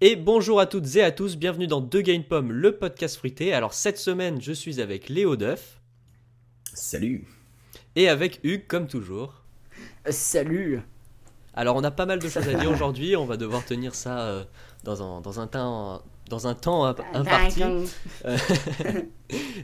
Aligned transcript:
Et 0.00 0.14
bonjour 0.16 0.60
à 0.60 0.66
toutes 0.66 0.96
et 0.96 1.02
à 1.02 1.10
tous, 1.10 1.36
bienvenue 1.36 1.66
dans 1.66 1.80
Deux 1.80 2.02
Game 2.02 2.22
Pomme, 2.22 2.52
le 2.52 2.76
podcast 2.76 3.16
fruité. 3.16 3.54
Alors 3.54 3.72
cette 3.72 3.98
semaine, 3.98 4.40
je 4.42 4.52
suis 4.52 4.80
avec 4.80 5.08
Léo 5.08 5.36
Duff 5.36 5.80
Salut. 6.74 7.26
et 7.94 8.08
avec 8.08 8.40
Hugues 8.42 8.66
comme 8.66 8.86
toujours. 8.88 9.42
Salut 10.10 10.80
Alors 11.54 11.76
on 11.76 11.84
a 11.84 11.90
pas 11.90 12.04
mal 12.06 12.18
de 12.18 12.28
choses 12.28 12.46
à 12.48 12.54
dire 12.54 12.70
aujourd'hui, 12.70 13.16
on 13.16 13.24
va 13.24 13.36
devoir 13.38 13.64
tenir 13.64 13.94
ça 13.94 14.20
euh, 14.20 14.44
dans, 14.84 15.02
un, 15.02 15.20
dans 15.22 15.40
un 15.40 15.46
temps 15.46 16.02
dans 16.28 16.46
un 16.48 16.54
temps 16.54 16.84
imp- 16.84 17.00
imparti. 17.14 17.62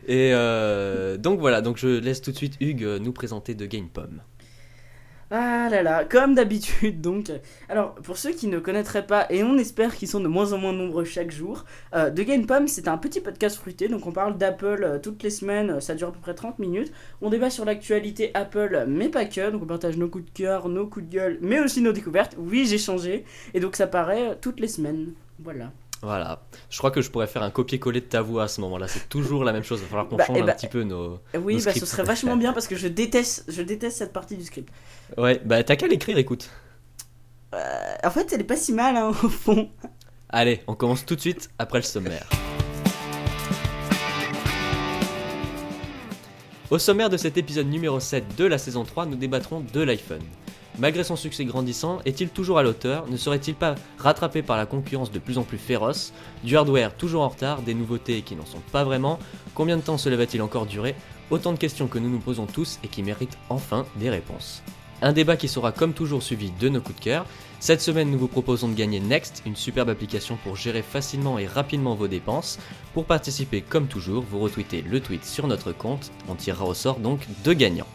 Et 0.07 0.31
euh, 0.33 1.17
donc 1.19 1.41
voilà, 1.41 1.61
donc 1.61 1.77
je 1.77 1.89
laisse 1.89 2.23
tout 2.23 2.31
de 2.33 2.37
suite 2.37 2.57
Hugues 2.61 2.85
euh, 2.85 2.99
nous 3.01 3.13
présenter 3.13 3.55
Deux 3.55 3.67
Game 3.67 3.89
Pomme. 3.89 4.23
Ah 5.35 5.69
là 5.71 5.83
là, 5.83 6.05
comme 6.05 6.35
d'habitude 6.35 7.01
donc. 7.01 7.33
Alors, 7.71 7.95
pour 7.95 8.19
ceux 8.19 8.33
qui 8.33 8.49
ne 8.49 8.59
connaîtraient 8.59 9.07
pas, 9.07 9.27
et 9.31 9.43
on 9.43 9.57
espère 9.57 9.97
qu'ils 9.97 10.09
sont 10.09 10.21
de 10.21 10.29
moins 10.29 10.53
en 10.53 10.59
moins 10.59 10.75
nombreux 10.75 11.05
chaque 11.05 11.31
jour, 11.31 11.65
euh, 11.95 12.11
The 12.11 12.21
Game 12.21 12.45
Pomme, 12.45 12.69
c'est 12.69 12.87
un 12.87 12.99
petit 12.99 13.23
podcast 13.23 13.57
fruité, 13.57 13.89
donc 13.89 14.07
on 14.07 14.13
parle 14.13 14.37
d'Apple 14.37 14.85
euh, 14.85 14.99
toutes 14.99 15.23
les 15.23 15.31
semaines, 15.31 15.71
euh, 15.71 15.81
ça 15.81 15.95
dure 15.95 16.09
à 16.09 16.13
peu 16.13 16.19
près 16.21 16.35
30 16.35 16.59
minutes. 16.59 16.93
On 17.23 17.31
débat 17.31 17.49
sur 17.49 17.65
l'actualité 17.65 18.31
Apple, 18.35 18.85
mais 18.87 19.09
pas 19.09 19.25
que, 19.25 19.51
donc 19.51 19.63
on 19.63 19.67
partage 19.67 19.97
nos 19.97 20.09
coups 20.09 20.27
de 20.27 20.31
cœur, 20.33 20.69
nos 20.69 20.87
coups 20.87 21.07
de 21.07 21.11
gueule, 21.11 21.39
mais 21.41 21.61
aussi 21.61 21.81
nos 21.81 21.93
découvertes. 21.93 22.37
Oui, 22.39 22.67
j'ai 22.67 22.77
changé, 22.77 23.25
et 23.55 23.61
donc 23.61 23.75
ça 23.75 23.87
paraît 23.87 24.33
euh, 24.33 24.35
toutes 24.39 24.61
les 24.61 24.69
semaines. 24.69 25.15
Voilà. 25.39 25.73
Voilà, 26.05 26.43
je 26.69 26.79
crois 26.79 26.91
que 26.91 27.01
je 27.01 27.11
pourrais 27.13 27.29
faire 27.29 27.45
un 27.45 27.51
copier-coller 27.51 28.01
de 28.01 28.07
ta 28.07 28.23
voix 28.23 28.43
à 28.43 28.49
ce 28.49 28.61
moment-là, 28.63 28.89
c'est 28.89 29.09
toujours 29.09 29.45
la 29.45 29.53
même 29.53 29.63
chose, 29.63 29.79
il 29.79 29.83
va 29.85 29.89
falloir 29.89 30.09
qu'on 30.09 30.17
Bah, 30.17 30.25
change 30.27 30.37
eh 30.37 30.43
un 30.43 30.47
bah, 30.47 30.55
petit 30.55 30.67
peu 30.67 30.83
nos... 30.83 31.21
Oui, 31.41 31.57
Nos 31.59 31.65
bah 31.65 31.73
ce 31.73 31.87
serait 31.87 32.03
vachement 32.03 32.37
bien 32.37 32.53
parce 32.53 32.67
que 32.67 32.75
je 32.75 32.89
déteste, 32.89 33.45
je 33.47 33.63
déteste 33.63 33.99
cette 33.99 34.13
partie 34.13 34.37
du 34.37 34.45
script. 34.45 34.69
Ouais, 35.17 35.41
bah 35.45 35.63
t'as 35.63 35.77
qu'à 35.77 35.87
l'écrire, 35.87 36.19
écoute. 36.19 36.51
Euh, 37.55 37.95
en 38.03 38.11
fait, 38.11 38.33
elle 38.33 38.41
est 38.41 38.45
pas 38.45 38.57
si 38.57 38.73
mal, 38.73 38.97
hein, 38.97 39.11
au 39.11 39.29
fond. 39.29 39.71
Allez, 40.29 40.63
on 40.67 40.75
commence 40.75 41.07
tout 41.07 41.15
de 41.15 41.21
suite 41.21 41.51
après 41.61 41.79
le 41.79 41.85
sommaire. 41.85 42.27
Au 46.71 46.79
sommaire 46.79 47.11
de 47.11 47.17
cet 47.17 47.37
épisode 47.37 47.69
numéro 47.69 48.01
7 48.01 48.35
de 48.37 48.45
la 48.47 48.59
saison 48.59 48.83
3, 48.85 49.07
nous 49.07 49.17
débattrons 49.17 49.61
de 49.73 49.81
l'iPhone. 49.83 50.23
Malgré 50.79 51.05
son 51.05 51.17
succès 51.17 51.45
grandissant, 51.45 52.01
est-il 52.07 52.31
toujours 52.31 52.59
à 52.59 52.63
l'auteur? 52.63 53.07
Ne 53.09 53.17
serait-il 53.17 53.55
pas 53.55 53.75
rattrapé 53.99 54.43
par 54.43 54.57
la 54.57 54.67
concurrence 54.67 55.13
de 55.13 55.19
plus 55.19 55.37
en 55.37 55.43
plus 55.43 55.59
féroce? 55.59 56.13
Du 56.45 56.57
hardware 56.57 56.97
toujours 56.97 57.23
en 57.23 57.29
retard, 57.29 57.63
des 57.63 57.75
nouveautés 57.75 58.23
qui 58.23 58.37
n'en 58.37 58.47
sont 58.47 58.63
pas 58.73 58.85
vraiment 58.85 59.19
Combien 59.55 59.77
de 59.77 59.83
temps 59.83 59.99
cela 59.99 60.17
va-t-il 60.17 60.41
encore 60.41 60.65
durer? 60.65 60.95
Autant 61.31 61.53
de 61.53 61.59
questions 61.59 61.89
que 61.89 61.99
nous 61.99 62.09
nous 62.09 62.19
posons 62.19 62.47
tous 62.47 62.79
et 62.83 62.89
qui 62.89 63.03
méritent 63.03 63.37
enfin 63.51 63.85
des 63.97 64.09
réponses. 64.09 64.63
Un 65.03 65.13
débat 65.13 65.37
qui 65.37 65.49
sera 65.49 65.73
comme 65.73 65.93
toujours 65.93 66.23
suivi 66.23 66.51
de 66.59 66.69
nos 66.69 66.81
coups 66.81 66.99
de 66.99 67.05
cœur, 67.05 67.27
cette 67.63 67.81
semaine, 67.81 68.11
nous 68.11 68.19
vous 68.19 68.27
proposons 68.27 68.69
de 68.69 68.75
gagner 68.75 68.99
Next, 68.99 69.43
une 69.47 69.55
superbe 69.55 69.89
application 69.89 70.37
pour 70.43 70.57
gérer 70.57 70.83
facilement 70.83 71.39
et 71.39 71.47
rapidement 71.47 71.95
vos 71.95 72.09
dépenses. 72.09 72.59
Pour 72.93 73.05
participer, 73.05 73.61
comme 73.61 73.87
toujours, 73.87 74.25
vous 74.29 74.41
retweetez 74.41 74.83
le 74.83 74.99
tweet 74.99 75.25
sur 75.25 75.47
notre 75.47 75.71
compte. 75.71 76.11
On 76.29 76.35
tirera 76.35 76.65
au 76.65 76.75
sort 76.75 76.99
donc 76.99 77.21
deux 77.45 77.55
gagnants. 77.55 77.87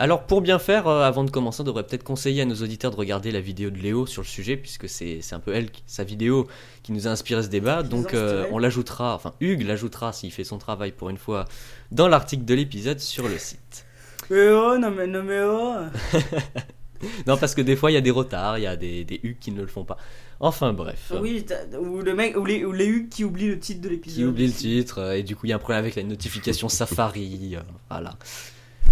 Alors 0.00 0.22
pour 0.26 0.40
bien 0.40 0.58
faire, 0.58 0.88
euh, 0.88 1.02
avant 1.02 1.24
de 1.24 1.30
commencer, 1.30 1.60
on 1.60 1.64
devrait 1.64 1.84
peut-être 1.86 2.04
conseiller 2.04 2.40
à 2.40 2.44
nos 2.46 2.54
auditeurs 2.54 2.90
de 2.90 2.96
regarder 2.96 3.30
la 3.30 3.40
vidéo 3.40 3.68
de 3.68 3.76
Léo 3.76 4.06
sur 4.06 4.22
le 4.22 4.26
sujet, 4.26 4.56
puisque 4.56 4.88
c'est 4.88 5.20
un 5.32 5.40
peu 5.40 5.54
elle, 5.54 5.70
qui- 5.70 5.82
sa 5.86 6.04
vidéo, 6.04 6.48
qui 6.82 6.92
nous 6.92 7.06
a 7.06 7.10
inspiré 7.10 7.42
ce 7.42 7.48
débat. 7.48 7.82
Donc 7.82 8.14
euh, 8.14 8.46
on 8.50 8.58
l'ajoutera, 8.58 9.14
enfin 9.14 9.34
Hugues 9.40 9.60
l'ajoutera 9.66 10.14
s'il 10.14 10.32
fait 10.32 10.42
son 10.42 10.56
travail 10.56 10.92
pour 10.92 11.10
une 11.10 11.18
fois, 11.18 11.44
dans 11.92 12.08
l'article 12.08 12.46
de 12.46 12.54
l'épisode 12.54 12.98
sur 12.98 13.28
le 13.28 13.36
site. 13.36 13.84
Mais 14.30 14.48
oh, 14.48 14.78
non 14.78 14.90
mais, 14.90 15.06
non 15.06 15.22
mais 15.22 15.40
oh 15.42 15.74
Non, 17.26 17.36
parce 17.36 17.54
que 17.54 17.62
des 17.62 17.76
fois, 17.76 17.90
il 17.90 17.94
y 17.94 17.96
a 17.96 18.00
des 18.02 18.10
retards, 18.10 18.58
il 18.58 18.62
y 18.62 18.66
a 18.66 18.76
des, 18.76 19.04
des 19.04 19.20
Hugues 19.22 19.38
qui 19.40 19.50
ne 19.52 19.60
le 19.60 19.66
font 19.66 19.84
pas. 19.84 19.96
Enfin, 20.38 20.72
bref. 20.72 21.12
Oui, 21.20 21.44
ou 21.80 22.00
le 22.00 22.14
mec, 22.14 22.36
ou 22.36 22.44
les, 22.44 22.64
ou 22.64 22.72
les 22.72 22.86
Hugues 22.86 23.08
qui 23.08 23.24
oublient 23.24 23.48
le 23.48 23.58
titre 23.58 23.80
de 23.80 23.88
l'épisode. 23.88 24.18
Qui 24.18 24.24
oublie 24.24 24.46
le 24.46 24.52
titre, 24.52 25.12
et 25.14 25.22
du 25.22 25.34
coup, 25.36 25.46
il 25.46 25.50
y 25.50 25.52
a 25.52 25.56
un 25.56 25.58
problème 25.58 25.80
avec 25.82 25.96
la 25.96 26.02
notification 26.04 26.68
Safari. 26.68 27.56
euh, 27.56 27.60
voilà. 27.90 28.16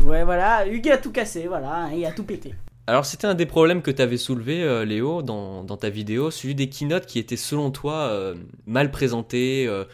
Ouais, 0.04 0.25
voilà, 0.25 0.66
Hugues 0.66 0.91
a 0.91 0.98
tout 0.98 1.12
cassé, 1.12 1.47
voilà, 1.48 1.75
hein, 1.75 1.91
il 1.92 2.04
a 2.04 2.12
tout 2.12 2.25
pété. 2.25 2.54
Alors, 2.86 3.04
c'était 3.04 3.26
un 3.26 3.34
des 3.34 3.44
problèmes 3.44 3.82
que 3.82 3.91
tu 3.91 4.00
avais 4.00 4.16
soulevé, 4.16 4.62
euh, 4.62 4.84
Léo, 4.84 5.20
dans, 5.22 5.62
dans 5.62 5.76
ta 5.76 5.91
vidéo, 5.91 6.31
celui 6.31 6.54
des 6.54 6.70
keynotes 6.70 7.04
qui 7.04 7.19
étaient, 7.19 7.36
selon 7.36 7.70
toi, 7.70 8.09
euh, 8.09 8.34
mal 8.66 8.91
présentés, 8.91 9.66
euh, 9.66 9.84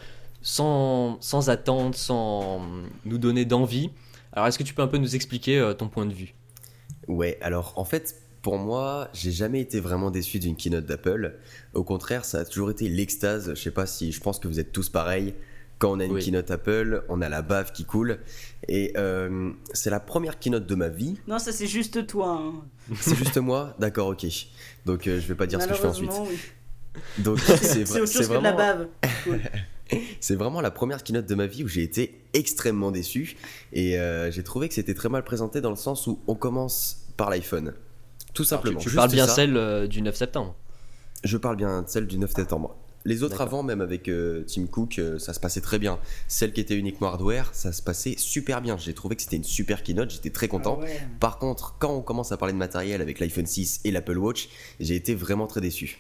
sans, 0.43 1.21
sans 1.21 1.51
attente, 1.51 1.97
sans 1.97 2.63
nous 3.05 3.19
donner 3.19 3.45
d'envie. 3.45 3.91
Alors, 4.33 4.47
est-ce 4.47 4.59
que 4.59 4.63
tu 4.63 4.75
peux 4.75 4.83
un 4.83 4.89
peu 4.89 4.99
nous 4.99 5.17
expliquer 5.17 5.59
euh, 5.59 5.75
ton 5.75 5.89
point 5.89 6.07
de 6.07 6.13
vue? 6.13 6.35
Ouais, 7.09 7.39
alors 7.41 7.73
en 7.77 7.85
fait, 7.85 8.15
pour 8.43 8.59
moi, 8.59 9.09
j'ai 9.13 9.31
jamais 9.31 9.61
été 9.61 9.81
vraiment 9.81 10.11
déçu 10.11 10.39
d'une 10.39 10.55
keynote 10.55 10.87
d'Apple. 10.87 11.35
Au 11.73 11.83
contraire, 11.83 12.25
ça 12.25 12.41
a 12.41 12.45
toujours 12.45 12.71
été 12.71 12.89
l'extase. 12.89 13.51
Je 13.55 13.61
sais 13.61 13.71
pas 13.71 13.87
si, 13.87 14.13
je 14.13 14.21
pense 14.21 14.39
que 14.39 14.49
vous 14.49 14.61
êtes 14.61 14.73
tous 14.73 14.89
pareils. 14.89 15.35
Quand 15.79 15.91
on 15.93 16.01
a 16.01 16.05
une 16.05 16.13
Oui. 16.13 16.25
keynote 16.25 16.51
Apple, 16.51 17.03
on 17.09 17.21
a 17.21 17.29
la 17.29 17.43
bave 17.43 17.73
qui 17.73 17.85
coule. 17.85 18.19
Et 18.69 18.93
euh, 18.97 19.51
c'est 19.73 19.91
la 19.91 20.01
première 20.01 20.39
keynote 20.39 20.67
de 20.67 20.75
ma 20.75 20.89
vie. 20.89 21.19
Non, 21.27 21.39
ça 21.39 21.53
c'est 21.53 21.67
juste 21.67 22.07
toi. 22.07 22.41
hein. 22.41 22.53
C'est 23.01 23.17
juste 23.17 23.37
moi? 23.39 23.75
D'accord, 23.79 24.09
ok. 24.09 24.25
Donc 24.87 25.07
euh, 25.07 25.21
je 25.21 25.27
vais 25.27 25.35
pas 25.35 25.47
dire 25.47 25.61
ce 25.61 25.67
que 25.69 25.75
je 25.75 25.81
fais 25.81 25.87
ensuite. 25.89 26.11
Oui. 26.29 26.39
Donc 27.19 27.39
c'est 27.61 27.83
autre 28.01 28.07
chose 28.13 28.29
que 28.29 28.35
de 28.35 28.39
la 28.41 28.53
vraiment, 28.53 28.57
bave. 28.57 28.87
c'est 30.21 30.37
vraiment 30.37 30.61
la 30.61 30.71
première 30.71 31.03
keynote 31.03 31.27
de 31.27 31.35
ma 31.35 31.47
vie 31.47 31.65
où 31.65 31.69
j'ai 31.69 31.83
été 31.83 32.23
extrêmement 32.35 32.91
déçu. 32.93 33.37
Et 33.73 33.99
euh, 33.99 34.31
j'ai 34.31 34.43
trouvé 34.45 34.69
que 34.69 34.75
c'était 34.75 34.95
très 34.95 35.09
mal 35.09 35.25
présenté 35.25 35.61
dans 35.61 35.71
le 35.71 35.77
sens 35.77 36.07
où 36.07 36.21
on 36.29 36.35
commence 36.35 37.07
par 37.17 37.31
l'iPhone. 37.31 37.75
Tout 38.33 38.43
Alors, 38.43 38.49
simplement. 38.49 38.81
Tu, 38.81 38.91
tu 38.91 38.97
parles 38.97 39.11
bien 39.11 39.27
ça. 39.27 39.35
celle 39.35 39.57
euh, 39.57 39.87
du 39.87 40.03
9 40.03 40.15
septembre. 40.15 40.55
Je 41.25 41.37
parle 41.37 41.57
bien 41.57 41.83
de 41.83 41.89
celle 41.89 42.07
du 42.07 42.19
9 42.19 42.31
septembre. 42.33 42.77
Les 43.07 43.23
autres 43.23 43.43
avant, 43.43 43.63
même 43.63 43.83
avec 43.83 44.09
euh, 44.09 44.45
Tim 44.47 44.67
Cook, 44.67 44.99
euh, 44.99 45.19
ça 45.19 45.35
se 45.35 45.41
passait 45.41 45.61
très 45.61 45.79
bien. 45.79 45.99
Celle 46.27 46.53
qui 46.53 46.61
était 46.61 46.77
uniquement 46.77 47.09
hardware, 47.09 47.51
ça 47.53 47.73
se 47.73 47.83
passait 47.83 48.15
super 48.17 48.63
bien. 48.63 48.79
J'ai 48.79 48.95
trouvé 48.95 49.15
que 49.15 49.23
c'était 49.23 49.37
une 49.37 49.45
super 49.45 49.83
keynote, 49.83 50.11
j'étais 50.11 50.31
très 50.31 50.49
content. 50.49 50.79
Ah 50.81 50.85
ouais. 50.85 51.01
Par 51.21 51.39
contre, 51.39 51.77
quand 51.79 51.93
on 51.93 52.01
commence 52.01 52.33
à 52.33 52.39
parler 52.39 52.55
de 52.55 52.59
matériel 52.59 53.03
avec 53.03 53.21
l'iPhone 53.21 53.47
6 53.47 53.81
et 53.85 53.91
l'Apple 53.91 54.17
Watch, 54.17 54.49
j'ai 54.81 54.97
été 54.97 55.15
vraiment 55.15 55.47
très 55.47 55.61
déçu. 55.61 55.99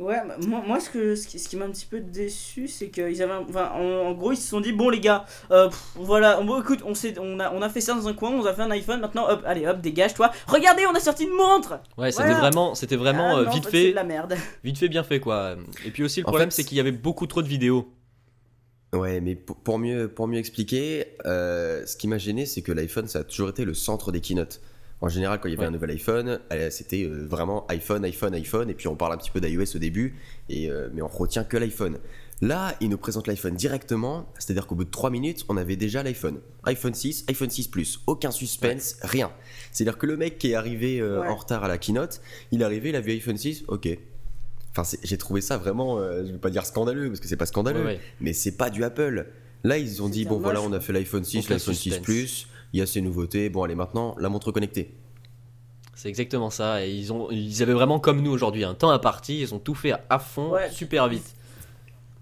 Ouais, 0.00 0.16
bah, 0.26 0.36
moi, 0.44 0.60
moi 0.66 0.80
ce, 0.80 0.90
que, 0.90 1.14
ce 1.14 1.28
qui, 1.28 1.38
ce 1.38 1.48
qui 1.48 1.56
m'a 1.56 1.66
un 1.66 1.70
petit 1.70 1.86
peu 1.86 2.00
déçu, 2.00 2.66
c'est 2.66 2.88
qu'ils 2.90 3.22
avaient. 3.22 3.32
un- 3.32 3.46
Enfin, 3.48 3.70
en, 3.74 4.08
en 4.08 4.12
gros, 4.12 4.32
ils 4.32 4.36
se 4.36 4.48
sont 4.48 4.60
dit 4.60 4.72
bon, 4.72 4.90
les 4.90 4.98
gars, 4.98 5.24
euh, 5.52 5.68
pff, 5.68 5.80
voilà, 5.94 6.40
bon, 6.40 6.60
écoute, 6.60 6.80
on, 6.84 7.38
a, 7.38 7.52
on 7.52 7.62
a 7.62 7.68
fait 7.68 7.80
ça 7.80 7.94
dans 7.94 8.08
un 8.08 8.12
coin, 8.12 8.30
on 8.32 8.44
a 8.44 8.52
fait 8.52 8.62
un 8.62 8.70
iPhone, 8.72 8.98
maintenant, 9.00 9.28
hop, 9.30 9.42
allez, 9.46 9.68
hop, 9.68 9.80
dégage-toi. 9.80 10.32
Regardez, 10.48 10.84
on 10.88 10.94
a 10.96 11.00
sorti 11.00 11.22
une 11.24 11.30
montre 11.36 11.78
Ouais, 11.96 12.10
c'était 12.10 12.24
Voilà. 12.24 12.40
vraiment, 12.40 12.74
c'était 12.74 12.96
vraiment 12.96 13.36
Ah, 13.36 13.40
euh, 13.40 13.44
non, 13.44 13.50
vite 13.52 13.66
fait, 13.68 13.90
de 13.90 13.94
la 13.94 14.02
merde. 14.02 14.34
vite 14.64 14.78
fait, 14.78 14.88
bien 14.88 15.04
fait 15.04 15.20
quoi. 15.20 15.54
Et 15.86 15.90
puis 15.92 16.02
aussi 16.02 16.20
le 16.20 16.26
En 16.26 16.30
problème 16.30 16.50
c'est 16.50 16.64
qu'il 16.64 16.76
y 16.76 16.80
avait 16.80 16.90
beaucoup 16.90 17.28
trop 17.28 17.42
de 17.42 17.48
vidéos. 17.48 17.88
Ouais, 18.92 19.20
mais 19.20 19.34
pour, 19.36 19.56
pour 19.56 19.78
mieux, 19.78 20.08
pour 20.08 20.26
mieux 20.28 20.38
expliquer, 20.38 21.16
euh, 21.26 21.84
ce 21.86 21.96
qui 21.96 22.06
m'a 22.08 22.18
gêné, 22.18 22.46
c'est 22.46 22.62
que 22.62 22.70
l'iPhone, 22.72 23.06
ça 23.08 23.20
a 23.20 23.24
toujours 23.24 23.48
été 23.50 23.64
le 23.64 23.74
centre 23.74 24.10
des 24.12 24.20
keynotes. 24.20 24.60
En 25.00 25.08
général, 25.08 25.38
quand 25.40 25.48
il 25.48 25.52
y 25.52 25.54
avait 25.54 25.62
Ouais. 25.62 25.68
un 25.68 25.72
nouvel 25.72 25.90
iPhone, 25.90 26.40
euh, 26.52 26.70
c'était 26.70 27.02
euh, 27.04 27.26
vraiment 27.28 27.66
iPhone, 27.68 28.04
iPhone, 28.04 28.34
iPhone, 28.34 28.70
et 28.70 28.74
puis 28.74 28.88
on 28.88 28.96
parle 28.96 29.12
un 29.12 29.16
petit 29.18 29.30
peu 29.30 29.40
d'iOS 29.40 29.76
au 29.76 29.78
début, 29.78 30.14
et, 30.48 30.70
euh, 30.70 30.88
mais 30.94 31.02
on 31.02 31.08
retient 31.08 31.44
que 31.44 31.56
l'iPhone. 31.56 31.98
Là, 32.40 32.74
ils 32.80 32.88
nous 32.88 32.96
présentent 32.98 33.26
l'iPhone 33.28 33.54
directement, 33.54 34.26
c'est-à-dire 34.38 34.66
qu'au 34.66 34.74
bout 34.74 34.84
de 34.84 34.90
3 34.90 35.10
minutes, 35.10 35.44
on 35.48 35.56
avait 35.56 35.76
déjà 35.76 36.02
l'iPhone. 36.02 36.40
iPhone 36.64 36.94
6, 36.94 37.24
iPhone 37.28 37.50
6 37.50 37.68
Plus, 37.68 38.00
aucun 38.06 38.30
suspense, 38.30 38.96
rien. 39.02 39.30
C'est-à-dire 39.72 39.98
que 39.98 40.06
le 40.06 40.16
mec 40.16 40.38
qui 40.38 40.50
est 40.52 40.54
arrivé 40.54 41.00
euh, 41.00 41.20
Ouais. 41.20 41.28
en 41.28 41.36
retard 41.36 41.64
à 41.64 41.68
la 41.68 41.76
keynote, 41.78 42.20
il 42.50 42.62
est 42.62 42.64
arrivé, 42.64 42.88
il 42.90 42.96
a 42.96 43.00
vu 43.00 43.12
iPhone 43.12 43.36
6, 43.36 43.64
ok. 43.68 43.88
Enfin, 44.76 44.96
j'ai 45.04 45.18
trouvé 45.18 45.40
ça 45.40 45.56
vraiment, 45.58 45.98
euh, 45.98 46.24
je 46.26 46.32
vais 46.32 46.38
pas 46.38 46.50
dire 46.50 46.66
scandaleux, 46.66 47.08
parce 47.08 47.20
que 47.20 47.28
c'est 47.28 47.36
pas 47.36 47.46
scandaleux, 47.46 47.84
Ouais, 47.84 48.00
mais 48.20 48.32
c'est 48.32 48.56
pas 48.56 48.70
du 48.70 48.82
Apple. 48.84 49.26
Là, 49.62 49.78
ils 49.78 50.02
ont 50.02 50.08
dit 50.08 50.24
bon 50.24 50.38
voilà, 50.38 50.60
on 50.60 50.72
a 50.72 50.80
fait 50.80 50.92
l'iPhone 50.92 51.24
6, 51.24 51.38
Aucun 51.46 51.54
l'iPhone 51.54 51.74
6 51.74 51.80
suspense. 51.80 52.02
Plus, 52.04 52.48
il 52.74 52.78
y 52.78 52.82
a 52.82 52.86
ces 52.86 53.00
nouveautés. 53.00 53.48
Bon, 53.50 53.62
allez 53.62 53.76
maintenant, 53.76 54.16
la 54.18 54.28
montre 54.28 54.50
connectée. 54.52 54.92
C'est 55.94 56.08
exactement 56.08 56.50
ça. 56.50 56.84
Et 56.84 56.90
ils 56.92 57.12
ont, 57.12 57.30
ils 57.30 57.62
avaient 57.62 57.72
vraiment 57.72 58.00
comme 58.00 58.20
nous 58.20 58.32
aujourd'hui 58.32 58.64
un 58.64 58.74
temps 58.74 58.90
à 58.90 58.98
partie. 58.98 59.40
Ils 59.40 59.54
ont 59.54 59.60
tout 59.60 59.76
fait 59.76 59.92
à 60.10 60.18
fond, 60.18 60.50
Ouais. 60.50 60.68
super 60.70 61.08
vite. 61.08 61.34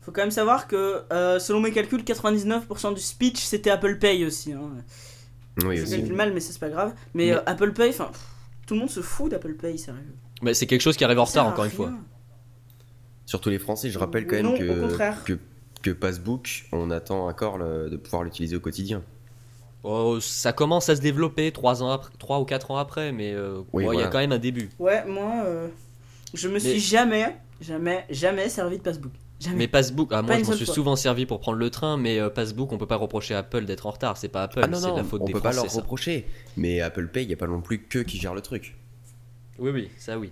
Faut 0.02 0.12
quand 0.12 0.20
même 0.20 0.30
savoir 0.30 0.68
que, 0.68 1.02
euh, 1.12 1.38
selon 1.38 1.60
mes 1.60 1.72
calculs, 1.72 2.02
99% 2.04 2.92
du 2.92 3.00
speech 3.00 3.38
c'était 3.38 3.70
Apple 3.70 3.98
Pay 3.98 4.26
aussi. 4.26 4.52
Hein. 4.52 4.60
Oui, 5.64 5.78
Je 5.78 5.82
aussi. 5.84 5.92
calcule 5.96 6.14
mal, 6.14 6.34
mais 6.34 6.40
ça 6.40 6.52
c'est 6.52 6.58
pas 6.58 6.68
grave. 6.68 6.92
Mais, 7.14 7.26
Mais- 7.28 7.32
euh, 7.32 7.40
Apple 7.46 7.72
Pay, 7.72 7.88
enfin, 7.90 8.10
tout 8.66 8.74
le 8.74 8.80
monde 8.80 8.90
se 8.90 9.00
fout 9.00 9.30
d'Apple 9.30 9.54
Pay, 9.54 9.78
sérieux. 9.78 10.14
Mais 10.42 10.52
c'est 10.54 10.66
quelque 10.66 10.80
chose 10.82 10.96
qui 10.98 11.04
arrive 11.04 11.18
en 11.20 11.24
retard 11.24 11.46
encore 11.46 11.64
une 11.64 11.70
fois. 11.70 11.92
Surtout 13.24 13.48
les 13.48 13.58
Français, 13.58 13.88
je 13.90 13.98
rappelle 13.98 14.26
quand 14.26 14.36
même 14.36 14.46
Non, 14.46 14.58
que, 14.58 15.24
que, 15.24 15.38
que 15.82 15.90
Passbook, 15.92 16.64
on 16.72 16.90
attend 16.90 17.26
encore 17.28 17.56
le- 17.56 17.88
de 17.88 17.96
pouvoir 17.96 18.24
l'utiliser 18.24 18.56
au 18.56 18.60
quotidien. 18.60 19.02
Oh, 19.84 20.18
ça 20.20 20.52
commence 20.52 20.88
à 20.88 20.96
se 20.96 21.00
développer 21.00 21.50
3 21.50 21.82
ans 21.82 21.90
après, 21.90 22.10
3 22.18 22.38
ou 22.40 22.44
4 22.44 22.70
ans 22.70 22.76
après, 22.76 23.10
mais 23.12 23.32
euh, 23.32 23.62
Oui, 23.72 23.84
il 23.92 23.98
y 23.98 24.02
a 24.02 24.06
quand 24.08 24.18
même 24.18 24.32
un 24.32 24.38
début. 24.38 24.70
Ouais, 24.78 25.04
moi, 25.06 25.42
euh, 25.44 25.68
je 26.34 26.48
me 26.48 26.58
suis 26.60 26.74
Mais- 26.74 26.78
jamais, 26.78 27.36
jamais, 27.60 28.04
jamais 28.10 28.48
servi 28.48 28.78
de 28.78 28.82
passbook. 28.82 29.12
Jamais. 29.40 29.56
Mais 29.56 29.66
Passbook, 29.66 30.10
ah, 30.12 30.22
moi 30.22 30.38
je 30.38 30.44
seule 30.44 30.54
suis 30.56 30.66
fois. 30.66 30.74
souvent 30.76 30.94
servi 30.94 31.26
pour 31.26 31.40
prendre 31.40 31.58
le 31.58 31.68
train, 31.68 31.96
mais 31.96 32.20
euh, 32.20 32.30
Passbook, 32.30 32.70
on 32.70 32.78
peut 32.78 32.86
pas 32.86 32.94
reprocher 32.94 33.34
à 33.34 33.38
Apple 33.38 33.64
d'être 33.64 33.86
en 33.86 33.90
retard. 33.90 34.16
C'est 34.16 34.28
pas 34.28 34.44
Apple, 34.44 34.60
Ah 34.62 34.68
c'est 34.72 34.92
la 34.94 35.02
faute 35.02 35.22
on 35.22 35.24
des 35.24 35.32
peut 35.32 35.40
pas 35.40 35.52
leur 35.52 35.68
ça. 35.68 35.80
reprocher. 35.80 36.28
Mais 36.56 36.80
Apple 36.80 37.08
Pay, 37.08 37.24
il 37.24 37.26
n'y 37.26 37.34
a 37.34 37.36
pas 37.36 37.48
non 37.48 37.60
plus 37.60 37.80
que 37.82 37.98
qui 37.98 38.18
gère 38.18 38.34
le 38.34 38.40
truc. 38.40 38.76
Oui, 39.58 39.72
oui, 39.72 39.90
ça 39.98 40.16
oui. 40.16 40.30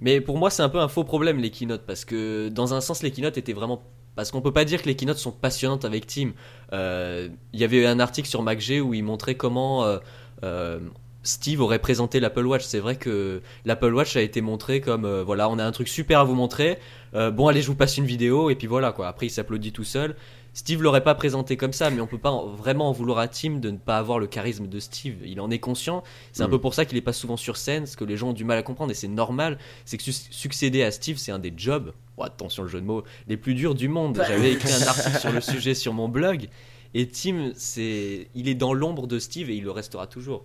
Mais 0.00 0.20
pour 0.20 0.36
moi, 0.36 0.50
c'est 0.50 0.62
un 0.62 0.68
peu 0.68 0.78
un 0.78 0.88
faux 0.88 1.04
problème 1.04 1.38
les 1.38 1.50
keynotes 1.50 1.84
parce 1.86 2.04
que 2.04 2.50
dans 2.50 2.74
un 2.74 2.82
sens, 2.82 3.02
les 3.02 3.10
keynotes 3.10 3.38
étaient 3.38 3.54
vraiment 3.54 3.82
parce 4.16 4.30
qu'on 4.30 4.40
peut 4.40 4.52
pas 4.52 4.64
dire 4.64 4.82
que 4.82 4.86
les 4.86 4.96
keynotes 4.96 5.18
sont 5.18 5.30
passionnantes 5.30 5.84
avec 5.84 6.06
Tim. 6.06 6.32
Euh, 6.72 7.28
Il 7.52 7.60
y 7.60 7.64
avait 7.64 7.86
un 7.86 8.00
article 8.00 8.28
sur 8.28 8.42
MacG 8.42 8.80
où 8.82 8.94
il 8.94 9.04
montrait 9.04 9.36
comment 9.36 9.84
euh, 9.84 9.98
euh, 10.42 10.80
Steve 11.22 11.60
aurait 11.60 11.80
présenté 11.80 12.20
l'Apple 12.20 12.46
Watch. 12.46 12.64
C'est 12.64 12.78
vrai 12.78 12.96
que 12.96 13.42
l'Apple 13.64 13.92
Watch 13.92 14.16
a 14.16 14.22
été 14.22 14.40
montré 14.40 14.80
comme 14.80 15.04
euh, 15.04 15.22
voilà, 15.22 15.48
on 15.48 15.58
a 15.58 15.64
un 15.64 15.72
truc 15.72 15.88
super 15.88 16.20
à 16.20 16.24
vous 16.24 16.34
montrer. 16.34 16.78
Euh, 17.16 17.30
bon, 17.30 17.48
allez, 17.48 17.62
je 17.62 17.66
vous 17.66 17.74
passe 17.74 17.96
une 17.96 18.04
vidéo 18.04 18.50
et 18.50 18.54
puis 18.54 18.66
voilà 18.66 18.92
quoi. 18.92 19.08
Après, 19.08 19.26
il 19.26 19.30
s'applaudit 19.30 19.72
tout 19.72 19.84
seul. 19.84 20.14
Steve 20.52 20.82
l'aurait 20.82 21.02
pas 21.02 21.14
présenté 21.14 21.56
comme 21.56 21.72
ça, 21.72 21.90
mais 21.90 22.00
on 22.00 22.06
peut 22.06 22.16
pas 22.18 22.30
en- 22.30 22.46
vraiment 22.46 22.88
en 22.88 22.92
vouloir 22.92 23.18
à 23.18 23.28
Tim 23.28 23.58
de 23.58 23.70
ne 23.70 23.76
pas 23.76 23.98
avoir 23.98 24.18
le 24.18 24.26
charisme 24.26 24.66
de 24.68 24.80
Steve. 24.80 25.16
Il 25.24 25.40
en 25.40 25.50
est 25.50 25.58
conscient. 25.58 26.02
C'est 26.32 26.42
un 26.42 26.46
Mm. 26.48 26.50
peu 26.52 26.60
pour 26.60 26.72
ça 26.74 26.84
qu'il 26.86 26.96
est 26.96 27.02
pas 27.02 27.12
souvent 27.12 27.36
sur 27.36 27.56
scène, 27.58 27.84
ce 27.86 27.96
que 27.96 28.04
les 28.04 28.16
gens 28.16 28.28
ont 28.30 28.32
du 28.32 28.44
mal 28.44 28.56
à 28.58 28.62
comprendre 28.62 28.90
et 28.90 28.94
c'est 28.94 29.08
normal. 29.08 29.58
C'est 29.84 29.96
que 29.98 30.02
su- 30.02 30.12
succéder 30.30 30.82
à 30.82 30.90
Steve, 30.90 31.16
c'est 31.18 31.32
un 31.32 31.38
des 31.38 31.52
jobs. 31.56 31.92
oh, 32.18 32.22
attention 32.22 32.62
le 32.62 32.68
jeu 32.70 32.80
de 32.80 32.86
mots, 32.86 33.02
les 33.28 33.36
plus 33.36 33.54
durs 33.54 33.74
du 33.74 33.88
monde. 33.88 34.16
Bah. 34.16 34.24
J'avais 34.26 34.52
écrit 34.52 34.72
un 34.72 34.80
article 34.86 35.18
sur 35.18 35.30
le 35.32 35.40
sujet 35.42 35.74
sur 35.74 35.92
mon 35.92 36.08
blog. 36.08 36.48
Et 36.94 37.06
Tim, 37.08 37.50
c'est, 37.54 38.28
il 38.34 38.48
est 38.48 38.54
dans 38.54 38.72
l'ombre 38.72 39.06
de 39.06 39.18
Steve 39.18 39.50
et 39.50 39.54
il 39.56 39.64
le 39.64 39.70
restera 39.70 40.06
toujours. 40.06 40.44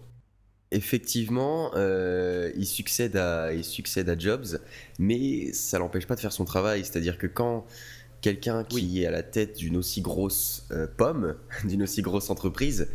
Effectivement, 0.72 1.72
euh, 1.76 2.50
il, 2.56 2.66
succède 2.66 3.18
à, 3.18 3.54
il 3.54 3.66
succède 3.66 4.08
à 4.08 4.18
Jobs, 4.18 4.60
mais 5.00 5.52
ça 5.52 5.80
l'empêche 5.80 6.08
pas 6.08 6.16
de 6.16 6.22
faire 6.22 6.32
son 6.32 6.46
travail. 6.46 6.86
C'est-à-dire 6.86 7.18
que 7.18 7.28
quand 7.28 7.66
quelqu'un 8.22 8.64
qui 8.64 9.04
est 9.04 9.06
à 9.06 9.12
la 9.12 9.24
tête 9.24 9.58
d'une 9.58 9.76
aussi 9.76 10.02
grosse 10.02 10.66
euh, 10.72 10.88
pomme, 10.96 11.36
d'une 11.66 11.84
aussi 11.84 12.02
grosse 12.02 12.30
entreprise, 12.30 12.88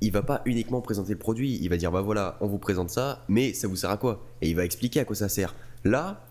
il 0.00 0.10
va 0.10 0.22
pas 0.22 0.42
uniquement 0.44 0.80
présenter 0.80 1.12
le 1.12 1.18
produit, 1.18 1.58
il 1.62 1.68
va 1.68 1.76
dire 1.76 1.92
bah 1.92 2.00
voilà, 2.00 2.36
on 2.40 2.48
vous 2.48 2.58
présente 2.58 2.90
ça, 2.90 3.24
mais 3.28 3.54
ça 3.54 3.68
vous 3.68 3.76
sert 3.76 3.90
à 3.90 3.96
quoi? 3.96 4.26
Et 4.42 4.50
il 4.50 4.56
va 4.56 4.64
expliquer 4.64 5.00
à 5.00 5.04
quoi 5.04 5.14
ça 5.14 5.28
sert. 5.28 5.54
Là, 5.84 6.26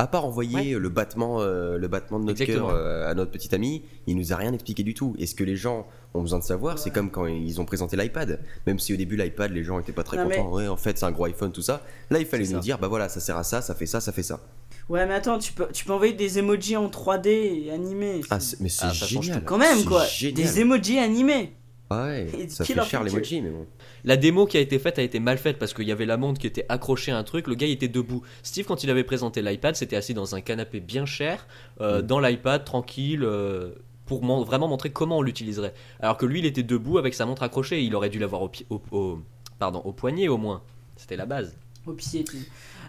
à 0.00 0.06
part 0.06 0.24
envoyer 0.24 0.74
le 0.78 0.88
battement, 0.88 1.40
euh, 1.40 1.76
le 1.76 1.86
battement 1.88 2.18
de 2.18 2.24
notre 2.24 2.42
cœur 2.44 2.70
euh, 2.70 3.10
à 3.10 3.14
notre 3.14 3.30
petit 3.30 3.54
ami, 3.54 3.82
il 4.06 4.16
nous 4.16 4.32
a 4.32 4.36
rien 4.36 4.52
expliqué 4.54 4.82
du 4.82 4.94
tout. 4.94 5.14
Et 5.18 5.26
ce 5.26 5.34
que 5.34 5.44
les 5.44 5.56
gens 5.56 5.86
ont 6.14 6.22
besoin 6.22 6.38
de 6.38 6.44
savoir, 6.44 6.78
c'est 6.78 6.90
comme 6.90 7.10
quand 7.10 7.26
ils 7.26 7.60
ont 7.60 7.64
présenté 7.66 7.96
l'iPad. 7.96 8.40
Même 8.66 8.78
si 8.78 8.94
au 8.94 8.96
début 8.96 9.16
l'iPad, 9.16 9.50
les 9.52 9.62
gens 9.62 9.78
étaient 9.78 9.92
pas 9.92 10.02
très 10.02 10.16
Non, 10.16 10.26
mais- 10.26 10.36
contents. 10.36 10.52
Ouais, 10.54 10.68
en 10.68 10.76
fait, 10.76 10.98
c'est 10.98 11.04
un 11.04 11.12
gros 11.12 11.26
iPhone, 11.26 11.52
tout 11.52 11.62
ça. 11.62 11.82
Là, 12.08 12.18
il 12.18 12.26
fallait 12.26 12.44
nous 12.46 12.52
ça. 12.52 12.58
dire 12.60 12.78
bah 12.78 12.88
voilà, 12.88 13.08
ça 13.10 13.20
sert 13.20 13.36
à 13.36 13.44
ça, 13.44 13.60
ça 13.60 13.74
fait 13.74 13.86
ça, 13.86 14.00
ça 14.00 14.10
fait 14.12 14.22
ça. 14.22 14.40
Ouais, 14.88 15.06
mais 15.06 15.14
attends, 15.14 15.38
tu 15.38 15.52
peux, 15.52 15.68
tu 15.72 15.84
peux 15.84 15.92
envoyer 15.92 16.14
des 16.14 16.38
emojis 16.38 16.76
en 16.76 16.88
3D 16.88 17.28
et 17.66 17.70
animés. 17.70 18.22
Ah, 18.30 18.38
mais 18.58 18.68
c'est 18.68 18.86
Ah, 18.86 18.92
génial. 18.92 19.44
Quand 19.44 19.58
même, 19.58 19.84
quoi. 19.84 20.04
génial. 20.06 20.34
Des 20.34 20.60
emojis 20.60 20.98
animés. 20.98 21.52
Ouais, 21.90 22.28
ça 22.48 22.64
fait 22.64 22.80
cher 22.84 23.02
l'emoji, 23.02 23.40
mais 23.40 23.50
bon. 23.50 23.66
La 24.04 24.16
démo 24.16 24.46
qui 24.46 24.56
a 24.56 24.60
été 24.60 24.78
faite 24.78 24.98
a 24.98 25.02
été 25.02 25.18
mal 25.18 25.38
faite 25.38 25.58
parce 25.58 25.74
qu'il 25.74 25.88
y 25.88 25.92
avait 25.92 26.06
la 26.06 26.16
montre 26.16 26.38
qui 26.40 26.46
était 26.46 26.64
accrochée 26.68 27.10
à 27.10 27.18
un 27.18 27.24
truc, 27.24 27.48
le 27.48 27.54
gars 27.56 27.66
il 27.66 27.72
était 27.72 27.88
debout. 27.88 28.22
Steve, 28.44 28.64
quand 28.66 28.84
il 28.84 28.90
avait 28.90 29.02
présenté 29.02 29.42
l'iPad, 29.42 29.74
c'était 29.74 29.96
assis 29.96 30.14
dans 30.14 30.34
un 30.36 30.40
canapé 30.40 30.78
bien 30.80 31.04
cher, 31.04 31.46
euh, 31.80 32.00
Mm. 32.00 32.06
dans 32.06 32.20
l'iPad, 32.20 32.64
tranquille, 32.64 33.24
euh, 33.24 33.70
pour 34.06 34.22
mon- 34.22 34.44
vraiment 34.44 34.68
montrer 34.68 34.90
comment 34.90 35.18
on 35.18 35.22
l'utiliserait. 35.22 35.74
Alors 36.00 36.16
que 36.16 36.26
lui, 36.26 36.38
il 36.38 36.46
était 36.46 36.62
debout 36.62 36.98
avec 36.98 37.12
sa 37.14 37.26
montre 37.26 37.42
accrochée, 37.42 37.82
il 37.82 37.94
aurait 37.96 38.08
dû 38.10 38.18
l'avoir 38.20 38.42
au, 38.42 38.48
pied- 38.48 38.66
au, 38.70 38.80
au- 38.92 39.18
pardon, 39.58 39.80
au 39.84 39.92
poignet 39.92 40.28
au 40.28 40.36
moins. 40.36 40.62
C'était 40.96 41.16
la 41.16 41.26
base. 41.26 41.56
Au 41.86 41.92
pied, 41.92 42.22
tu 42.24 42.36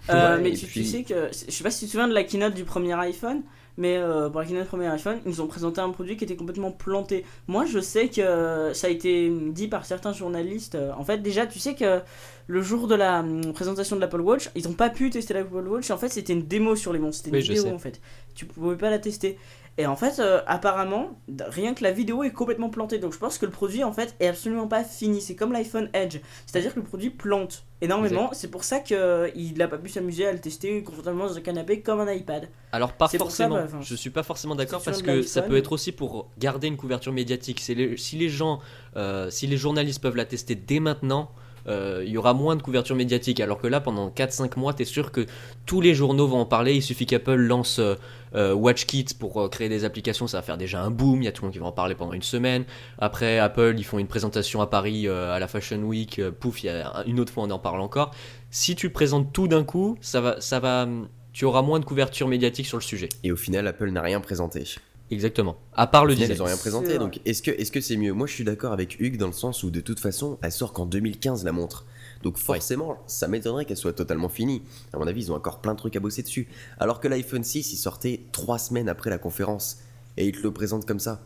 Euh, 0.09 0.35
Ouais, 0.37 0.41
mais 0.41 0.51
tu, 0.53 0.83
sais 0.83 1.03
que. 1.03 1.29
Je 1.31 1.51
sais 1.51 1.63
pas 1.63 1.69
si 1.69 1.81
tu 1.81 1.85
te 1.85 1.91
souviens 1.91 2.07
de 2.07 2.13
la 2.13 2.23
keynote 2.23 2.55
du 2.55 2.63
premier 2.63 2.93
iPhone, 2.93 3.41
mais 3.81 3.97
euh, 3.97 4.29
pour 4.29 4.39
la 4.41 4.45
keynote 4.47 4.67
premier 4.67 4.87
iPhone, 4.87 5.19
ils 5.25 5.41
ont 5.41 5.47
présenté 5.47 5.81
un 5.81 5.89
produit 5.89 6.15
qui 6.17 6.23
était 6.23 6.35
complètement 6.35 6.71
planté. 6.71 7.25
Moi, 7.47 7.65
je 7.65 7.79
sais 7.79 8.07
que 8.09 8.71
ça 8.73 8.87
a 8.87 8.89
été 8.89 9.29
dit 9.51 9.67
par 9.67 9.85
certains 9.85 10.13
journalistes. 10.13 10.75
euh, 10.75 10.91
En 10.97 11.03
fait, 11.03 11.17
déjà, 11.19 11.47
tu 11.47 11.59
sais 11.59 11.73
que 11.75 12.01
le 12.47 12.61
jour 12.61 12.87
de 12.87 12.95
la 12.95 13.21
hum, 13.21 13.53
présentation 13.53 13.95
de 13.95 14.01
l'Apple 14.01 14.21
Watch, 14.21 14.49
ils 14.55 14.67
ont 14.67 14.73
pas 14.73 14.89
pu 14.89 15.09
tester 15.09 15.33
l'Apple 15.33 15.67
Watch. 15.67 15.89
En 15.91 15.97
fait, 15.97 16.09
c'était 16.09 16.33
une 16.33 16.47
démo 16.47 16.75
sur 16.75 16.93
les 16.93 16.99
montres. 16.99 17.15
C'était 17.17 17.31
une 17.31 17.35
Oui, 17.37 17.41
vidéo 17.41 17.67
en 17.73 17.79
fait. 17.79 17.99
Tu 18.35 18.45
pouvais 18.45 18.75
pas 18.77 18.89
la 18.89 18.99
tester. 18.99 19.37
Et 19.81 19.87
en 19.87 19.95
fait, 19.95 20.19
euh, 20.19 20.41
apparemment, 20.45 21.19
rien 21.47 21.73
que 21.73 21.83
la 21.83 21.91
vidéo 21.91 22.21
est 22.23 22.29
complètement 22.31 22.69
plantée. 22.69 22.99
Donc 22.99 23.13
je 23.13 23.17
pense 23.17 23.39
que 23.39 23.47
le 23.47 23.51
produit 23.51 23.83
en 23.83 23.91
fait 23.91 24.15
est 24.19 24.27
absolument 24.27 24.67
pas 24.67 24.83
fini. 24.83 25.21
C'est 25.21 25.35
comme 25.35 25.51
l'iPhone 25.51 25.89
Edge. 25.93 26.17
C'est-à-dire 26.45 26.73
que 26.75 26.79
le 26.79 26.85
produit 26.85 27.09
plante 27.09 27.63
énormément. 27.81 28.29
C'est 28.33 28.49
pour 28.51 28.63
ça 28.63 28.79
qu'il 28.79 29.55
n'a 29.57 29.67
pas 29.67 29.79
pu 29.79 29.89
s'amuser 29.89 30.27
à 30.27 30.33
le 30.33 30.39
tester 30.39 30.83
confortablement 30.83 31.25
dans 31.25 31.35
un 31.35 31.41
canapé 31.41 31.81
comme 31.81 31.99
un 31.99 32.13
iPad. 32.13 32.47
Alors 32.71 32.93
pas 32.93 33.05
pour 33.05 33.11
ça, 33.11 33.17
forcément. 33.17 33.55
bah, 33.55 33.67
je 33.81 33.95
suis 33.95 34.11
pas 34.11 34.21
forcément 34.21 34.53
d'accord 34.55 34.83
parce 34.83 35.01
que 35.01 35.23
ça 35.23 35.41
peut 35.41 35.57
être 35.57 35.71
aussi 35.71 35.91
pour 35.91 36.29
garder 36.37 36.67
une 36.67 36.77
couverture 36.77 37.11
médiatique. 37.11 37.65
Les- 37.69 37.97
si 37.97 38.17
les 38.17 38.29
gens, 38.29 38.59
euh, 38.97 39.31
si 39.31 39.47
les 39.47 39.57
journalistes 39.57 39.99
peuvent 40.01 40.15
la 40.15 40.25
tester 40.25 40.53
dès 40.53 40.79
maintenant, 40.79 41.31
euh, 41.31 41.40
il 41.67 42.09
y 42.09 42.17
aura 42.17 42.33
moins 42.33 42.55
de 42.55 42.61
couverture 42.61 42.95
médiatique. 42.95 43.39
Alors 43.39 43.59
que 43.59 43.67
là, 43.67 43.79
pendant 43.81 44.09
4-5 44.09 44.57
mois, 44.59 44.73
t'es 44.73 44.85
sûr 44.85 45.11
que 45.11 45.25
tous 45.65 45.81
les 45.81 45.93
journaux 45.93 46.27
vont 46.27 46.39
en 46.39 46.45
parler. 46.45 46.75
Il 46.75 46.81
suffit 46.81 47.05
qu'Apple 47.05 47.35
lance 47.35 47.79
euh, 47.79 47.95
euh, 48.35 48.53
WatchKit 48.53 49.05
pour 49.19 49.41
euh, 49.41 49.49
créer 49.49 49.69
des 49.69 49.83
applications, 49.85 50.25
ça 50.27 50.37
va 50.37 50.41
faire 50.43 50.57
déjà 50.57 50.81
un 50.81 50.89
boom. 50.91 51.21
Il 51.21 51.25
y 51.25 51.27
a 51.27 51.31
tout 51.31 51.41
le 51.43 51.47
monde 51.47 51.53
qui 51.53 51.59
va 51.59 51.65
en 51.67 51.71
parler 51.71 51.95
pendant 51.95 52.13
une 52.13 52.21
semaine. 52.21 52.63
Après, 52.99 53.37
Apple, 53.39 53.75
ils 53.77 53.83
font 53.83 53.99
une 53.99 54.07
présentation 54.07 54.61
à 54.61 54.67
Paris 54.67 55.07
euh, 55.07 55.33
à 55.33 55.39
la 55.39 55.47
Fashion 55.47 55.79
Week. 55.83 56.19
euh, 56.19 56.31
pouf, 56.31 56.63
il 56.63 56.67
y 56.67 56.69
a 56.69 56.91
un- 56.99 57.03
une 57.05 57.19
autre 57.19 57.31
fois, 57.33 57.43
on 57.43 57.49
en 57.51 57.59
parle 57.59 57.81
encore. 57.81 58.11
Si 58.49 58.75
tu 58.75 58.89
présentes 58.89 59.31
tout 59.33 59.47
d'un 59.47 59.63
coup, 59.63 59.97
ça 60.01 60.21
va, 60.21 60.41
ça 60.41 60.59
va, 60.59 60.87
tu 61.33 61.45
auras 61.45 61.61
moins 61.61 61.79
de 61.79 61.85
couverture 61.85 62.27
médiatique 62.27 62.65
sur 62.65 62.77
le 62.77 62.83
sujet. 62.83 63.09
Et 63.23 63.31
au 63.31 63.37
final, 63.37 63.67
Apple 63.67 63.89
n'a 63.91 64.01
rien 64.01 64.19
présenté. 64.21 64.63
Exactement. 65.11 65.57
À 65.73 65.87
part 65.87 66.05
le 66.05 66.15
design. 66.15 66.31
ils 66.31 66.41
ont 66.41 66.45
rien 66.45 66.57
présenté. 66.57 66.87
vrai. 66.87 66.99
Donc, 66.99 67.19
est-ce 67.25 67.43
que 67.43 67.51
est-ce 67.51 67.71
que 67.71 67.81
c'est 67.81 67.97
mieux? 67.97 68.13
Moi, 68.13 68.27
je 68.27 68.33
suis 68.33 68.43
d'accord 68.43 68.71
avec 68.71 68.99
Hugues 68.99 69.17
dans 69.17 69.27
le 69.27 69.33
sens 69.33 69.61
où, 69.63 69.69
de 69.69 69.81
toute 69.81 69.99
façon, 69.99 70.39
elle 70.41 70.51
sort 70.51 70.73
qu'en 70.73 70.85
2015 70.85 71.43
la 71.43 71.51
montre. 71.51 71.85
Donc 72.23 72.37
forcément, 72.37 72.97
ça 73.07 73.27
m'étonnerait 73.27 73.65
qu'elle 73.65 73.77
soit 73.77 73.93
totalement 73.93 74.29
finie. 74.29 74.61
À 74.93 74.97
mon 74.97 75.07
avis, 75.07 75.25
ils 75.25 75.31
ont 75.31 75.35
encore 75.35 75.59
plein 75.59 75.73
de 75.73 75.79
trucs 75.79 75.95
à 75.95 75.99
bosser 75.99 76.21
dessus. 76.21 76.47
Alors 76.79 76.99
que 76.99 77.07
l'iPhone 77.07 77.43
6, 77.43 77.73
il 77.73 77.77
sortait 77.77 78.21
trois 78.31 78.59
semaines 78.59 78.89
après 78.89 79.09
la 79.09 79.17
conférence 79.17 79.79
et 80.17 80.27
ils 80.27 80.31
te 80.33 80.43
le 80.43 80.51
présentent 80.51 80.85
comme 80.85 80.99
ça. 80.99 81.21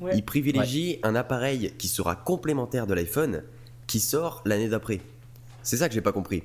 Ouais. 0.00 0.12
Ils 0.14 0.24
privilégient 0.24 1.00
un 1.02 1.14
appareil 1.14 1.72
qui 1.78 1.88
sera 1.88 2.14
complémentaire 2.14 2.86
de 2.86 2.94
l'iPhone, 2.94 3.42
qui 3.86 4.00
sort 4.00 4.42
l'année 4.44 4.68
d'après. 4.68 5.00
C'est 5.62 5.78
ça 5.78 5.88
que 5.88 5.94
j'ai 5.94 6.02
pas 6.02 6.12
compris. 6.12 6.42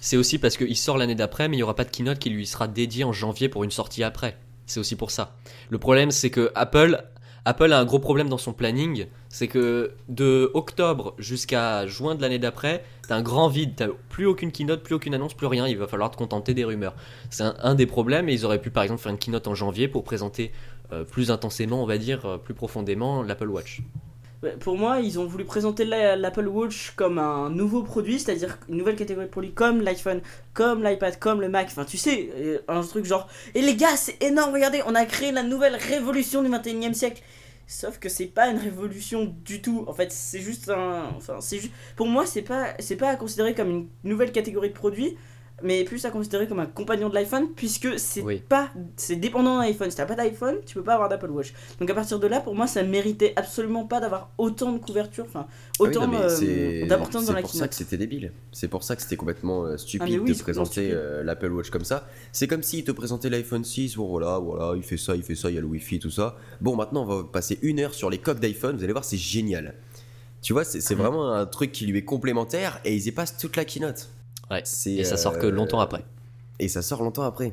C'est 0.00 0.16
aussi 0.16 0.38
parce 0.38 0.56
qu'il 0.56 0.76
sort 0.76 0.98
l'année 0.98 1.14
d'après, 1.14 1.48
mais 1.48 1.56
il 1.56 1.60
n'y 1.60 1.62
aura 1.62 1.76
pas 1.76 1.84
de 1.84 1.90
keynote 1.90 2.18
qui 2.18 2.30
lui 2.30 2.46
sera 2.46 2.68
dédié 2.68 3.04
en 3.04 3.12
janvier 3.12 3.48
pour 3.48 3.64
une 3.64 3.70
sortie 3.70 4.04
après. 4.04 4.36
C'est 4.66 4.80
aussi 4.80 4.96
pour 4.96 5.10
ça. 5.10 5.36
Le 5.70 5.78
problème, 5.78 6.10
c'est 6.10 6.30
que 6.30 6.50
Apple, 6.54 7.04
Apple 7.44 7.72
a 7.72 7.78
un 7.78 7.84
gros 7.84 7.98
problème 7.98 8.28
dans 8.28 8.38
son 8.38 8.52
planning. 8.52 9.06
C'est 9.28 9.48
que 9.48 9.92
de 10.08 10.50
octobre 10.54 11.14
jusqu'à 11.18 11.86
juin 11.86 12.14
de 12.14 12.22
l'année 12.22 12.38
d'après, 12.38 12.84
t'as 13.08 13.16
un 13.16 13.22
grand 13.22 13.48
vide. 13.48 13.72
T'as 13.76 13.88
plus 14.08 14.26
aucune 14.26 14.52
keynote, 14.52 14.82
plus 14.82 14.94
aucune 14.94 15.14
annonce, 15.14 15.34
plus 15.34 15.46
rien. 15.46 15.66
Il 15.66 15.78
va 15.78 15.86
falloir 15.86 16.10
te 16.10 16.16
contenter 16.16 16.54
des 16.54 16.64
rumeurs. 16.64 16.94
C'est 17.30 17.44
un, 17.44 17.74
des 17.74 17.86
problèmes. 17.86 18.28
Et 18.28 18.32
ils 18.32 18.44
auraient 18.44 18.60
pu, 18.60 18.70
par 18.70 18.84
exemple, 18.84 19.00
faire 19.00 19.12
une 19.12 19.18
keynote 19.18 19.48
en 19.48 19.54
janvier 19.54 19.88
pour 19.88 20.04
présenter 20.04 20.52
euh, 20.92 21.04
plus 21.04 21.30
intensément, 21.30 21.82
on 21.82 21.86
va 21.86 21.98
dire, 21.98 22.24
euh, 22.26 22.38
plus 22.38 22.54
profondément 22.54 23.22
l'Apple 23.22 23.48
Watch. 23.48 23.82
Pour 24.60 24.76
moi, 24.76 24.98
ils 25.00 25.20
ont 25.20 25.24
voulu 25.26 25.44
présenter 25.44 25.84
la- 25.84 26.16
l'Apple 26.16 26.48
Watch 26.48 26.92
comme 26.96 27.18
un 27.18 27.48
nouveau 27.48 27.82
produit, 27.82 28.18
c'est-à-dire 28.18 28.58
une 28.68 28.76
nouvelle 28.76 28.96
catégorie 28.96 29.26
de 29.26 29.30
produits 29.30 29.52
comme 29.52 29.80
l'iPhone, 29.82 30.20
comme 30.52 30.82
l'iPad, 30.82 31.18
comme 31.18 31.40
le 31.40 31.48
Mac. 31.48 31.66
Enfin, 31.68 31.84
tu 31.84 31.96
sais, 31.96 32.30
euh, 32.36 32.58
un 32.66 32.80
truc 32.82 33.04
genre. 33.04 33.28
Et 33.54 33.62
les 33.62 33.76
gars, 33.76 33.96
c'est 33.96 34.20
énorme, 34.22 34.52
regardez, 34.52 34.82
on 34.86 34.94
a 34.96 35.04
créé 35.04 35.30
la 35.30 35.44
nouvelle 35.44 35.76
révolution 35.76 36.42
du 36.42 36.48
21 36.48 36.90
e 36.90 36.92
siècle. 36.94 37.22
Sauf 37.68 37.98
que 37.98 38.08
c'est 38.08 38.26
pas 38.26 38.48
une 38.48 38.58
révolution 38.58 39.32
du 39.44 39.62
tout. 39.62 39.84
En 39.86 39.92
fait, 39.94 40.10
c'est 40.10 40.40
juste 40.40 40.68
un. 40.68 41.04
Enfin, 41.16 41.36
c'est 41.40 41.58
juste. 41.58 41.72
Pour 41.96 42.06
moi, 42.08 42.26
c'est 42.26 42.42
pas, 42.42 42.74
c'est 42.80 42.96
pas 42.96 43.10
à 43.10 43.16
considérer 43.16 43.54
comme 43.54 43.70
une 43.70 43.88
nouvelle 44.04 44.32
catégorie 44.32 44.70
de 44.70 44.74
produits, 44.74 45.16
mais 45.62 45.84
plus 45.84 46.04
à 46.04 46.10
considérer 46.10 46.46
comme 46.48 46.58
un 46.60 46.66
compagnon 46.66 47.08
de 47.08 47.14
l'iPhone, 47.14 47.48
puisque 47.54 47.98
c'est 47.98 48.22
Oui. 48.22 48.42
pas. 48.48 48.70
C'est 48.96 49.16
dépendant 49.16 49.56
d'un 49.58 49.62
iPhone. 49.64 49.90
Si 49.90 49.96
t'as 49.96 50.06
pas 50.06 50.14
d'iPhone, 50.14 50.56
tu 50.66 50.74
peux 50.74 50.82
pas 50.82 50.94
avoir 50.94 51.08
d'Apple 51.08 51.30
Watch. 51.30 51.52
Donc 51.80 51.88
à 51.90 51.94
partir 51.94 52.18
de 52.18 52.26
là, 52.26 52.40
pour 52.40 52.54
moi, 52.54 52.66
ça 52.66 52.82
méritait 52.82 53.32
absolument 53.36 53.84
pas 53.86 54.00
d'avoir 54.00 54.30
autant 54.38 54.72
de 54.72 54.78
couverture, 54.78 55.24
enfin, 55.26 55.46
Ah 55.48 55.52
oui, 55.80 55.88
autant 55.88 56.12
euh, 56.14 56.28
c'est- 56.28 56.86
d'importance 56.86 57.22
dans 57.24 57.28
C'est 57.28 57.34
la 57.34 57.40
pour 57.42 57.50
ça 57.54 57.68
que 57.68 57.74
c'était 57.74 57.96
débile. 57.96 58.32
C'est 58.52 58.68
pour 58.68 58.82
ça 58.82 58.96
que 58.96 59.02
c'était 59.02 59.16
complètement 59.16 59.64
euh, 59.64 59.76
stupide 59.76 60.16
Ah, 60.18 60.22
oui, 60.22 60.28
de 60.28 60.34
c'est 60.34 60.42
présenter 60.42 60.70
stupide. 60.72 60.92
euh, 60.94 61.22
l'Apple 61.24 61.50
Watch 61.52 61.70
comme 61.70 61.84
ça. 61.84 62.06
C'est 62.32 62.46
comme 62.46 62.62
s'ils 62.62 62.84
te 62.84 62.92
présentaient 62.92 63.30
l'iPhone 63.30 63.64
6. 63.64 63.96
Bon, 63.96 64.08
voilà, 64.08 64.38
voilà, 64.38 64.76
il 64.76 64.82
fait 64.82 64.96
ça, 64.96 65.14
il 65.16 65.22
fait 65.22 65.34
ça, 65.34 65.48
il 65.50 65.54
y 65.54 65.58
a 65.58 65.60
le 65.60 65.66
Wi-Fi, 65.66 65.98
tout 65.98 66.10
ça. 66.10 66.36
Bon, 66.60 66.76
maintenant, 66.76 67.02
on 67.02 67.06
va 67.06 67.24
passer 67.24 67.58
une 67.62 67.80
heure 67.80 67.94
sur 67.94 68.10
les 68.10 68.18
coques 68.18 68.40
d'iPhone. 68.40 68.76
Vous 68.76 68.84
allez 68.84 68.92
voir, 68.92 69.04
c'est 69.04 69.16
génial. 69.16 69.74
Tu 70.40 70.52
vois, 70.52 70.64
c'est 70.64 70.80
c'est 70.80 70.94
Mhm. 70.96 71.00
vraiment 71.02 71.32
un 71.32 71.46
truc 71.46 71.70
qui 71.70 71.86
lui 71.86 71.98
est 71.98 72.04
complémentaire 72.04 72.80
et 72.84 72.94
ils 72.96 73.06
y 73.06 73.12
passent 73.12 73.36
toute 73.38 73.54
la 73.56 73.64
keynote. 73.64 74.08
Ouais. 74.52 74.62
Et 74.86 75.04
ça 75.04 75.16
sort 75.16 75.38
que 75.38 75.46
euh, 75.46 75.50
longtemps 75.50 75.80
après. 75.80 76.04
Et 76.60 76.68
ça 76.68 76.82
sort 76.82 77.02
longtemps 77.02 77.22
après. 77.24 77.52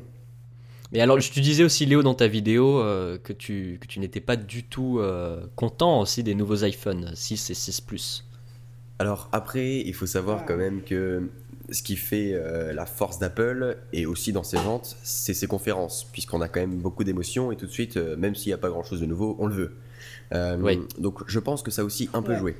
Mais 0.92 1.00
alors, 1.00 1.18
tu 1.18 1.40
disais 1.40 1.64
aussi, 1.64 1.86
Léo, 1.86 2.02
dans 2.02 2.14
ta 2.14 2.26
vidéo, 2.26 2.80
euh, 2.80 3.16
que 3.18 3.32
tu, 3.32 3.78
que 3.80 3.86
tu 3.86 4.00
n'étais 4.00 4.20
pas 4.20 4.36
du 4.36 4.64
tout 4.64 4.98
euh, 4.98 5.46
content 5.56 6.00
aussi 6.00 6.22
des 6.22 6.34
nouveaux 6.34 6.64
iPhone 6.64 7.10
6 7.14 7.50
et 7.50 7.54
6 7.54 7.80
Plus. 7.80 8.24
Alors 8.98 9.28
après, 9.32 9.78
il 9.80 9.94
faut 9.94 10.06
savoir 10.06 10.44
quand 10.44 10.56
même 10.56 10.82
que 10.82 11.30
ce 11.70 11.82
qui 11.82 11.96
fait 11.96 12.32
euh, 12.34 12.72
la 12.72 12.84
force 12.84 13.18
d'Apple 13.18 13.78
et 13.92 14.04
aussi 14.04 14.32
dans 14.32 14.42
ses 14.42 14.58
ventes, 14.58 14.96
c'est 15.02 15.32
ses 15.32 15.46
conférences, 15.46 16.06
puisqu'on 16.12 16.40
a 16.40 16.48
quand 16.48 16.60
même 16.60 16.76
beaucoup 16.76 17.04
d'émotions 17.04 17.50
et 17.52 17.56
tout 17.56 17.66
de 17.66 17.70
suite, 17.70 17.96
euh, 17.96 18.16
même 18.16 18.34
s'il 18.34 18.50
n'y 18.50 18.54
a 18.54 18.58
pas 18.58 18.68
grand-chose 18.68 19.00
de 19.00 19.06
nouveau, 19.06 19.36
on 19.38 19.46
le 19.46 19.54
veut. 19.54 19.76
Euh, 20.34 20.58
Oui. 20.60 20.80
Donc 20.98 21.20
je 21.28 21.38
pense 21.38 21.62
que 21.62 21.70
ça 21.70 21.82
a 21.82 21.84
aussi 21.84 22.10
un 22.12 22.20
peu 22.22 22.32
Ouais. 22.32 22.38
joué. 22.38 22.56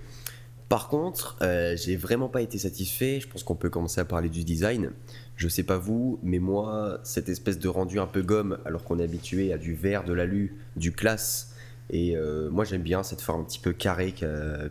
Par 0.70 0.86
contre, 0.86 1.36
euh, 1.42 1.76
j'ai 1.76 1.96
vraiment 1.96 2.28
pas 2.28 2.42
été 2.42 2.56
satisfait. 2.56 3.18
Je 3.18 3.26
pense 3.26 3.42
qu'on 3.42 3.56
peut 3.56 3.70
commencer 3.70 4.00
à 4.00 4.04
parler 4.04 4.28
du 4.28 4.44
design. 4.44 4.92
Je 5.34 5.48
sais 5.48 5.64
pas 5.64 5.78
vous, 5.78 6.20
mais 6.22 6.38
moi, 6.38 7.00
cette 7.02 7.28
espèce 7.28 7.58
de 7.58 7.66
rendu 7.66 7.98
un 7.98 8.06
peu 8.06 8.22
gomme, 8.22 8.56
alors 8.64 8.84
qu'on 8.84 9.00
est 9.00 9.02
habitué 9.02 9.52
à 9.52 9.58
du 9.58 9.74
vert, 9.74 10.04
de 10.04 10.12
l'alu, 10.12 10.60
du 10.76 10.92
classe. 10.92 11.56
Et 11.92 12.16
euh, 12.16 12.50
moi, 12.50 12.64
j'aime 12.64 12.82
bien 12.82 13.02
cette 13.02 13.20
forme 13.20 13.40
un 13.40 13.44
petit 13.44 13.58
peu 13.58 13.72
carrée 13.72 14.14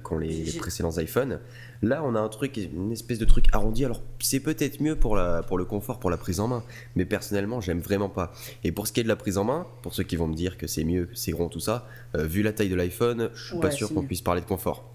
qu'ont 0.02 0.18
les, 0.18 0.54
précédents 0.58 0.98
iPhones. 0.98 1.42
Là, 1.82 2.02
on 2.06 2.16
a 2.16 2.20
un 2.22 2.30
truc, 2.30 2.56
une 2.56 2.94
espèce 2.94 3.20
de 3.20 3.26
truc 3.26 3.48
arrondi. 3.52 3.84
Alors, 3.84 4.02
c'est 4.20 4.40
peut-être 4.40 4.80
mieux 4.80 4.96
pour, 4.96 5.18
la, 5.18 5.44
pour 5.44 5.58
le 5.58 5.66
confort, 5.66 6.00
pour 6.00 6.10
la 6.10 6.18
prise 6.18 6.40
en 6.40 6.48
main. 6.48 6.64
Mais 6.96 7.04
personnellement, 7.04 7.60
j'aime 7.60 7.82
vraiment 7.82 8.08
pas. 8.08 8.32
Et 8.64 8.72
pour 8.72 8.88
ce 8.88 8.94
qui 8.94 9.02
est 9.02 9.04
de 9.04 9.10
la 9.10 9.18
prise 9.18 9.38
en 9.38 9.44
main, 9.44 9.68
pour 9.82 9.94
ceux 9.94 10.04
qui 10.04 10.16
vont 10.16 10.30
me 10.30 10.36
dire 10.36 10.58
que 10.58 10.66
c'est 10.66 10.86
mieux, 10.86 11.08
que 11.08 11.16
c'est 11.18 11.34
rond, 11.34 11.50
tout 11.50 11.60
ça, 11.60 11.90
euh, 12.16 12.24
vu 12.24 12.42
la 12.42 12.54
taille 12.54 12.70
de 12.70 12.76
l'iPhone, 12.76 13.32
je 13.34 13.48
suis 13.48 13.60
pas 13.60 13.72
sûr 13.72 13.94
qu'on 13.94 14.06
puisse 14.06 14.22
parler 14.22 14.40
de 14.40 14.46
confort. 14.46 14.90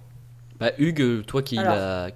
Bah, 0.61 0.71
Hugues, 0.79 1.01
euh, 1.03 1.23
toi 1.23 1.43
qui 1.43 1.57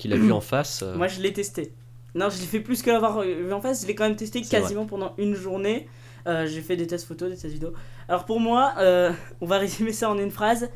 l'as 0.08 0.16
vu 0.16 0.32
en 0.32 0.40
face. 0.40 0.82
euh, 0.82 0.94
Moi, 0.96 1.08
je 1.08 1.20
l'ai 1.20 1.32
testé. 1.32 1.72
Non, 2.14 2.30
je 2.30 2.38
l'ai 2.40 2.46
fait 2.46 2.60
plus 2.60 2.82
que 2.82 2.90
l'avoir 2.90 3.20
vu 3.22 3.52
en 3.52 3.60
face. 3.60 3.82
Je 3.82 3.86
l'ai 3.86 3.94
quand 3.94 4.04
même 4.04 4.16
testé 4.16 4.40
quasiment 4.42 4.86
pendant 4.86 5.14
une 5.18 5.34
journée. 5.34 5.88
Euh, 6.26 6.46
j'ai 6.46 6.60
fait 6.60 6.76
des 6.76 6.86
tests 6.86 7.06
photos, 7.06 7.28
des 7.30 7.36
tests 7.36 7.52
vidéo. 7.52 7.72
Alors 8.08 8.24
pour 8.24 8.40
moi, 8.40 8.74
euh, 8.78 9.12
on 9.40 9.46
va 9.46 9.58
résumer 9.66 9.92
ça 9.92 10.10
en 10.10 10.18
une 10.18 10.30
phrase. 10.30 10.68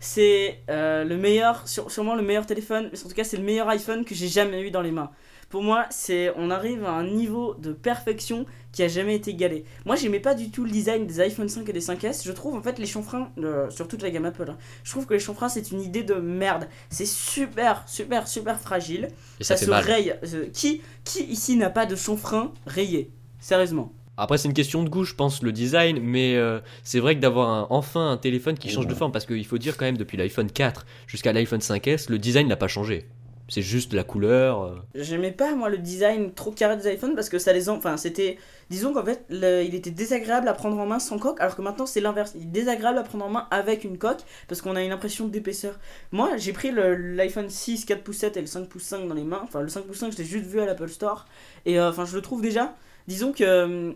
C'est 0.00 0.60
euh, 0.70 1.04
le 1.04 1.16
meilleur, 1.16 1.66
sûrement 1.66 2.14
le 2.14 2.22
meilleur 2.22 2.46
téléphone, 2.46 2.88
mais 2.92 2.98
en 3.04 3.08
tout 3.08 3.14
cas 3.14 3.24
c'est 3.24 3.36
le 3.36 3.42
meilleur 3.42 3.68
iPhone 3.68 4.04
que 4.04 4.14
j'ai 4.14 4.28
jamais 4.28 4.62
eu 4.62 4.70
dans 4.70 4.82
les 4.82 4.92
mains. 4.92 5.10
Pour 5.50 5.62
moi, 5.62 5.86
c'est 5.90 6.30
on 6.36 6.50
arrive 6.50 6.84
à 6.84 6.90
un 6.90 7.04
niveau 7.06 7.54
de 7.54 7.72
perfection 7.72 8.44
qui 8.70 8.82
a 8.82 8.88
jamais 8.88 9.14
été 9.16 9.30
égalé. 9.30 9.64
Moi, 9.86 9.96
j'aimais 9.96 10.20
pas 10.20 10.34
du 10.34 10.50
tout 10.50 10.62
le 10.62 10.70
design 10.70 11.06
des 11.06 11.20
iPhone 11.20 11.48
5 11.48 11.66
et 11.68 11.72
des 11.72 11.80
5S. 11.80 12.22
Je 12.26 12.32
trouve 12.32 12.54
en 12.54 12.62
fait 12.62 12.78
les 12.78 12.84
chanfreins, 12.86 13.32
euh, 13.38 13.70
sur 13.70 13.88
toute 13.88 14.02
la 14.02 14.10
gamme 14.10 14.26
Apple, 14.26 14.50
hein, 14.50 14.58
je 14.84 14.90
trouve 14.90 15.06
que 15.06 15.14
les 15.14 15.20
chanfreins 15.20 15.48
c'est 15.48 15.70
une 15.70 15.80
idée 15.80 16.02
de 16.04 16.14
merde. 16.14 16.68
C'est 16.90 17.06
super, 17.06 17.82
super, 17.88 18.28
super 18.28 18.60
fragile 18.60 19.08
et 19.40 19.44
ça, 19.44 19.56
se 19.56 19.70
mal. 19.70 19.82
raye. 19.84 20.14
Euh, 20.34 20.48
Qui, 20.52 20.82
qui 21.04 21.24
ici 21.24 21.56
n'a 21.56 21.70
pas 21.70 21.86
de 21.86 21.96
chanfrein 21.96 22.52
rayé? 22.66 23.10
Sérieusement. 23.40 23.92
Après, 24.18 24.36
c'est 24.38 24.48
une 24.48 24.54
question 24.54 24.82
de 24.82 24.88
goût, 24.88 25.04
je 25.04 25.14
pense, 25.14 25.42
le 25.42 25.52
design, 25.52 26.00
mais 26.02 26.36
euh, 26.36 26.60
c'est 26.82 27.00
vrai 27.00 27.14
que 27.16 27.20
d'avoir 27.20 27.48
un- 27.48 27.66
enfin 27.70 28.10
un 28.10 28.16
téléphone 28.16 28.58
qui 28.58 28.68
change 28.68 28.86
de 28.86 28.94
forme, 28.94 29.12
parce 29.12 29.26
qu'il 29.26 29.46
faut 29.46 29.58
dire 29.58 29.76
quand 29.76 29.84
même, 29.84 29.96
depuis 29.96 30.16
l'iPhone 30.16 30.50
4 30.50 30.84
jusqu'à 31.06 31.32
l'iPhone 31.32 31.60
5S, 31.60 32.10
le 32.10 32.18
design 32.18 32.48
n'a 32.48 32.56
pas 32.56 32.68
changé. 32.68 33.06
C'est 33.50 33.62
juste 33.62 33.94
la 33.94 34.04
couleur. 34.04 34.62
euh. 34.62 34.74
J'aimais 34.94 35.30
pas 35.32 35.54
moi 35.54 35.70
le 35.70 35.78
design 35.78 36.34
trop 36.34 36.50
carré 36.50 36.76
des 36.76 36.92
iPhones 36.92 37.14
parce 37.14 37.30
que 37.30 37.38
ça 37.38 37.54
les 37.54 37.70
en... 37.70 37.76
enfin 37.76 37.96
c'était 37.96 38.36
disons 38.68 38.92
qu'en 38.92 39.02
fait 39.02 39.24
le- 39.30 39.62
il 39.64 39.74
était 39.74 39.90
désagréable 39.90 40.48
à 40.48 40.52
prendre 40.52 40.78
en 40.78 40.84
main 40.84 40.98
sans 40.98 41.18
coque 41.18 41.40
alors 41.40 41.56
que 41.56 41.62
maintenant 41.62 41.86
c'est 41.86 42.02
l'inverse 42.02 42.32
il 42.34 42.42
est 42.42 42.44
désagréable 42.44 42.98
à 42.98 43.02
prendre 43.04 43.24
en 43.24 43.30
main 43.30 43.46
avec 43.50 43.84
une 43.84 43.96
coque 43.96 44.20
parce 44.48 44.60
qu'on 44.60 44.76
a 44.76 44.82
une 44.82 44.92
impression 44.92 45.28
d'épaisseur 45.28 45.78
moi 46.12 46.36
j'ai 46.36 46.52
pris 46.52 46.70
le- 46.72 46.94
l'iPhone 46.94 47.48
6 47.48 47.86
4 47.86 48.02
pouces 48.02 48.18
7 48.18 48.36
et 48.36 48.42
le 48.42 48.46
5 48.46 48.68
pouces 48.68 48.82
5 48.82 49.08
dans 49.08 49.14
les 49.14 49.24
mains 49.24 49.40
enfin 49.44 49.62
le 49.62 49.68
5 49.68 49.84
pouces 49.86 50.00
5 50.00 50.12
je 50.12 50.18
l'ai 50.18 50.24
juste 50.24 50.44
vu 50.44 50.60
à 50.60 50.66
l'Apple 50.66 50.90
Store 50.90 51.24
et 51.64 51.80
euh, 51.80 51.88
enfin 51.88 52.04
je 52.04 52.14
le 52.14 52.20
trouve 52.20 52.42
déjà 52.42 52.74
disons 53.06 53.32
que 53.32 53.64
hum, 53.64 53.94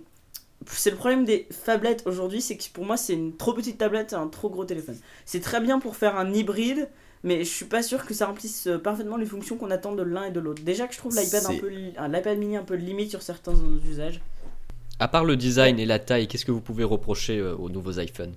c'est 0.66 0.90
le 0.90 0.96
problème 0.96 1.24
des 1.24 1.46
phablettes 1.50 2.02
aujourd'hui 2.06 2.40
c'est 2.40 2.56
que 2.56 2.64
pour 2.72 2.84
moi 2.84 2.96
c'est 2.96 3.14
une 3.14 3.36
trop 3.36 3.52
petite 3.52 3.78
tablette 3.78 4.12
et 4.12 4.16
un 4.16 4.28
trop 4.28 4.48
gros 4.50 4.64
téléphone 4.64 4.96
c'est 5.24 5.40
très 5.40 5.60
bien 5.60 5.78
pour 5.80 5.96
faire 5.96 6.16
un 6.16 6.32
hybride 6.32 6.88
mais 7.24 7.44
je 7.44 7.50
suis 7.50 7.66
pas 7.66 7.82
sûr 7.82 8.04
que 8.04 8.14
ça 8.14 8.26
remplisse 8.26 8.66
euh, 8.66 8.78
parfaitement 8.78 9.16
les 9.16 9.26
fonctions 9.26 9.56
qu'on 9.56 9.70
attend 9.70 9.94
de 9.94 10.02
l'un 10.02 10.24
et 10.24 10.30
de 10.32 10.40
l'autre. 10.40 10.62
Déjà 10.64 10.88
que 10.88 10.92
je 10.94 10.98
trouve 10.98 11.14
l'iPad 11.16 11.46
un 11.46 11.54
peu 11.60 11.68
li- 11.68 11.92
l'iPad 12.12 12.36
mini 12.36 12.56
un 12.56 12.64
peu 12.64 12.74
limite 12.74 13.10
sur 13.10 13.22
certains 13.22 13.54
usages. 13.88 14.20
À 14.98 15.06
part 15.06 15.24
le 15.24 15.36
design 15.36 15.78
et 15.78 15.86
la 15.86 16.00
taille, 16.00 16.26
qu'est-ce 16.26 16.44
que 16.44 16.50
vous 16.50 16.60
pouvez 16.60 16.82
reprocher 16.82 17.38
euh, 17.38 17.54
aux 17.54 17.68
nouveaux 17.68 18.00
iPhones? 18.00 18.34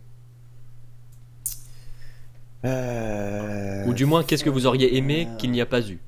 Euh, 2.63 3.85
Ou 3.85 3.93
du 3.93 4.05
moins, 4.05 4.23
qu'est-ce 4.23 4.43
que 4.43 4.49
vous 4.49 4.65
auriez 4.67 4.95
aimé 4.97 5.27
qu'il 5.39 5.51
n'y 5.51 5.61
a 5.61 5.65
pas 5.65 5.81
eu? 5.81 5.99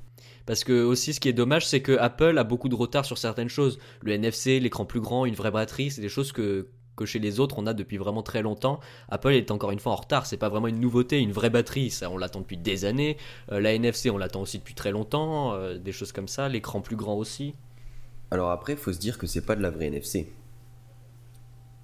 Parce 0.47 0.63
que 0.63 0.81
aussi, 0.81 1.13
ce 1.13 1.19
qui 1.19 1.29
est 1.29 1.33
dommage, 1.33 1.67
c'est 1.67 1.81
que 1.81 1.97
Apple 1.99 2.37
a 2.37 2.43
beaucoup 2.45 2.69
de 2.69 2.75
retard 2.75 3.05
sur 3.05 3.17
certaines 3.17 3.49
choses. 3.49 3.77
Le 4.01 4.13
NFC, 4.13 4.59
l'écran 4.59 4.85
plus 4.85 5.01
grand, 5.01 5.25
une 5.25 5.35
vraie 5.35 5.51
batterie, 5.51 5.91
c'est 5.91 6.01
des 6.01 6.09
choses 6.09 6.31
que 6.31 6.67
que 6.95 7.05
chez 7.05 7.19
les 7.19 7.39
autres 7.39 7.59
on 7.59 7.67
a 7.67 7.75
depuis 7.75 7.97
vraiment 7.97 8.23
très 8.23 8.41
longtemps. 8.41 8.79
Apple 9.09 9.33
est 9.33 9.51
encore 9.51 9.69
une 9.69 9.77
fois 9.77 9.91
en 9.91 9.97
retard, 9.97 10.25
c'est 10.25 10.35
pas 10.37 10.49
vraiment 10.49 10.67
une 10.67 10.79
nouveauté, 10.79 11.19
une 11.19 11.31
vraie 11.31 11.51
batterie, 11.51 11.91
ça 11.91 12.09
on 12.09 12.17
l'attend 12.17 12.39
depuis 12.39 12.57
des 12.57 12.85
années. 12.85 13.17
Euh, 13.51 13.59
la 13.59 13.73
NFC 13.73 14.09
on 14.09 14.17
l'attend 14.17 14.41
aussi 14.41 14.57
depuis 14.57 14.73
très 14.73 14.89
longtemps, 14.89 15.53
euh, 15.53 15.77
des 15.77 15.91
choses 15.91 16.11
comme 16.11 16.27
ça, 16.27 16.49
l'écran 16.49 16.81
plus 16.81 16.95
grand 16.95 17.13
aussi. 17.13 17.53
Alors 18.31 18.49
après, 18.49 18.73
il 18.73 18.79
faut 18.79 18.91
se 18.91 18.97
dire 18.97 19.19
que 19.19 19.27
c'est 19.27 19.45
pas 19.45 19.55
de 19.55 19.61
la 19.61 19.69
vraie 19.69 19.85
NFC. 19.85 20.27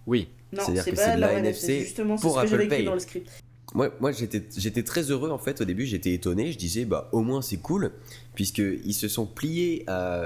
Oui, 0.07 0.29
Non, 0.51 0.63
C'est-à-dire 0.63 0.83
c'est 0.83 0.91
que 0.91 0.95
pas 0.95 1.05
c'est 1.05 1.15
de 1.15 1.21
la 1.21 1.33
NFC 1.33 1.81
Justement, 1.81 2.17
c'est 2.17 2.29
ce 2.29 2.41
que 2.41 2.47
j'avais 2.47 2.65
écrit 2.65 2.85
dans 2.85 2.93
le 2.95 2.99
script. 2.99 3.42
Moi, 3.73 3.91
moi 3.99 4.11
j'étais, 4.11 4.83
très 4.83 5.09
heureux 5.09 5.31
en 5.31 5.37
fait 5.37 5.61
au 5.61 5.65
début, 5.65 5.85
j'étais 5.85 6.13
étonné, 6.13 6.51
je 6.51 6.57
disais 6.57 6.85
bah 6.85 7.09
au 7.11 7.21
moins 7.21 7.41
c'est 7.41 7.57
cool, 7.57 7.91
puisqu'ils 8.35 8.93
se 8.93 9.07
sont 9.07 9.25
pliés 9.25 9.83
à, 9.87 10.21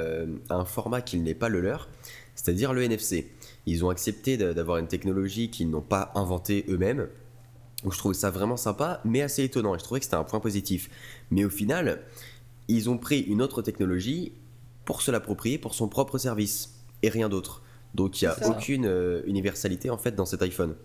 à 0.49 0.55
un 0.55 0.65
format 0.65 1.01
qui 1.01 1.17
n'est 1.17 1.35
pas 1.35 1.47
le 1.47 1.61
leur, 1.61 1.87
c'est-à-dire 2.35 2.73
le 2.73 2.83
NFC. 2.83 3.31
Ils 3.65 3.85
ont 3.85 3.89
accepté 3.89 4.37
d'avoir 4.37 4.79
une 4.79 4.87
technologie 4.87 5.49
qu'ils 5.49 5.69
n'ont 5.69 5.81
pas 5.81 6.11
inventée 6.15 6.65
eux-mêmes, 6.67 7.07
donc 7.83 7.93
je 7.93 7.97
trouvais 7.99 8.15
ça 8.15 8.31
vraiment 8.31 8.57
sympa, 8.57 9.01
mais 9.05 9.21
assez 9.21 9.43
étonnant, 9.43 9.75
et 9.75 9.79
je 9.79 9.83
trouvais 9.83 9.99
que 9.99 10.05
c'était 10.05 10.17
un 10.17 10.23
point 10.23 10.39
positif. 10.39 10.89
Mais 11.29 11.45
au 11.45 11.49
final, 11.49 12.01
ils 12.67 12.89
ont 12.89 12.97
pris 12.97 13.21
une 13.21 13.41
autre 13.41 13.61
technologie 13.61 14.33
pour 14.85 15.01
se 15.01 15.11
l'approprier 15.11 15.57
pour 15.57 15.73
son 15.75 15.87
propre 15.87 16.17
service, 16.17 16.73
et 17.03 17.09
rien 17.09 17.29
d'autre. 17.29 17.61
Donc 17.93 18.21
il 18.21 18.25
n'y 18.25 18.31
a 18.31 18.49
aucune 18.49 18.85
euh, 18.85 19.21
universalité 19.25 19.89
en 19.89 19.97
fait 19.97 20.15
dans 20.15 20.25
cet 20.25 20.41
iPhone. 20.41 20.75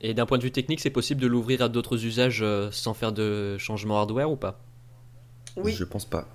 Et 0.00 0.14
d'un 0.14 0.26
point 0.26 0.38
de 0.38 0.42
vue 0.42 0.50
technique, 0.52 0.80
c'est 0.80 0.90
possible 0.90 1.20
de 1.20 1.26
l'ouvrir 1.26 1.62
à 1.62 1.68
d'autres 1.68 2.04
usages 2.04 2.40
euh, 2.42 2.70
sans 2.72 2.94
faire 2.94 3.12
de 3.12 3.58
changement 3.58 3.98
hardware 3.98 4.30
ou 4.30 4.36
pas? 4.36 4.60
Oui, 5.56 5.72
Je 5.72 5.84
pense 5.84 6.04
pas. 6.04 6.28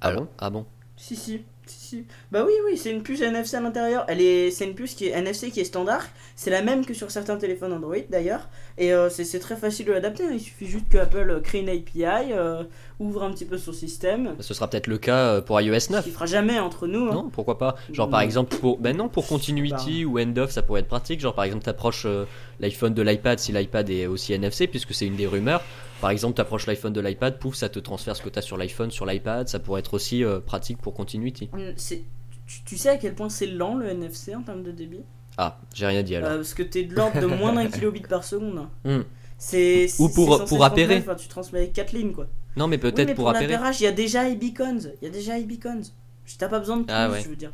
Ah 0.00 0.12
bon 0.12 0.28
Ah 0.38 0.50
bon? 0.50 0.66
Si, 0.96 1.16
si. 1.16 1.44
Si, 1.66 1.78
si. 1.80 2.06
Bah 2.30 2.44
oui, 2.44 2.52
oui, 2.66 2.76
c'est 2.76 2.90
une 2.90 3.02
puce 3.02 3.22
NFC 3.22 3.56
à 3.56 3.60
l'intérieur. 3.60 4.04
Elle 4.08 4.20
est, 4.20 4.50
c'est 4.50 4.66
une 4.66 4.74
puce 4.74 4.94
qui 4.94 5.06
est 5.06 5.12
NFC 5.12 5.50
qui 5.50 5.60
est 5.60 5.64
standard. 5.64 6.04
C'est 6.36 6.50
la 6.50 6.62
même 6.62 6.84
que 6.84 6.92
sur 6.92 7.10
certains 7.10 7.36
téléphones 7.36 7.72
Android 7.72 7.96
d'ailleurs. 8.10 8.48
Et 8.76 8.92
euh, 8.92 9.08
c'est, 9.08 9.38
très 9.38 9.56
facile 9.56 9.86
de 9.86 9.92
l'adapter. 9.92 10.24
hein. 10.24 10.30
Il 10.32 10.40
suffit 10.40 10.66
juste 10.66 10.88
que 10.88 10.98
Apple 10.98 11.40
crée 11.44 11.60
une 11.60 11.68
API, 11.68 12.32
euh, 12.32 12.64
ouvre 12.98 13.22
un 13.22 13.30
petit 13.32 13.44
peu 13.44 13.56
son 13.56 13.72
système. 13.72 14.34
Ce 14.40 14.52
sera 14.52 14.68
peut-être 14.68 14.88
le 14.88 14.98
cas 14.98 15.16
euh, 15.36 15.40
pour 15.40 15.60
iOS 15.60 15.78
Ce 15.78 15.92
9. 15.92 16.04
qui 16.04 16.10
fera 16.10 16.26
jamais 16.26 16.58
entre 16.58 16.88
nous. 16.88 17.06
hein. 17.08 17.12
Non, 17.14 17.28
pourquoi 17.30 17.56
pas 17.56 17.76
Genre 17.92 18.10
par 18.10 18.18
Non. 18.20 18.24
exemple 18.26 18.56
pour 18.56 18.78
ben 18.78 18.96
non 18.96 19.08
pour 19.08 19.28
Continuity 19.28 20.04
ou 20.04 20.18
End 20.18 20.34
of 20.38 20.50
ça 20.50 20.62
pourrait 20.62 20.80
être 20.80 20.88
pratique. 20.88 21.20
Genre 21.20 21.34
par 21.34 21.44
exemple 21.44 21.64
t'approches 21.64 22.04
euh, 22.06 22.24
l'iPhone 22.58 22.94
de 22.94 23.02
l'iPad 23.02 23.38
si 23.38 23.52
l'iPad 23.52 23.88
est 23.90 24.06
aussi 24.06 24.32
NFC 24.32 24.66
puisque 24.66 24.92
c'est 24.92 25.06
une 25.06 25.14
des 25.16 25.28
rumeurs. 25.28 25.62
Par 26.00 26.10
exemple 26.10 26.34
t'approches 26.34 26.66
l'iPhone 26.66 26.92
de 26.92 27.00
l'iPad, 27.00 27.38
pouf 27.38 27.54
ça 27.54 27.68
te 27.68 27.78
transfère 27.78 28.16
ce 28.16 28.22
que 28.22 28.28
t'as 28.28 28.42
sur 28.42 28.56
l'iPhone 28.56 28.90
sur 28.90 29.06
l'iPad. 29.06 29.46
Ça 29.48 29.60
pourrait 29.60 29.80
être 29.80 29.94
aussi 29.94 30.24
euh, 30.24 30.40
pratique 30.40 30.78
pour 30.78 30.94
Continuity. 30.94 31.48
Tu, 32.46 32.62
tu 32.64 32.76
sais 32.76 32.88
à 32.90 32.96
quel 32.96 33.14
point 33.14 33.28
c'est 33.28 33.46
lent 33.46 33.76
le 33.76 33.86
NFC 33.86 34.34
en 34.34 34.42
termes 34.42 34.62
de 34.64 34.70
débit? 34.72 35.00
Ah 35.36 35.58
j'ai 35.74 35.86
rien 35.86 36.02
dit 36.02 36.14
alors. 36.16 36.30
Euh, 36.30 36.36
Parce 36.36 36.54
que 36.54 36.62
t'es 36.62 36.84
de 36.84 36.94
l'ordre 36.94 37.20
de 37.20 37.26
moins 37.26 37.52
d'un 37.54 37.66
kilobit 37.70 38.00
par 38.02 38.24
seconde. 38.24 38.68
Hmm. 38.84 39.00
C'est, 39.38 39.88
Ou 39.98 40.08
pour- 40.08 40.44
pour 40.44 40.64
appairer. 40.64 40.98
enfin, 40.98 41.16
tu 41.16 41.28
transmets 41.28 41.58
avec 41.60 41.72
4 41.72 41.92
lignes 41.92 42.12
quoi. 42.12 42.28
Non 42.56 42.68
mais 42.68 42.76
Oui, 42.76 42.82
peut-être 42.82 43.08
mais 43.08 43.14
pour 43.14 43.24
pour 43.24 43.30
appairer. 43.30 43.54
il 43.78 43.82
y 43.82 43.86
a 43.86 43.92
déjà 43.92 44.28
iBeacons. 44.28 44.78
Il 45.02 45.04
y 45.04 45.08
a 45.08 45.10
déjà 45.10 45.36
iBeacons. 45.38 45.82
T'as 46.38 46.48
pas 46.48 46.60
besoin 46.60 46.78
de 46.78 46.82
plus, 46.84 46.92
Ah 46.94 47.10
ouais. 47.10 47.20
je 47.22 47.28
veux 47.28 47.36
dire. 47.36 47.50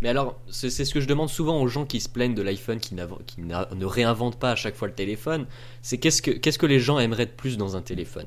Mais 0.00 0.08
alors, 0.10 0.38
c'est 0.50 0.70
ce 0.70 0.92
que 0.94 1.00
je 1.00 1.06
demande 1.08 1.28
souvent 1.28 1.60
aux 1.62 1.66
gens 1.68 1.84
qui 1.86 2.00
se 2.00 2.08
plaignent 2.08 2.34
de 2.34 2.42
l'iPhone, 2.42 2.78
qui, 2.78 2.94
qui 3.26 3.40
n'a- 3.42 3.68
ne 3.74 3.84
réinventent 3.86 4.38
pas 4.38 4.50
à 4.52 4.56
chaque 4.56 4.74
fois 4.76 4.86
le 4.88 4.94
téléphone. 4.94 5.46
C'est 5.82 5.98
qu'est-ce 5.98 6.20
que, 6.22 6.30
qu'est-ce 6.30 6.58
que 6.58 6.66
les 6.66 6.78
gens 6.80 6.98
aimeraient 6.98 7.26
de 7.26 7.30
plus 7.30 7.56
dans 7.56 7.76
un 7.76 7.80
téléphone? 7.82 8.26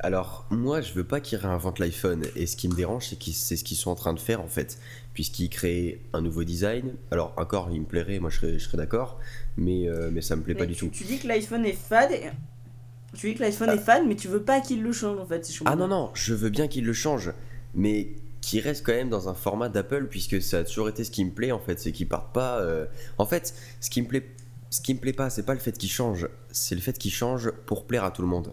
Alors, 0.00 0.46
moi, 0.50 0.82
je 0.82 0.92
veux 0.92 1.04
pas 1.04 1.20
qu'ils 1.20 1.38
réinventent 1.38 1.78
l'iPhone. 1.78 2.24
Et 2.36 2.46
ce 2.46 2.56
qui 2.56 2.68
me 2.68 2.74
dérange, 2.74 3.06
c'est 3.32 3.56
ce 3.56 3.64
qu'ils 3.64 3.76
sont 3.78 3.90
en 3.90 3.94
train 3.94 4.12
de 4.12 4.20
faire, 4.20 4.40
en 4.42 4.46
fait. 4.48 4.78
Puisqu'ils 5.14 5.48
créent 5.48 6.00
un 6.12 6.20
nouveau 6.20 6.44
design. 6.44 6.94
Alors, 7.10 7.32
encore, 7.38 7.70
il 7.72 7.80
me 7.80 7.86
plairait, 7.86 8.18
moi, 8.18 8.28
je 8.28 8.36
serais, 8.36 8.58
je 8.58 8.64
serais 8.64 8.76
d'accord. 8.76 9.18
Mais, 9.56 9.88
euh, 9.88 10.10
mais 10.12 10.20
ça 10.20 10.36
me 10.36 10.42
plaît 10.42 10.54
pas 10.54 10.66
du 10.66 10.76
tout. 10.76 10.88
tu 10.92 11.04
dis 11.04 11.18
que 11.18 11.26
l'iPhone 11.26 11.64
est 11.64 11.72
fade. 11.72 12.12
et- 12.12 12.30
Tu 13.16 13.28
dis 13.30 13.34
que 13.36 13.40
l'iPhone 13.42 13.68
Ah. 13.70 13.74
est 13.76 13.78
fade, 13.78 14.02
mais 14.06 14.16
tu 14.16 14.28
veux 14.28 14.42
pas 14.42 14.60
qu'il 14.60 14.82
le 14.82 14.92
change 14.92 15.18
en 15.18 15.24
fait. 15.26 15.44
si 15.46 15.58
Ah 15.64 15.74
non, 15.76 15.88
non, 15.88 16.10
je 16.12 16.34
veux 16.34 16.50
bien 16.50 16.68
qu'ils 16.68 16.84
le 16.84 16.92
changent. 16.92 17.32
Mais 17.74 18.08
qu'ils 18.42 18.60
restent 18.60 18.84
quand 18.84 18.92
même 18.92 19.08
dans 19.08 19.30
un 19.30 19.34
format 19.34 19.70
d'Apple, 19.70 20.08
puisque 20.10 20.42
ça 20.42 20.58
a 20.58 20.64
toujours 20.64 20.90
été 20.90 21.02
ce 21.04 21.10
qui 21.10 21.24
me 21.24 21.30
plaît, 21.30 21.52
en 21.52 21.58
fait. 21.58 21.80
C'est 21.80 21.92
qu'ils 21.92 22.08
partent 22.08 22.34
pas. 22.34 22.60
euh, 22.60 22.84
En 23.16 23.24
fait, 23.24 23.54
ce 23.80 23.88
qui 23.88 24.02
me 24.02 24.06
plaît. 24.08 24.26
Ce 24.68 24.80
qui 24.82 24.92
me 24.92 24.98
plaît 24.98 25.14
pas, 25.14 25.30
c'est 25.30 25.44
pas 25.44 25.54
le 25.54 25.60
fait 25.60 25.78
qu'ils 25.78 25.88
changent, 25.90 26.28
c'est 26.50 26.74
le 26.74 26.80
fait 26.82 26.98
qu'ils 26.98 27.12
changent 27.12 27.50
pour 27.64 27.86
plaire 27.86 28.04
à 28.04 28.10
tout 28.10 28.20
le 28.20 28.28
monde. 28.28 28.52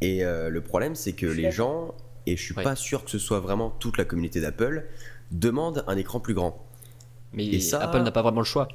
Et 0.00 0.24
euh, 0.24 0.48
le 0.48 0.60
problème, 0.62 0.94
c'est 0.94 1.12
que 1.12 1.26
les 1.26 1.50
gens, 1.50 1.94
et 2.26 2.36
je 2.36 2.42
suis 2.42 2.54
Ouais. 2.54 2.62
pas 2.62 2.76
sûr 2.76 3.04
que 3.04 3.10
ce 3.10 3.18
soit 3.18 3.40
vraiment 3.40 3.70
toute 3.70 3.98
la 3.98 4.04
communauté 4.04 4.40
d'Apple, 4.40 4.86
demandent 5.30 5.84
un 5.86 5.96
écran 5.96 6.20
plus 6.20 6.34
grand. 6.34 6.64
Mais 7.32 7.46
Et 7.46 7.60
ça- 7.60 7.80
Apple 7.82 8.00
n'a 8.02 8.10
pas 8.10 8.22
vraiment 8.22 8.40
le 8.40 8.44
choix. 8.46 8.68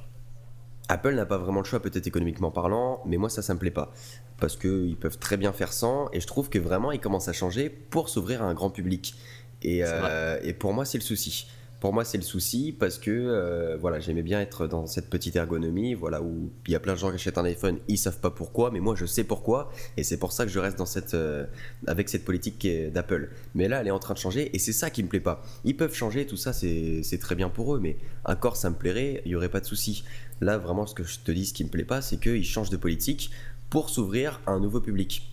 Apple 0.88 1.16
n'a 1.16 1.26
pas 1.26 1.38
vraiment 1.38 1.60
le 1.62 1.66
choix, 1.66 1.80
peut-être 1.82 2.06
économiquement 2.08 2.52
parlant, 2.52 3.02
mais 3.06 3.18
moi 3.18 3.30
ça, 3.30 3.42
ça 3.42 3.54
me 3.56 3.60
plaît 3.60 3.72
pas. 3.72 3.92
Parce 4.40 4.56
qu'ils 4.56 4.96
peuvent 4.98 5.18
très 5.18 5.36
bien 5.36 5.52
faire 5.52 5.74
sans, 5.74 6.10
et 6.14 6.20
je 6.22 6.28
trouve 6.28 6.50
que 6.50 6.60
vraiment 6.60 6.92
ils 6.92 7.00
commencent 7.00 7.28
à 7.28 7.34
changer 7.34 7.70
pour 7.70 8.08
s'ouvrir 8.10 8.44
à 8.44 8.46
un 8.46 8.54
grand 8.54 8.70
public. 8.70 9.16
Et, 9.64 9.80
euh, 9.84 10.38
et 10.44 10.54
pour 10.54 10.74
moi, 10.74 10.86
c'est 10.86 10.98
le 11.00 11.04
souci. 11.04 11.48
Pour 11.80 11.94
moi, 11.94 12.06
c'est 12.06 12.18
le 12.18 12.24
souci 12.24 12.76
parce 12.78 12.98
que 12.98 13.12
euh, 13.12 13.78
voilà, 13.78 14.00
j'aimais 14.00 14.24
bien 14.24 14.40
être 14.42 14.66
dans 14.66 14.88
cette 14.88 15.10
petite 15.10 15.36
ergonomie, 15.36 15.94
voilà, 15.94 16.22
où 16.22 16.52
il 16.68 16.72
y 16.72 16.76
a 16.76 16.80
plein 16.80 16.94
de 16.94 16.98
gens 16.98 17.10
qui 17.10 17.16
achètent 17.16 17.38
un 17.38 17.46
iPhone, 17.46 17.78
ils 17.88 17.98
savent 17.98 18.20
pas 18.20 18.32
pourquoi, 18.32 18.72
mais 18.72 18.80
moi 18.80 18.96
je 18.96 19.06
sais 19.06 19.24
pourquoi, 19.24 19.72
et 19.98 20.04
c'est 20.04 20.18
pour 20.18 20.32
ça 20.32 20.46
que 20.46 20.52
je 20.52 20.60
reste 20.60 20.78
dans 20.78 20.86
cette, 20.86 21.14
euh, 21.14 21.46
avec 21.86 22.10
cette 22.10 22.26
politique 22.26 22.66
d'Apple. 22.92 23.30
Mais 23.54 23.68
là, 23.68 23.82
elle 23.82 23.88
est 23.88 23.92
en 23.92 24.00
train 24.00 24.14
de 24.14 24.20
changer, 24.20 24.56
et 24.56 24.60
c'est 24.60 24.74
ça 24.74 24.90
qui 24.90 25.04
me 25.04 25.10
plaît 25.10 25.20
pas. 25.20 25.44
Ils 25.64 25.76
peuvent 25.76 25.94
changer, 25.94 26.26
tout 26.26 26.38
ça, 26.38 26.54
c'est 26.54 27.20
très 27.20 27.36
bien 27.36 27.50
pour 27.50 27.76
eux, 27.76 27.80
mais 27.80 27.98
encore 28.24 28.56
ça 28.56 28.70
me 28.70 28.76
plairait, 28.76 29.22
il 29.26 29.32
y 29.32 29.36
aurait 29.36 29.50
pas 29.50 29.60
de 29.60 29.66
souci. 29.66 30.06
Là, 30.42 30.58
vraiment, 30.58 30.86
ce 30.88 30.96
que 30.96 31.04
je 31.04 31.20
te 31.20 31.32
dis, 31.32 31.46
ce 31.46 31.54
qui 31.54 31.64
me 31.64 31.70
plaît 31.70 31.86
pas, 31.86 32.02
c'est 32.02 32.18
qu'ils 32.18 32.46
changent 32.46 32.70
de 32.70 32.78
politique 32.78 33.32
pour 33.70 33.90
s'ouvrir 33.90 34.42
à 34.48 34.52
un 34.52 34.60
nouveau 34.60 34.80
public. 34.80 35.30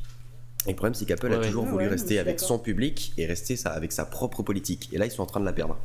Et 0.66 0.70
le 0.70 0.76
problème, 0.76 0.94
c'est 0.94 1.06
qu'Apple 1.06 1.32
a 1.32 1.38
toujours 1.38 1.64
voulu 1.64 1.88
rester 1.88 2.18
avec 2.18 2.38
son 2.38 2.58
public 2.58 3.12
et 3.18 3.26
rester 3.26 3.56
ça, 3.56 3.70
avec 3.70 3.90
sa 3.90 4.04
propre 4.04 4.42
politique. 4.42 4.90
Et 4.92 4.98
là, 4.98 5.06
ils 5.06 5.10
sont 5.10 5.22
en 5.22 5.26
train 5.26 5.40
de 5.40 5.44
la 5.44 5.52
perdre. 5.52 5.76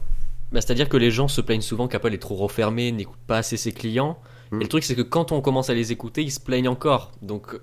Bah, 0.51 0.61
C'est-à-dire 0.61 0.89
que 0.89 0.97
les 0.97 1.11
gens 1.11 1.27
se 1.27 1.41
plaignent 1.41 1.61
souvent 1.61 1.87
qu'Apple 1.87 2.13
est 2.13 2.19
trop 2.19 2.35
refermé, 2.35 2.91
n'écoute 2.91 3.19
pas 3.27 3.37
assez 3.37 3.57
ses 3.57 3.71
clients. 3.71 4.17
Et 4.53 4.63
le 4.63 4.67
truc, 4.67 4.83
c'est 4.83 4.95
que 4.95 5.01
quand 5.01 5.33
on 5.33 5.41
commence 5.41 5.69
à 5.69 5.73
les 5.73 5.91
écouter, 5.91 6.23
ils 6.23 6.31
se 6.31 6.39
plaignent 6.39 6.69
encore. 6.69 7.11
Donc 7.21 7.59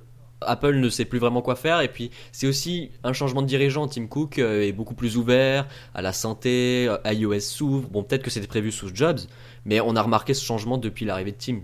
Apple 0.46 0.76
ne 0.76 0.88
sait 0.88 1.04
plus 1.04 1.18
vraiment 1.18 1.42
quoi 1.42 1.56
faire. 1.56 1.80
Et 1.80 1.88
puis, 1.88 2.10
c'est 2.32 2.46
aussi 2.46 2.90
un 3.02 3.12
changement 3.12 3.42
de 3.42 3.46
dirigeant. 3.46 3.88
Tim 3.88 4.06
Cook 4.06 4.38
euh, 4.38 4.62
est 4.62 4.72
beaucoup 4.72 4.94
plus 4.94 5.16
ouvert 5.16 5.66
à 5.94 6.02
la 6.02 6.12
santé, 6.12 6.86
euh, 6.88 7.12
iOS 7.12 7.40
s'ouvre. 7.40 7.88
Bon, 7.88 8.02
peut-être 8.02 8.22
que 8.22 8.30
c'était 8.30 8.46
prévu 8.46 8.70
sous 8.70 8.94
Jobs, 8.94 9.20
mais 9.64 9.80
on 9.80 9.96
a 9.96 10.02
remarqué 10.02 10.34
ce 10.34 10.44
changement 10.44 10.78
depuis 10.78 11.04
l'arrivée 11.04 11.32
de 11.32 11.38
Tim. 11.38 11.60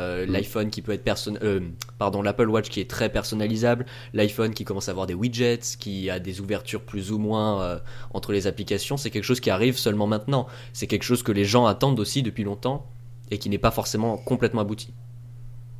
Euh, 0.00 0.26
mm. 0.26 0.30
L'iPhone 0.30 0.70
qui 0.70 0.82
peut 0.82 0.92
être 0.92 1.04
person... 1.04 1.36
pardon, 1.98 2.22
l'Apple 2.22 2.48
Watch 2.48 2.68
qui 2.68 2.80
est 2.80 2.90
très 2.90 3.08
personnalisable, 3.08 3.86
l'iPhone 4.14 4.54
qui 4.54 4.64
commence 4.64 4.88
à 4.88 4.92
avoir 4.92 5.06
des 5.06 5.14
widgets, 5.14 5.76
qui 5.78 6.10
a 6.10 6.20
des 6.20 6.40
ouvertures 6.40 6.82
plus 6.82 7.12
ou 7.12 7.18
moins 7.18 7.80
entre 8.12 8.32
les 8.32 8.46
applications, 8.46 8.96
c'est 8.96 9.10
quelque 9.10 9.24
chose 9.24 9.40
qui 9.40 9.50
arrive 9.50 9.76
seulement 9.76 10.06
maintenant. 10.06 10.46
C'est 10.72 10.86
quelque 10.86 11.02
chose 11.02 11.22
que 11.22 11.32
les 11.32 11.44
gens 11.44 11.66
attendent 11.66 12.00
aussi 12.00 12.22
depuis 12.22 12.44
longtemps 12.44 12.86
et 13.30 13.38
qui 13.38 13.50
n'est 13.50 13.58
pas 13.58 13.70
forcément 13.70 14.16
complètement 14.16 14.62
abouti. 14.62 14.92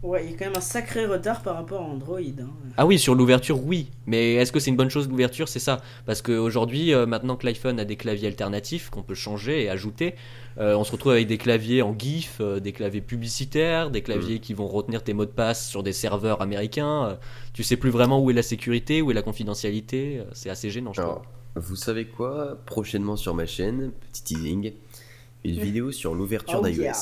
Ouais, 0.00 0.24
il 0.24 0.30
y 0.30 0.34
a 0.34 0.36
quand 0.38 0.44
même 0.44 0.56
un 0.56 0.60
sacré 0.60 1.06
retard 1.06 1.42
par 1.42 1.56
rapport 1.56 1.82
à 1.82 1.84
Android. 1.84 2.20
Hein. 2.20 2.50
Ah 2.76 2.86
oui, 2.86 3.00
sur 3.00 3.16
l'ouverture, 3.16 3.64
oui. 3.64 3.90
Mais 4.06 4.34
est-ce 4.34 4.52
que 4.52 4.60
c'est 4.60 4.70
une 4.70 4.76
bonne 4.76 4.90
chose 4.90 5.08
l'ouverture? 5.08 5.48
C'est 5.48 5.58
ça. 5.58 5.80
Parce 6.06 6.22
qu'aujourd'hui, 6.22 6.94
euh, 6.94 7.04
maintenant 7.04 7.34
que 7.34 7.44
l'iPhone 7.44 7.80
a 7.80 7.84
des 7.84 7.96
claviers 7.96 8.28
alternatifs 8.28 8.90
qu'on 8.90 9.02
peut 9.02 9.16
changer 9.16 9.64
et 9.64 9.68
ajouter, 9.68 10.14
euh, 10.58 10.76
on 10.76 10.84
se 10.84 10.92
retrouve 10.92 11.12
avec 11.12 11.26
des 11.26 11.36
claviers 11.36 11.82
en 11.82 11.98
GIF, 11.98 12.36
euh, 12.40 12.60
des 12.60 12.70
claviers 12.70 13.00
publicitaires, 13.00 13.90
des 13.90 14.02
claviers 14.02 14.36
mm. 14.36 14.40
qui 14.40 14.54
vont 14.54 14.68
retenir 14.68 15.02
tes 15.02 15.14
mots 15.14 15.26
de 15.26 15.30
passe 15.30 15.68
sur 15.68 15.82
des 15.82 15.92
serveurs 15.92 16.42
américains. 16.42 17.18
tu 17.52 17.64
sais 17.64 17.76
plus 17.76 17.90
vraiment 17.90 18.22
où 18.22 18.30
est 18.30 18.34
la 18.34 18.42
sécurité, 18.42 19.02
où 19.02 19.10
est 19.10 19.14
la 19.14 19.22
confidentialité. 19.22 20.22
c'est 20.32 20.50
assez 20.50 20.70
gênant, 20.70 20.92
je 20.92 21.02
crois. 21.02 21.22
Vous 21.56 21.74
savez 21.74 22.04
quoi? 22.04 22.56
Prochainement 22.66 23.16
sur 23.16 23.34
ma 23.34 23.46
chaîne, 23.46 23.90
petit 24.12 24.22
teasing, 24.22 24.72
une 25.44 25.60
vidéo 25.60 25.90
sur 25.90 26.14
l'ouverture 26.14 26.60
oh, 26.62 26.68
d'iOS. 26.68 26.82
Yeah. 26.82 26.92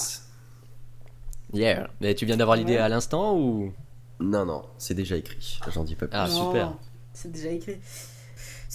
Mais 1.55 2.15
tu 2.15 2.27
viens 2.27 2.37
d'avoir 2.37 2.57
l'idée 2.57 2.77
à 2.77 2.89
l'instant 2.89 3.37
ou? 3.37 3.73
Non, 4.19 4.47
non, 4.47 4.63
c'est 4.79 4.95
déjà 4.95 5.17
écrit. 5.17 5.61
J'en 5.73 5.85
dis 5.85 5.95
pas 5.95 6.07
plus. 6.07 6.19
Ah, 6.19 6.27
super. 6.29 6.75
C'est 7.13 7.31
déjà 7.31 7.51
écrit. 7.51 7.79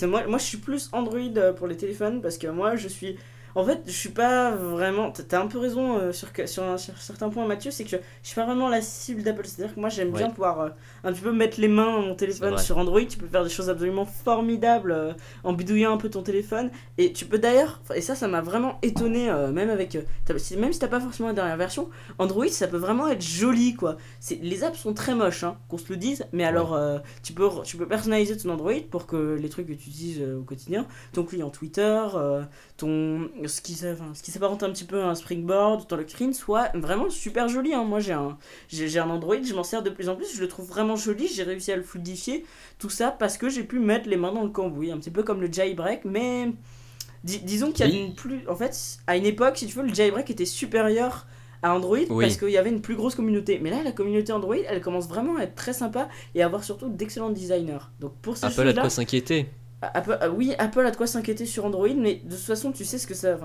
Moi, 0.03 0.25
moi, 0.27 0.37
je 0.37 0.43
suis 0.43 0.57
plus 0.57 0.89
Android 0.93 1.19
euh, 1.37 1.53
pour 1.53 1.67
les 1.67 1.77
téléphones 1.77 2.21
parce 2.21 2.37
que 2.37 2.47
moi, 2.47 2.75
je 2.75 2.87
suis 2.87 3.17
en 3.55 3.65
fait, 3.65 3.81
je 3.85 3.91
suis 3.91 4.09
pas 4.09 4.51
vraiment. 4.51 5.11
T'as 5.11 5.41
un 5.41 5.47
peu 5.47 5.59
raison 5.59 5.97
euh, 5.97 6.11
sur, 6.11 6.29
sur, 6.45 6.79
sur, 6.79 6.97
certains 6.97 7.29
points, 7.29 7.45
Mathieu, 7.45 7.71
c'est 7.71 7.83
que 7.83 7.89
je, 7.89 7.97
suis 8.23 8.35
pas 8.35 8.45
vraiment 8.45 8.69
la 8.69 8.81
cible 8.81 9.23
d'Apple. 9.23 9.45
C'est-à-dire 9.45 9.75
que 9.75 9.79
moi, 9.79 9.89
j'aime 9.89 10.11
bien 10.11 10.29
pouvoir 10.29 10.59
euh, 10.61 10.69
un 11.03 11.11
petit 11.11 11.21
peu 11.21 11.31
mettre 11.31 11.59
les 11.59 11.67
mains 11.67 11.91
dans 11.91 12.01
mon 12.01 12.15
téléphone 12.15 12.57
sur 12.57 12.77
Android. 12.77 13.01
Tu 13.01 13.17
peux 13.17 13.27
faire 13.27 13.43
des 13.43 13.49
choses 13.49 13.69
absolument 13.69 14.05
formidables 14.05 14.91
euh, 14.91 15.13
en 15.43 15.53
bidouillant 15.53 15.93
un 15.93 15.97
peu 15.97 16.09
ton 16.09 16.21
téléphone. 16.21 16.71
Et 16.97 17.11
tu 17.13 17.25
peux 17.25 17.39
d'ailleurs, 17.39 17.81
et 17.95 18.01
ça, 18.01 18.15
ça 18.15 18.27
m'a 18.27 18.41
vraiment 18.41 18.79
étonné, 18.81 19.31
même 19.51 19.69
avec. 19.69 19.97
même 20.57 20.73
si 20.73 20.79
t'as 20.79 20.87
pas 20.87 20.99
forcément 20.99 21.29
la 21.29 21.35
dernière 21.35 21.57
version, 21.57 21.89
Android, 22.19 22.47
ça 22.47 22.67
peut 22.67 22.77
vraiment 22.77 23.07
être 23.07 23.21
joli, 23.21 23.75
quoi. 23.75 23.97
Les 24.41 24.63
apps 24.63 24.77
sont 24.77 24.93
très 24.93 25.15
moches, 25.15 25.43
hein, 25.43 25.57
qu'on 25.67 25.77
se 25.77 25.89
le 25.89 25.97
dise, 25.97 26.25
mais 26.31 26.43
alors, 26.43 26.79
tu, 27.23 27.33
peux, 27.33 27.47
tu 27.63 27.77
peux 27.77 27.87
personnaliser 27.87 28.37
ton 28.37 28.49
Android 28.49 28.73
pour 28.89 29.07
que 29.07 29.37
les 29.39 29.49
trucs 29.49 29.67
que 29.67 29.73
tu 29.73 29.89
utilises 29.89 30.21
au 30.21 30.43
quotidien, 30.43 30.85
ton 31.13 31.23
client 31.23 31.49
Twitter, 31.49 32.05
ton 32.81 33.29
ce 33.45 33.61
qui, 33.61 33.75
ce 33.75 34.23
qui 34.23 34.31
s'apparente 34.31 34.63
un 34.63 34.71
petit 34.71 34.85
peu 34.85 35.01
à 35.01 35.07
un 35.07 35.15
springboard 35.15 35.87
dans 35.87 35.95
le 35.95 36.07
screen 36.07 36.33
soit 36.33 36.69
vraiment 36.73 37.09
super 37.09 37.47
joli. 37.47 37.73
Hein. 37.73 37.83
Moi 37.83 37.99
j'ai 37.99 38.13
un, 38.13 38.37
j'ai, 38.69 38.97
un 38.97 39.09
Android, 39.09 39.41
je 39.41 39.53
m'en 39.53 39.63
sers 39.63 39.83
de 39.83 39.91
plus 39.91 40.09
en 40.09 40.15
plus, 40.15 40.35
je 40.35 40.41
le 40.41 40.47
trouve 40.47 40.67
vraiment 40.67 40.95
joli, 40.95 41.27
j'ai 41.27 41.43
réussi 41.43 41.71
à 41.71 41.75
le 41.75 41.83
fluidifier, 41.83 42.43
tout 42.79 42.89
ça 42.89 43.11
parce 43.11 43.37
que 43.37 43.49
j'ai 43.49 43.63
pu 43.63 43.79
mettre 43.79 44.09
les 44.09 44.17
mains 44.17 44.31
dans 44.31 44.43
le 44.43 44.49
cambouis, 44.49 44.91
un 44.91 44.97
petit 44.97 45.11
peu 45.11 45.21
comme 45.21 45.41
le 45.41 45.51
jailbreak, 45.51 46.05
mais 46.05 46.51
disons 47.23 47.71
qu'il 47.71 47.87
y 47.87 47.91
a 47.91 48.01
une 48.03 48.15
plus... 48.15 48.47
En 48.49 48.55
fait, 48.55 48.75
à 49.05 49.15
une 49.15 49.25
époque, 49.25 49.57
si 49.57 49.67
tu 49.67 49.77
veux, 49.77 49.83
le 49.83 49.93
jailbreak 49.93 50.29
était 50.31 50.45
supérieur 50.45 51.27
à 51.61 51.75
Android 51.75 51.99
parce 52.09 52.37
qu'il 52.37 52.49
y 52.49 52.57
avait 52.57 52.71
une 52.71 52.81
plus 52.81 52.95
grosse 52.95 53.13
communauté. 53.13 53.59
Mais 53.61 53.69
là, 53.69 53.83
la 53.83 53.91
communauté 53.91 54.33
Android, 54.33 54.55
elle 54.67 54.81
commence 54.81 55.07
vraiment 55.07 55.37
à 55.37 55.43
être 55.43 55.53
très 55.53 55.73
sympa 55.73 56.09
et 56.33 56.41
à 56.41 56.47
avoir 56.47 56.63
surtout 56.63 56.89
d'excellents 56.89 57.29
designers. 57.29 57.85
Donc 57.99 58.15
pour 58.23 58.37
ces 58.37 58.47
Apple 58.47 58.67
a 58.67 58.73
de 58.73 58.79
quoi 58.79 58.89
s'inquiéter. 58.89 59.47
Apple, 59.81 60.17
euh, 60.21 60.29
oui, 60.29 60.53
Apple 60.59 60.85
a 60.85 60.91
de 60.91 60.95
quoi 60.95 61.07
s'inquiéter 61.07 61.45
sur 61.45 61.65
Android, 61.65 61.89
mais 61.95 62.21
de 62.23 62.35
toute 62.35 62.45
façon, 62.45 62.71
tu 62.71 62.85
sais 62.85 62.97
ce 62.97 63.07
que 63.07 63.13
ça. 63.13 63.37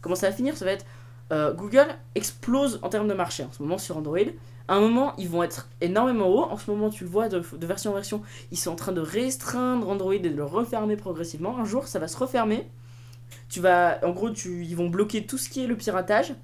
Comment 0.00 0.16
ça 0.16 0.28
va 0.28 0.36
finir 0.36 0.56
Ça 0.56 0.64
va 0.64 0.72
être. 0.72 0.84
Euh, 1.30 1.52
Google 1.52 1.86
explose 2.14 2.80
en 2.82 2.88
termes 2.88 3.08
de 3.08 3.14
marché 3.14 3.44
en 3.44 3.52
ce 3.52 3.62
moment 3.62 3.78
sur 3.78 3.96
Android. 3.96 4.18
À 4.66 4.74
un 4.74 4.80
moment, 4.80 5.14
ils 5.18 5.28
vont 5.28 5.42
être 5.42 5.68
énormément 5.80 6.28
hauts. 6.28 6.44
En 6.50 6.56
ce 6.56 6.70
moment, 6.70 6.90
tu 6.90 7.04
le 7.04 7.10
vois 7.10 7.28
de, 7.28 7.42
version 7.66 7.90
en 7.90 7.94
version, 7.94 8.22
ils 8.50 8.58
sont 8.58 8.70
en 8.70 8.76
train 8.76 8.92
de 8.92 9.00
restreindre 9.00 9.88
Android 9.88 10.14
et 10.14 10.18
de 10.18 10.34
le 10.34 10.44
refermer 10.44 10.96
progressivement. 10.96 11.58
Un 11.58 11.64
jour, 11.64 11.86
ça 11.86 11.98
va 11.98 12.08
se 12.08 12.16
refermer. 12.16 12.68
Tu 13.48 13.60
vas, 13.60 13.98
en 14.04 14.10
gros, 14.10 14.30
tu, 14.30 14.64
ils 14.64 14.76
vont 14.76 14.88
bloquer 14.88 15.26
tout 15.26 15.38
ce 15.38 15.48
qui 15.48 15.62
est 15.62 15.66
le 15.66 15.76
piratage. 15.76 16.34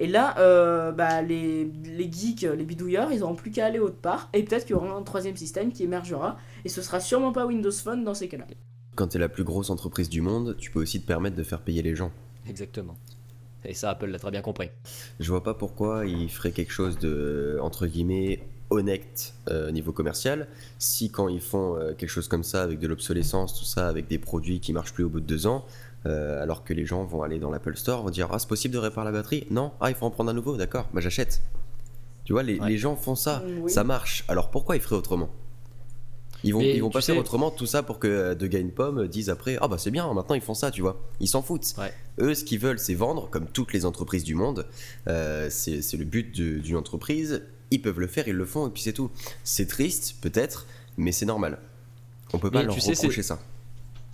Et 0.00 0.06
là, 0.06 0.34
euh, 0.38 0.92
bah, 0.92 1.22
les, 1.22 1.64
les 1.64 2.10
geeks, 2.10 2.42
les 2.42 2.64
bidouilleurs, 2.64 3.12
ils 3.12 3.20
n'auront 3.20 3.36
plus 3.36 3.50
qu'à 3.50 3.66
aller 3.66 3.78
autre 3.78 3.96
part. 3.96 4.28
Et 4.34 4.42
peut-être 4.42 4.66
qu'il 4.66 4.76
y 4.76 4.78
aura 4.78 4.90
un 4.90 5.02
troisième 5.02 5.36
système 5.36 5.72
qui 5.72 5.84
émergera. 5.84 6.36
Et 6.64 6.68
ce 6.68 6.82
sera 6.82 7.00
sûrement 7.00 7.32
pas 7.32 7.46
Windows 7.46 7.72
Phone 7.72 8.04
dans 8.04 8.14
ces 8.14 8.28
cas-là. 8.28 8.46
Quand 8.94 9.08
tu 9.08 9.16
es 9.16 9.20
la 9.20 9.28
plus 9.28 9.44
grosse 9.44 9.70
entreprise 9.70 10.08
du 10.08 10.20
monde, 10.20 10.56
tu 10.58 10.70
peux 10.70 10.80
aussi 10.80 11.00
te 11.00 11.06
permettre 11.06 11.36
de 11.36 11.42
faire 11.42 11.60
payer 11.60 11.82
les 11.82 11.96
gens. 11.96 12.12
Exactement. 12.48 12.96
Et 13.64 13.74
ça, 13.74 13.90
Apple 13.90 14.06
l'a 14.06 14.18
très 14.18 14.30
bien 14.30 14.42
compris. 14.42 14.70
Je 15.20 15.30
vois 15.30 15.42
pas 15.42 15.54
pourquoi 15.54 16.06
il 16.06 16.28
ferait 16.28 16.52
quelque 16.52 16.72
chose 16.72 16.98
de, 16.98 17.58
entre 17.62 17.86
guillemets, 17.86 18.40
honnête 18.70 19.34
euh, 19.48 19.70
niveau 19.70 19.92
commercial, 19.92 20.48
si 20.78 21.10
quand 21.10 21.28
ils 21.28 21.40
font 21.40 21.76
euh, 21.76 21.94
quelque 21.94 22.10
chose 22.10 22.28
comme 22.28 22.44
ça, 22.44 22.62
avec 22.62 22.78
de 22.78 22.86
l'obsolescence, 22.86 23.58
tout 23.58 23.64
ça, 23.64 23.88
avec 23.88 24.06
des 24.08 24.18
produits 24.18 24.60
qui 24.60 24.72
marchent 24.72 24.92
plus 24.92 25.04
au 25.04 25.08
bout 25.08 25.20
de 25.20 25.26
deux 25.26 25.46
ans, 25.46 25.64
euh, 26.06 26.42
alors 26.42 26.64
que 26.64 26.74
les 26.74 26.84
gens 26.84 27.04
vont 27.04 27.22
aller 27.22 27.38
dans 27.38 27.50
l'Apple 27.50 27.76
Store, 27.76 28.02
vont 28.02 28.10
dire 28.10 28.28
Ah, 28.30 28.38
c'est 28.38 28.48
possible 28.48 28.74
de 28.74 28.78
réparer 28.78 29.06
la 29.06 29.12
batterie? 29.12 29.46
Non 29.50 29.72
Ah, 29.80 29.90
il 29.90 29.96
faut 29.96 30.06
en 30.06 30.10
prendre 30.10 30.30
un 30.30 30.34
nouveau, 30.34 30.56
d'accord, 30.56 30.88
bah 30.92 31.00
j'achète. 31.00 31.42
Tu 32.24 32.32
vois, 32.32 32.42
les, 32.42 32.58
les 32.58 32.78
gens 32.78 32.96
font 32.96 33.14
ça, 33.14 33.42
ça 33.66 33.84
marche. 33.84 34.24
Alors 34.28 34.50
pourquoi 34.50 34.76
ils 34.76 34.82
feraient 34.82 34.96
autrement? 34.96 35.30
Ils 36.44 36.52
vont, 36.52 36.60
ils 36.60 36.80
vont 36.80 36.90
pas 36.90 37.00
faire 37.00 37.16
autrement 37.16 37.50
tout 37.50 37.66
ça 37.66 37.82
pour 37.82 37.98
que 37.98 38.06
euh, 38.06 38.34
De 38.34 38.46
Gain 38.46 38.68
Pomme 38.74 39.08
dise 39.08 39.30
après 39.30 39.56
Ah 39.60 39.68
bah 39.68 39.78
c'est 39.78 39.90
bien, 39.90 40.12
maintenant 40.12 40.34
ils 40.34 40.40
font 40.40 40.54
ça, 40.54 40.70
tu 40.70 40.82
vois. 40.82 41.00
Ils 41.20 41.28
s'en 41.28 41.42
foutent. 41.42 41.74
Eux, 42.20 42.34
ce 42.34 42.44
qu'ils 42.44 42.58
veulent, 42.58 42.78
c'est 42.78 42.94
vendre, 42.94 43.28
comme 43.30 43.46
toutes 43.46 43.72
les 43.72 43.84
entreprises 43.84 44.24
du 44.24 44.34
monde. 44.34 44.66
Euh, 45.08 45.48
c'est 45.50 45.96
le 45.96 46.04
but 46.04 46.32
d'une 46.32 46.76
entreprise. 46.76 47.42
Ils 47.70 47.82
peuvent 47.82 47.98
le 47.98 48.06
faire, 48.06 48.28
ils 48.28 48.34
le 48.34 48.44
font, 48.44 48.68
et 48.68 48.70
puis 48.70 48.82
c'est 48.82 48.92
tout. 48.92 49.10
C'est 49.42 49.66
triste, 49.66 50.16
peut-être, 50.20 50.66
mais 50.96 51.12
c'est 51.12 51.26
normal. 51.26 51.58
On 52.32 52.38
peut 52.38 52.50
pas 52.50 52.62
leur 52.62 52.74
reprocher 52.74 53.22
ça. 53.22 53.40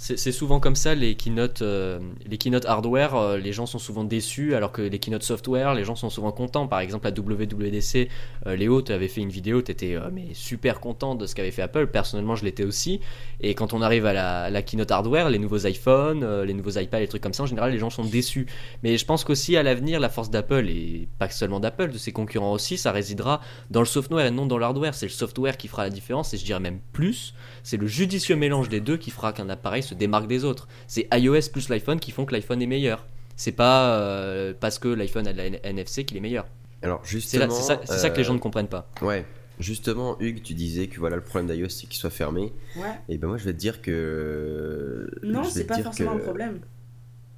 C'est 0.02 0.32
souvent 0.32 0.60
comme 0.60 0.76
ça 0.76 0.94
les 0.94 1.14
keynotes, 1.14 1.60
euh, 1.60 2.00
les 2.24 2.38
keynotes 2.38 2.64
hardware, 2.64 3.14
euh, 3.16 3.36
les 3.36 3.52
gens 3.52 3.66
sont 3.66 3.78
souvent 3.78 4.02
déçus, 4.02 4.54
alors 4.54 4.72
que 4.72 4.80
les 4.80 4.98
keynotes 4.98 5.22
software, 5.22 5.74
les 5.74 5.84
gens 5.84 5.94
sont 5.94 6.08
souvent 6.08 6.32
contents. 6.32 6.66
Par 6.66 6.80
exemple, 6.80 7.06
à 7.06 7.10
WWDC, 7.10 8.08
euh, 8.46 8.56
Léo, 8.56 8.80
tu 8.80 8.92
avais 8.92 9.08
fait 9.08 9.20
une 9.20 9.28
vidéo, 9.28 9.60
tu 9.60 9.72
étais 9.72 9.98
mais 10.10 10.28
super 10.32 10.80
content 10.80 11.16
de 11.16 11.26
ce 11.26 11.34
qu'avait 11.34 11.50
fait 11.50 11.60
Apple. 11.60 11.88
Personnellement, 11.88 12.34
je 12.34 12.46
l'étais 12.46 12.64
aussi. 12.64 13.00
Et 13.42 13.54
quand 13.54 13.74
on 13.74 13.82
arrive 13.82 14.06
à 14.06 14.48
la, 14.48 14.62
keynote 14.62 14.90
hardware, 14.90 15.28
les 15.28 15.38
nouveaux 15.38 15.66
iPhones, 15.66 16.44
les 16.44 16.54
nouveaux 16.54 16.78
iPads, 16.78 17.00
les 17.00 17.08
trucs 17.08 17.22
comme 17.22 17.34
ça, 17.34 17.42
en 17.42 17.46
général, 17.46 17.70
les 17.70 17.78
gens 17.78 17.90
sont 17.90 18.04
déçus. 18.04 18.46
Mais 18.82 18.96
je 18.96 19.04
pense 19.04 19.22
qu'aussi 19.22 19.58
à 19.58 19.62
l'avenir, 19.62 20.00
la 20.00 20.08
force 20.08 20.30
d'Apple, 20.30 20.66
et 20.70 21.08
pas 21.18 21.28
seulement 21.28 21.60
d'Apple, 21.60 21.92
de 21.92 21.98
ses 21.98 22.12
concurrents 22.12 22.52
aussi, 22.52 22.78
ça 22.78 22.90
résidera 22.90 23.42
dans 23.70 23.80
le 23.80 23.86
software 23.86 24.24
et 24.24 24.30
non 24.30 24.46
dans 24.46 24.56
l'hardware. 24.56 24.94
C'est 24.94 25.06
le 25.06 25.12
software 25.12 25.58
qui 25.58 25.68
fera 25.68 25.82
la 25.82 25.90
différence, 25.90 26.32
et 26.32 26.38
je 26.38 26.44
dirais 26.46 26.58
même 26.58 26.80
plus, 26.94 27.34
c'est 27.62 27.76
le 27.76 27.86
judicieux 27.86 28.36
mélange 28.36 28.70
des 28.70 28.80
deux 28.80 28.96
qui 28.96 29.10
fera 29.10 29.34
qu'un 29.34 29.50
appareil 29.50 29.82
se 29.90 29.94
démarque 29.94 30.26
des 30.26 30.44
autres. 30.44 30.68
C'est 30.86 31.08
iOS 31.12 31.50
plus 31.52 31.68
l'iPhone 31.68 32.00
qui 32.00 32.10
font 32.10 32.24
que 32.24 32.32
l'iPhone 32.32 32.62
est 32.62 32.66
meilleur. 32.66 33.06
C'est 33.36 33.52
pas 33.52 33.98
euh, 33.98 34.52
parce 34.58 34.78
que 34.78 34.88
l'iPhone 34.88 35.26
a 35.26 35.32
de 35.32 35.38
la 35.38 35.46
NFC 35.46 36.04
qu'il 36.04 36.16
est 36.16 36.20
meilleur. 36.20 36.46
Alors 36.82 37.04
justement, 37.04 37.50
c'est 37.50 37.86
ça, 37.86 38.10
que 38.10 38.16
les 38.16 38.24
gens 38.24 38.32
ne 38.32 38.38
euh, 38.38 38.42
comprennent 38.42 38.68
pas. 38.68 38.88
Ouais. 39.02 39.24
Justement, 39.58 40.16
Hugues, 40.20 40.42
tu 40.42 40.54
disais 40.54 40.86
que 40.86 40.98
voilà 40.98 41.16
le 41.16 41.22
problème 41.22 41.54
d'iOS 41.54 41.68
c'est 41.68 41.86
qu'il 41.86 41.98
soit 41.98 42.10
fermé. 42.10 42.52
Ouais. 42.76 42.82
Et 43.08 43.18
ben 43.18 43.28
moi 43.28 43.36
je 43.36 43.44
vais 43.44 43.52
te 43.52 43.58
dire 43.58 43.82
que 43.82 45.10
non, 45.22 45.44
c'est 45.44 45.64
pas 45.64 45.82
forcément 45.82 46.12
un 46.12 46.18
problème. 46.18 46.60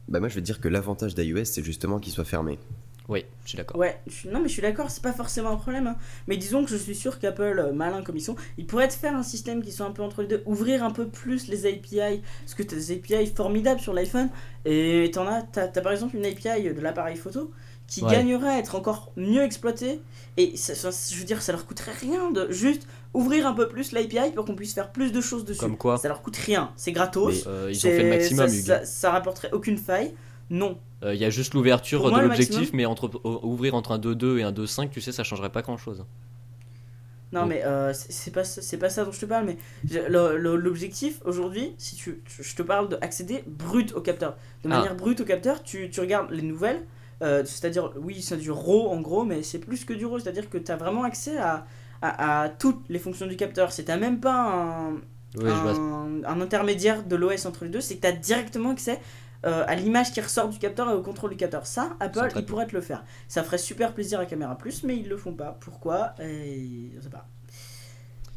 Bah 0.09 0.21
moi 0.21 0.29
je 0.29 0.35
vais 0.35 0.41
te 0.41 0.47
dire 0.47 0.61
que 0.61 0.69
l'avantage 0.69 1.15
d'iOS 1.15 1.45
c'est 1.45 1.65
justement 1.65 1.99
qu'il 1.99 2.13
soit 2.13 2.25
fermé. 2.25 2.59
Oui, 3.09 3.25
je 3.45 3.49
suis 3.51 3.57
d'accord. 3.57 3.79
Ouais, 3.81 3.99
je 4.07 4.13
suis- 4.13 4.29
non 4.29 4.39
mais 4.41 4.49
je 4.49 4.53
suis 4.53 4.63
d'accord, 4.63 4.91
c'est 4.91 5.03
pas 5.03 5.13
forcément 5.13 5.51
un 5.51 5.57
problème. 5.57 5.87
hein. 5.89 5.97
Mais 6.29 6.37
disons 6.37 6.65
que 6.65 6.71
je 6.71 6.77
suis 6.77 6.95
sûr 6.95 7.19
qu'Apple, 7.19 7.59
euh, 7.59 7.73
malin 7.73 8.03
comme 8.03 8.17
ils 8.17 8.21
sont, 8.23 8.37
ils 8.59 8.67
pourraient 8.67 8.89
te 8.89 8.95
faire 8.95 9.15
un 9.17 9.23
système 9.25 9.63
qui 9.63 9.73
soit 9.73 9.87
un 9.87 9.91
peu 9.91 10.03
entre 10.03 10.23
les 10.23 10.29
deux, 10.29 10.43
ouvrir 10.47 10.85
un 10.85 10.91
peu 10.93 11.09
plus 11.09 11.49
les 11.49 11.67
API, 11.67 12.23
parce 12.43 12.55
que 12.55 12.63
t'as 12.63 12.77
des 12.77 12.93
API 12.93 13.27
formidables 13.35 13.81
sur 13.81 13.93
l'iPhone, 13.93 14.29
et 14.65 15.11
t'en 15.13 15.27
as, 15.27 15.43
t'as, 15.43 15.69
par 15.69 15.93
exemple 15.93 16.17
une 16.17 16.25
API 16.25 16.73
de 16.73 16.81
l'appareil 16.81 17.17
photo 17.17 17.51
qui 17.89 18.03
Ouais. 18.05 18.13
gagnerait 18.13 18.49
à 18.55 18.59
être 18.59 18.77
encore 18.77 19.13
mieux 19.17 19.43
exploitée, 19.43 20.01
et 20.37 20.57
ça, 20.57 20.75
ça- 20.75 20.91
je 21.13 21.19
veux 21.19 21.25
dire, 21.27 21.43
ça 21.43 21.53
leur 21.53 21.67
coûterait 21.67 21.93
rien 21.93 22.31
de 22.31 22.51
juste 22.51 22.87
ouvrir 23.13 23.47
un 23.47 23.53
peu 23.53 23.69
plus 23.69 23.93
l'API 23.93 24.31
pour 24.35 24.45
qu'on 24.47 24.55
puisse 24.55 24.73
faire 24.73 24.91
plus 24.93 25.13
de 25.13 25.21
choses 25.21 25.45
dessus. 25.45 25.61
Comme 25.61 25.77
quoi 25.77 25.99
Ça 25.99 26.09
leur 26.09 26.23
coûte 26.23 26.37
rien, 26.37 26.71
c'est 26.77 26.93
gratos. 26.93 27.45
Euh, 27.47 27.69
Ils 27.71 27.77
ont 27.87 27.91
fait 27.91 28.03
le 28.05 28.09
maximum, 28.09 28.49
ça, 28.49 28.79
ça, 28.79 28.85
ça 28.87 29.11
rapporterait 29.11 29.51
aucune 29.53 29.77
faille. 29.77 30.15
Non, 30.53 30.79
Euh, 31.03 31.15
Il 31.15 31.21
y 31.21 31.25
a 31.25 31.31
juste 31.31 31.55
l'ouverture 31.55 32.05
de 32.13 32.21
l'objectif, 32.21 32.73
mais 32.73 32.85
entre, 32.87 33.11
ouvrir 33.43 33.75
entre 33.75 33.91
un 33.93 33.99
2.2 33.99 34.39
et 34.39 34.43
un 34.45 34.53
2.5, 34.53 34.91
tu 34.91 35.01
sais, 35.01 35.11
ça 35.11 35.25
changerait 35.25 35.51
pas 35.51 35.63
grand 35.63 35.77
chose. 35.79 36.05
Non, 37.33 37.47
mais 37.47 37.65
euh, 37.65 37.93
c'est 37.95 38.31
pas, 38.31 38.45
c'est 38.45 38.77
pas 38.77 38.91
ça 38.91 39.07
dont 39.07 39.13
je 39.13 39.21
te 39.21 39.25
parle, 39.25 39.47
mais 39.47 39.57
l'objectif 40.11 41.21
aujourd'hui, 41.25 41.75
si 41.79 41.97
tu, 41.97 42.21
tu- 42.27 42.43
je 42.43 42.55
te 42.55 42.61
parle 42.63 42.91
d'accéder 42.91 43.43
brut 43.47 43.95
au 43.95 44.03
capteur. 44.03 44.37
De 44.63 44.69
Ah. 44.71 44.77
manière 44.77 44.95
brute 44.95 45.21
au 45.21 45.25
capteur, 45.25 45.63
tu, 45.63 45.89
tu 45.91 46.01
regardes 46.01 46.31
les 46.31 46.43
nouvelles, 46.43 46.83
euh, 47.23 47.43
c'est-à-dire, 47.47 47.91
oui, 47.97 48.21
c'est 48.21 48.37
du 48.37 48.51
RAW 48.51 48.89
en 48.91 49.01
gros, 49.01 49.25
mais 49.25 49.43
c'est 49.43 49.59
plus 49.61 49.85
que 49.87 49.95
du 49.95 50.05
RAW, 50.05 50.19
c'est-à-dire 50.21 50.51
que 50.51 50.59
tu 50.59 50.71
as 50.71 50.77
vraiment 50.77 51.05
accès 51.05 51.39
à, 51.39 51.65
à, 52.03 52.43
à 52.43 52.49
toutes 52.51 52.85
les 52.91 52.99
fonctions 52.99 53.27
du 53.27 53.37
capteur. 53.37 53.73
C'est 53.73 53.85
t'as 53.85 53.97
même 53.97 54.21
pas 54.21 54.35
un, 54.53 54.91
Oui, 55.39 55.49
un, 55.51 56.21
un 56.27 56.41
intermédiaire 56.43 57.03
de 57.03 57.17
l'OS 57.17 57.47
entre 57.47 57.65
les 57.65 57.71
deux, 57.71 57.81
c'est 57.81 57.97
que 57.97 58.03
tu 58.03 58.07
as 58.09 58.13
directement 58.13 58.71
accès 58.73 59.01
euh, 59.45 59.65
à 59.67 59.75
l'image 59.75 60.13
qui 60.13 60.21
ressort 60.21 60.49
du 60.49 60.59
capteur 60.59 60.89
et 60.91 60.95
au 60.95 61.03
contrôle 61.03 61.31
du 61.31 61.37
capteur. 61.37 61.67
Ça, 61.67 61.97
Apple, 62.01 62.29
ils 62.37 62.45
pourraient 62.45 62.67
te 62.67 62.75
le 62.75 62.81
faire. 62.81 63.05
Ça 63.29 63.43
ferait 63.43 63.59
super 63.59 63.93
plaisir 63.95 64.21
à 64.21 64.27
Caméra 64.27 64.57
Plus, 64.57 64.83
mais 64.85 64.97
ils 64.97 65.09
le 65.09 65.17
font 65.17 65.35
pas. 65.35 65.57
Pourquoi? 65.61 66.15
Et 66.21 66.91
Je 66.97 67.01
sais 67.01 67.11
pas. 67.11 67.27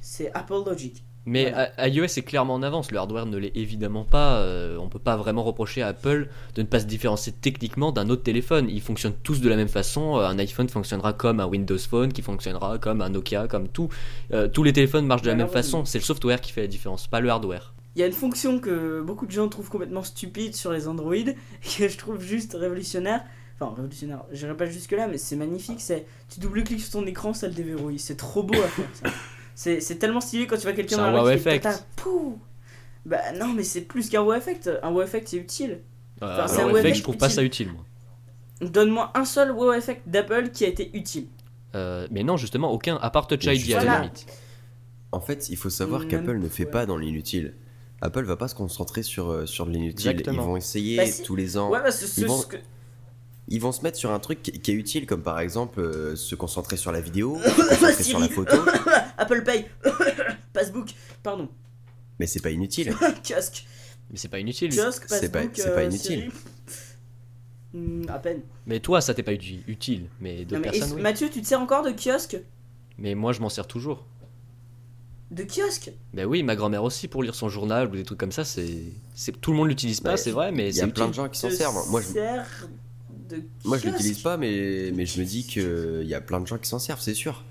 C'est 0.02 0.32
Apple 0.34 0.64
Logic. 0.66 1.04
Mais 1.28 1.50
Voilà. 1.50 1.88
iOS 1.88 2.04
est 2.06 2.22
clairement 2.24 2.54
en 2.54 2.62
avance, 2.62 2.92
le 2.92 3.00
hardware 3.00 3.26
ne 3.26 3.38
l'est 3.38 3.52
évidemment 3.56 4.04
pas. 4.04 4.38
euh, 4.42 4.78
on 4.78 4.90
peut 4.90 5.00
pas 5.00 5.18
vraiment 5.18 5.42
reprocher 5.44 5.82
à 5.82 5.88
Apple 5.88 6.30
de 6.54 6.62
ne 6.62 6.68
pas 6.68 6.80
se 6.80 6.86
différencier 6.86 7.34
techniquement 7.34 7.92
d'un 7.92 8.10
autre 8.12 8.22
téléphone. 8.22 8.68
Ils 8.70 8.80
fonctionnent 8.82 9.16
tous 9.24 9.42
de 9.42 9.50
la 9.50 9.56
même 9.56 9.68
façon. 9.68 10.18
euh, 10.20 10.28
Un 10.28 10.38
iPhone 10.38 10.70
fonctionnera 10.70 11.14
comme 11.14 11.40
un 11.40 11.48
Windows 11.48 11.80
Phone, 11.80 12.14
qui 12.14 12.22
fonctionnera 12.22 12.78
comme 12.78 13.02
un 13.02 13.10
Nokia, 13.10 13.48
comme 13.48 13.68
tout. 13.68 13.90
Euh, 14.34 14.48
tous 14.48 14.62
les 14.62 14.72
téléphones 14.74 15.08
marchent 15.08 15.24
de 15.24 15.30
la 15.30 15.36
même 15.36 15.48
façon. 15.50 15.84
C'est 15.86 15.98
le 15.98 16.04
software 16.04 16.42
qui 16.42 16.52
fait 16.52 16.62
la 16.62 16.68
différence, 16.68 17.08
pas 17.08 17.20
le 17.22 17.30
hardware. 17.32 17.74
Il 17.96 18.00
y 18.02 18.04
a 18.04 18.08
une 18.08 18.14
fonction 18.14 18.60
que 18.60 19.02
beaucoup 19.02 19.26
de 19.26 19.32
gens 19.32 19.48
trouvent 19.48 19.70
complètement 19.70 20.04
stupide 20.04 20.56
sur 20.56 20.72
les 20.74 20.88
Android, 20.88 21.16
que 21.78 21.88
je 21.88 21.98
trouve 21.98 22.22
juste 22.22 22.54
révolutionnaire. 22.54 23.24
Enfin, 23.60 23.74
révolutionnaire, 23.74 24.24
j'irai 24.34 24.56
pas 24.58 24.66
jusque-là, 24.66 25.08
mais 25.08 25.18
c'est 25.18 25.38
magnifique. 25.38 25.80
C'est 25.80 26.06
tu 26.30 26.42
double-cliques 26.42 26.82
sur 26.82 26.92
ton 27.00 27.06
écran, 27.06 27.34
ça 27.34 27.48
le 27.48 27.54
déverrouille. 27.54 28.00
C'est 28.00 28.18
trop 28.18 28.44
beau 28.44 28.56
à 28.62 28.68
faire 28.68 28.90
ça. 28.94 29.10
C'est 29.58 29.80
c'est 29.80 29.96
tellement 29.96 30.20
stylé 30.20 30.48
quand 30.48 30.58
tu 30.58 30.64
vois 30.64 30.74
quelqu'un 30.74 30.98
dans 30.98 31.12
la 31.12 31.22
rue 31.22 31.30
wow 31.30 31.34
effect. 31.36 31.86
pouh 31.96 32.38
Bah 33.06 33.32
non, 33.40 33.54
mais 33.54 33.64
c'est 33.64 33.80
plus 33.80 34.10
qu'un 34.10 34.22
wow 34.22 34.34
effect. 34.34 34.70
Un 34.84 34.92
wow 34.92 35.04
effect, 35.04 35.30
c'est 35.30 35.38
utile. 35.38 35.80
Euh, 36.22 36.34
Enfin, 36.34 36.48
c'est 36.50 36.56
alors, 36.60 36.72
un 36.72 36.72
effect, 36.72 36.86
web 36.88 36.94
je 36.96 37.04
trouve 37.04 37.16
pas 37.18 37.30
ça 37.30 37.42
utile, 37.42 37.70
moi. 37.72 37.86
Donne-moi 38.60 39.12
un 39.16 39.24
seul 39.24 39.52
wow 39.54 39.72
effect 39.72 40.02
d'Apple 40.10 40.50
qui 40.50 40.66
a 40.66 40.68
été 40.68 40.90
utile. 40.94 41.28
Euh, 41.74 42.06
mais 42.12 42.24
non, 42.24 42.36
justement, 42.36 42.70
aucun, 42.74 42.98
à 42.98 43.10
part 43.10 43.28
Touch 43.28 43.46
ID 43.46 43.74
à 43.76 43.84
la 43.86 44.00
limite. 44.00 44.26
En 45.14 45.22
fait, 45.22 45.48
il 45.50 45.56
faut 45.56 45.70
savoir 45.70 46.02
Même- 46.02 46.10
qu'Apple 46.10 46.38
ne 46.38 46.50
fait 46.50 46.66
ouais. 46.66 46.72
pas 46.72 46.86
dans 46.86 46.98
l'inutile. 46.98 47.54
Apple 48.06 48.24
va 48.24 48.36
pas 48.38 48.48
se 48.48 48.56
concentrer 48.56 49.04
sur, 49.04 49.30
euh, 49.32 49.46
sur 49.46 49.66
l'inutile. 49.66 50.22
Ils 50.26 50.38
vont 50.40 50.58
essayer 50.58 50.98
Bah 50.98 51.06
si. 51.06 51.24
tous 51.24 51.36
les 51.36 51.58
ans. 51.58 51.70
Ouais, 51.70 51.80
ils 52.18 52.26
vont- 52.28 52.38
ce 52.42 52.46
que. 52.48 52.58
Ils 53.48 53.62
vont 53.62 53.72
se 53.72 53.84
mettre 53.84 53.98
sur 53.98 54.10
un 54.12 54.20
truc 54.20 54.42
qui, 54.42 54.52
qui 54.54 54.72
est 54.72 54.74
utile, 54.74 55.06
comme 55.06 55.22
par 55.22 55.40
exemple 55.40 55.80
euh, 55.80 56.16
se 56.16 56.34
concentrer 56.34 56.78
sur 56.78 56.92
la 56.92 57.00
vidéo, 57.02 57.38
se 57.46 57.50
concentrer 57.70 58.04
sur 58.04 58.20
la 58.20 58.28
photo. 58.30 58.58
Apple 59.18 59.44
Pay, 59.44 59.66
Passbook, 60.54 60.90
pardon, 61.22 61.48
Mais 62.20 62.26
c'est 62.26 62.42
pas 62.42 62.50
inutile. 62.52 62.96
kiosque, 63.24 63.66
Mais 64.10 64.18
c'est 64.18 64.30
pas 64.30 64.40
inutile. 64.40 64.70
kiosque, 64.76 65.04
C'est 65.08 65.32
pas- 65.32 65.40
Passbook, 65.40 65.58
c'est 65.58 65.76
pas 65.76 65.82
euh, 65.82 65.90
inutile. 65.90 66.32
Hmm, 67.74 68.04
à 68.08 68.20
peine. 68.20 68.42
Mais 68.66 68.80
toi, 68.80 69.02
ça 69.02 69.14
t'est 69.14 69.22
pas 69.24 69.34
uti- 69.34 69.62
utile. 69.68 70.08
Mais 70.22 70.38
Non, 70.40 70.44
d'autres 70.46 70.62
mais 70.62 70.72
personnes, 70.72 70.96
oui. 70.96 71.02
Mathieu, 71.02 71.30
tu 71.30 71.42
te 71.42 71.48
sers 71.48 71.60
encore 71.60 71.84
de 71.84 71.92
kiosque? 71.92 72.38
Mais 72.98 73.14
moi, 73.16 73.34
je 73.34 73.42
m'en 73.42 73.50
sers 73.50 73.68
toujours. 73.68 74.06
De 75.32 75.44
kiosque 75.44 75.92
Ben 76.14 76.26
oui, 76.26 76.44
ma 76.44 76.56
grand-mère 76.56 76.84
aussi 76.84 77.08
pour 77.08 77.24
lire 77.24 77.34
son 77.36 77.50
journal 77.50 77.88
ou 77.88 77.96
des 77.96 78.04
trucs 78.04 78.20
comme 78.20 78.32
ça, 78.32 78.46
c'est, 78.46 78.84
c'est 79.16 79.40
tout 79.42 79.52
le 79.52 79.58
monde 79.58 79.68
l'utilise 79.68 80.00
pas, 80.00 80.12
Bah, 80.12 80.18
c'est 80.18 80.32
vrai, 80.32 80.52
mais 80.52 80.70
Il 80.70 80.72
y 80.72 80.74
c'est 80.76 80.84
a 80.84 80.88
plein 80.88 81.08
de 81.08 81.14
gens 81.14 81.28
qui 81.30 81.40
s'en 81.40 81.50
servent. 81.50 81.76
Moi, 81.90 82.02
je, 82.02 82.14
de 83.30 83.42
moi, 83.64 83.78
je 83.78 83.88
l'utilise 83.88 84.20
pas, 84.20 84.38
mais, 84.38 84.92
mais 84.94 85.06
je 85.06 85.20
me 85.20 85.26
dis 85.26 85.46
qu'il 85.46 86.04
y 86.08 86.14
a 86.14 86.22
plein 86.22 86.40
de 86.40 86.48
gens 86.48 86.58
qui 86.58 86.70
s'en 86.70 86.80
servent, 86.80 87.02
c'est 87.02 87.16
sûr. 87.16 87.44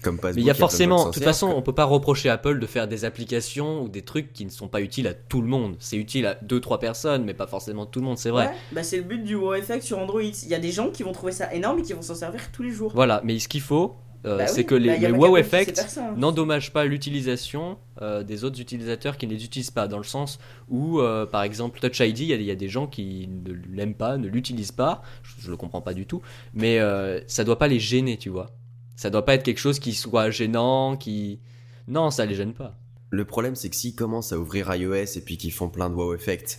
Comme 0.00 0.14
Mais 0.14 0.20
Facebook, 0.20 0.42
il 0.44 0.46
y 0.46 0.50
a 0.50 0.54
forcément, 0.54 1.06
de 1.06 1.10
toute 1.10 1.24
façon, 1.24 1.48
on 1.48 1.60
peut 1.60 1.74
pas 1.74 1.84
reprocher 1.84 2.28
à 2.28 2.34
Apple 2.34 2.60
de 2.60 2.66
faire 2.66 2.86
des 2.86 3.04
applications 3.04 3.82
ou 3.82 3.88
des 3.88 4.02
trucs 4.02 4.32
qui 4.32 4.44
ne 4.44 4.50
sont 4.50 4.68
pas 4.68 4.80
utiles 4.80 5.08
à 5.08 5.14
tout 5.14 5.42
le 5.42 5.48
monde. 5.48 5.74
C'est 5.80 5.96
utile 5.96 6.26
à 6.26 6.34
2-3 6.46 6.78
personnes, 6.78 7.24
mais 7.24 7.34
pas 7.34 7.48
forcément 7.48 7.84
tout 7.84 7.98
le 7.98 8.06
monde, 8.06 8.16
c'est 8.16 8.30
vrai. 8.30 8.46
Ouais, 8.46 8.54
bah 8.70 8.82
c'est 8.84 8.98
le 8.98 9.02
but 9.02 9.24
du 9.24 9.34
wow 9.34 9.54
effect 9.54 9.82
sur 9.82 9.98
Android. 9.98 10.22
Il 10.22 10.48
y 10.48 10.54
a 10.54 10.60
des 10.60 10.70
gens 10.70 10.90
qui 10.90 11.02
vont 11.02 11.10
trouver 11.10 11.32
ça 11.32 11.52
énorme 11.52 11.80
et 11.80 11.82
qui 11.82 11.94
vont 11.94 12.02
s'en 12.02 12.14
servir 12.14 12.40
tous 12.52 12.62
les 12.62 12.70
jours. 12.70 12.92
Voilà, 12.94 13.20
mais 13.24 13.40
ce 13.40 13.48
qu'il 13.48 13.60
faut, 13.60 13.96
euh, 14.26 14.38
Bah 14.38 14.46
c'est 14.46 14.58
oui, 14.60 14.66
que 14.66 14.74
les, 14.74 14.88
bah, 14.88 14.96
les 15.08 15.10
wow 15.12 15.36
effects 15.36 15.78
hein. 15.98 16.14
n'endommagent 16.16 16.72
pas 16.72 16.84
l'utilisation 16.84 17.78
euh, 18.02 18.22
des 18.22 18.44
autres 18.44 18.60
utilisateurs 18.60 19.16
qui 19.16 19.26
ne 19.26 19.34
les 19.34 19.44
utilisent 19.44 19.70
pas, 19.70 19.88
dans 19.88 19.98
le 19.98 20.04
sens 20.04 20.38
où, 20.68 21.00
euh, 21.00 21.26
par 21.26 21.42
exemple, 21.42 21.78
Touch 21.80 22.00
ID, 22.00 22.18
il 22.20 22.26
y, 22.26 22.32
a- 22.32 22.36
il 22.36 22.42
y 22.42 22.50
a 22.50 22.54
des 22.56 22.68
gens 22.68 22.86
qui 22.86 23.28
ne 23.28 23.52
l'aiment 23.72 23.94
pas, 23.94 24.16
ne 24.18 24.28
l'utilisent 24.28 24.72
pas, 24.72 25.02
je, 25.22 25.32
je 25.42 25.50
le 25.50 25.56
comprends 25.56 25.80
pas 25.80 25.94
du 25.94 26.06
tout, 26.06 26.20
mais 26.54 26.78
euh, 26.80 27.20
ça 27.26 27.44
doit 27.44 27.58
pas 27.58 27.68
les 27.68 27.78
gêner, 27.80 28.16
tu 28.16 28.28
vois. 28.28 28.50
Ça 28.96 29.10
doit 29.10 29.24
pas 29.24 29.34
être 29.34 29.44
quelque 29.44 29.60
chose 29.60 29.78
qui 29.78 29.94
soit 29.94 30.30
gênant, 30.30 30.96
qui... 30.96 31.38
Non, 31.86 32.10
ça 32.10 32.26
les 32.26 32.34
gêne 32.34 32.52
pas. 32.52 32.76
Le 33.10 33.24
problème, 33.24 33.54
c'est 33.54 33.70
que 33.70 33.76
s'ils 33.76 33.94
commencent 33.94 34.32
à 34.32 34.38
ouvrir 34.38 34.74
iOS 34.74 34.94
et 35.16 35.20
puis 35.24 35.38
qu'ils 35.38 35.52
font 35.52 35.68
plein 35.68 35.88
de 35.88 35.94
wow 35.94 36.14
effect, 36.14 36.58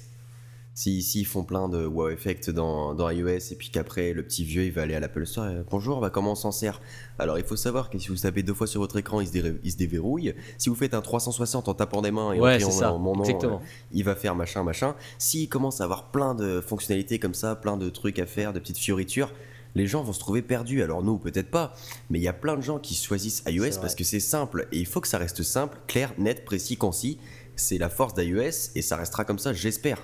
si 0.79 1.01
s'ils 1.01 1.25
font 1.25 1.43
plein 1.43 1.67
de 1.67 1.85
wow 1.85 2.07
effect 2.07 2.49
dans, 2.51 2.95
dans 2.95 3.09
iOS 3.09 3.51
et 3.51 3.55
puis 3.57 3.69
qu'après 3.69 4.13
le 4.13 4.23
petit 4.23 4.45
vieux 4.45 4.63
il 4.63 4.71
va 4.71 4.83
aller 4.83 4.95
à 4.95 5.01
l'Apple 5.01 5.25
Store, 5.25 5.49
et, 5.49 5.61
bonjour, 5.69 5.99
bah 5.99 6.09
comment 6.09 6.31
on 6.31 6.35
s'en 6.35 6.53
sert? 6.53 6.79
Alors 7.17 7.37
il 7.37 7.43
faut 7.43 7.57
savoir 7.57 7.89
que 7.89 7.99
si 7.99 8.07
vous 8.07 8.15
tapez 8.15 8.43
deux 8.43 8.53
fois 8.53 8.65
sur 8.65 8.79
votre 8.79 8.95
écran, 8.95 9.19
il 9.19 9.27
se, 9.27 9.55
il 9.61 9.71
se 9.73 9.75
déverrouille. 9.75 10.33
Si 10.57 10.69
vous 10.69 10.75
faites 10.75 10.93
un 10.93 11.01
360 11.01 11.67
en 11.67 11.73
tapant 11.73 12.01
des 12.01 12.11
mains 12.11 12.31
et 12.31 12.39
Ouais, 12.39 12.63
en 12.63 12.71
ça, 12.71 12.93
mon 12.93 13.13
nom, 13.13 13.25
euh, 13.25 13.57
il 13.91 14.05
va 14.05 14.15
faire 14.15 14.35
machin 14.35 14.63
machin. 14.63 14.95
S'il 15.17 15.49
commence 15.49 15.81
à 15.81 15.83
avoir 15.83 16.11
plein 16.11 16.33
de 16.33 16.61
fonctionnalités 16.61 17.19
comme 17.19 17.33
ça, 17.33 17.57
plein 17.57 17.75
de 17.75 17.89
trucs 17.89 18.17
à 18.17 18.25
faire, 18.25 18.53
de 18.53 18.59
petites 18.59 18.77
fioritures, 18.77 19.33
les 19.75 19.85
gens 19.85 20.01
vont 20.01 20.13
se 20.13 20.19
trouver 20.19 20.41
perdus. 20.41 20.81
Alors 20.81 21.03
nous, 21.03 21.17
peut-être 21.17 21.51
pas, 21.51 21.73
mais 22.09 22.19
il 22.19 22.23
y 22.23 22.29
a 22.29 22.33
plein 22.33 22.55
de 22.55 22.61
gens 22.61 22.79
qui 22.79 22.95
choisissent 22.95 23.43
iOS 23.47 23.81
parce 23.81 23.95
que 23.95 24.05
c'est 24.05 24.21
simple 24.21 24.69
et 24.71 24.79
il 24.79 24.85
faut 24.85 25.01
que 25.01 25.09
ça 25.09 25.17
reste 25.17 25.43
simple, 25.43 25.77
clair, 25.87 26.13
net, 26.17 26.45
précis, 26.45 26.77
concis. 26.77 27.17
C'est 27.57 27.77
la 27.77 27.89
force 27.89 28.13
d'iOS 28.13 28.71
et 28.75 28.81
ça 28.81 28.95
restera 28.95 29.25
comme 29.25 29.39
ça, 29.39 29.51
j'espère. 29.51 29.97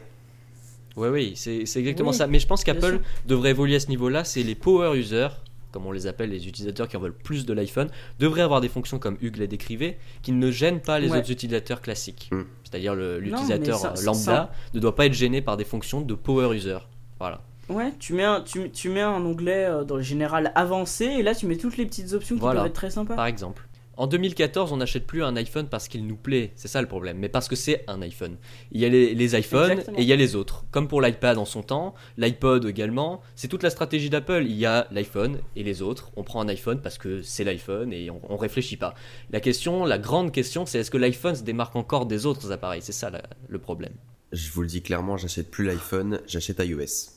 Oui, 0.98 1.10
oui, 1.10 1.34
c'est 1.36 1.66
c'est 1.66 1.80
exactement 1.80 2.12
Oui, 2.12 2.16
ça. 2.16 2.28
Mais 2.28 2.40
je 2.40 2.48
pense 2.48 2.64
qu'Apple 2.64 3.00
devrait 3.26 3.50
évoluer 3.52 3.76
à 3.76 3.80
ce 3.80 3.88
niveau-là. 3.90 4.24
C'est 4.24 4.44
les 4.44 4.56
power 4.56 4.98
users, 4.98 5.28
comme 5.72 5.86
on 5.86 5.92
les 5.92 6.08
appelle, 6.08 6.30
les 6.30 6.48
utilisateurs 6.48 6.88
qui 6.88 6.96
en 6.96 7.02
veulent 7.02 7.14
plus 7.14 7.46
de 7.46 7.54
l'iPhone, 7.54 7.90
devraient 8.20 8.42
avoir 8.44 8.62
des 8.62 8.70
fonctions 8.70 8.98
comme 8.98 9.18
Hugues 9.22 9.38
l'a 9.38 9.48
décrivait, 9.48 9.98
qui 10.22 10.32
ne 10.32 10.52
gênent 10.52 10.80
pas 10.80 11.00
les 11.00 11.10
Ouais. 11.12 11.18
autres 11.20 11.32
utilisateurs 11.32 11.82
classiques. 11.82 12.30
Mm. 12.32 12.42
C'est-à-dire 12.64 12.96
l'utilisateur 12.96 13.84
lambda 14.04 14.14
ça- 14.14 14.52
ne 14.74 14.80
doit 14.80 14.96
pas 14.96 15.06
être 15.06 15.14
gêné 15.14 15.42
par 15.42 15.58
des 15.58 15.66
fonctions 15.66 16.00
de 16.02 16.14
power 16.14 16.56
user. 16.56 16.78
Voilà. 17.20 17.42
Ouais, 17.68 17.92
tu 18.00 18.14
mets 18.14 18.24
un, 18.24 18.42
tu, 18.42 18.70
tu 18.70 18.90
mets 18.90 19.02
un 19.02 19.20
onglet 19.26 19.66
euh, 19.66 19.84
dans 19.84 19.96
le 19.96 20.02
général 20.04 20.52
avancé 20.56 21.06
et 21.06 21.24
là 21.24 21.34
tu 21.34 21.48
mets 21.48 21.58
toutes 21.58 21.78
les 21.78 21.86
petites 21.88 22.14
options 22.14 22.36
qui 22.36 22.42
Voilà. 22.42 22.60
peuvent 22.62 22.68
être 22.70 22.76
très 22.76 22.92
sympas. 22.92 23.16
Par 23.16 23.26
exemple. 23.26 23.68
En 23.98 24.08
2014, 24.08 24.72
on 24.74 24.78
n'achète 24.78 25.08
plus 25.08 25.24
un 25.24 25.36
iPhone 25.38 25.68
parce 25.70 25.88
qu'il 25.88 26.06
nous 26.06 26.18
plaît, 26.18 26.52
c'est 26.56 26.68
ça 26.68 26.82
le 26.82 26.88
problème, 26.88 27.18
mais 27.18 27.30
parce 27.30 27.48
que 27.48 27.56
c'est 27.56 27.84
un 27.88 28.02
iPhone. 28.02 28.36
Il 28.72 28.82
y 28.82 28.86
a 28.86 28.90
les, 28.90 29.16
les 29.16 29.40
iPhones 29.40 29.72
Exactement. 29.72 29.98
et 29.98 30.02
il 30.02 30.08
y 30.08 30.12
a 30.14 30.18
les 30.18 30.36
autres. 30.36 30.66
Comme 30.72 30.88
pour 30.88 31.02
l'iPad 31.02 31.38
en 31.38 31.46
son 31.46 31.64
temps, 31.64 31.96
l'iPod 32.18 32.66
également, 32.66 33.22
c'est 33.36 33.48
toute 33.48 33.64
la 33.64 33.70
stratégie 33.70 34.10
d'Apple. 34.10 34.44
Il 34.46 34.56
y 34.58 34.66
a 34.66 34.88
l'iPhone 34.92 35.40
et 35.56 35.64
les 35.64 35.82
autres. 35.82 36.12
On 36.18 36.24
prend 36.24 36.42
un 36.42 36.50
iPhone 36.50 36.82
parce 36.82 36.98
que 36.98 37.22
c'est 37.22 37.44
l'iPhone 37.46 37.94
et 37.94 38.10
on, 38.10 38.20
on 38.30 38.36
réfléchit 38.38 38.78
pas. 38.78 38.96
La 39.32 39.40
question, 39.40 39.86
la 39.86 39.98
grande 39.98 40.32
question, 40.34 40.66
c'est 40.66 40.80
est-ce 40.80 40.92
que 40.92 40.98
l'iPhone 40.98 41.36
se 41.36 41.44
démarque 41.44 41.76
encore 41.78 42.06
des 42.06 42.26
autres 42.26 42.52
appareils? 42.52 42.82
C'est 42.82 42.92
ça 42.92 43.10
la- 43.10 43.24
le 43.48 43.60
problème. 43.60 43.94
Je 44.34 44.52
vous 44.52 44.62
le 44.62 44.68
dis 44.68 44.82
clairement, 44.82 45.16
j'achète 45.16 45.50
plus 45.50 45.64
l'iPhone, 45.66 46.20
j'achète 46.28 46.60
iOS. 46.60 47.15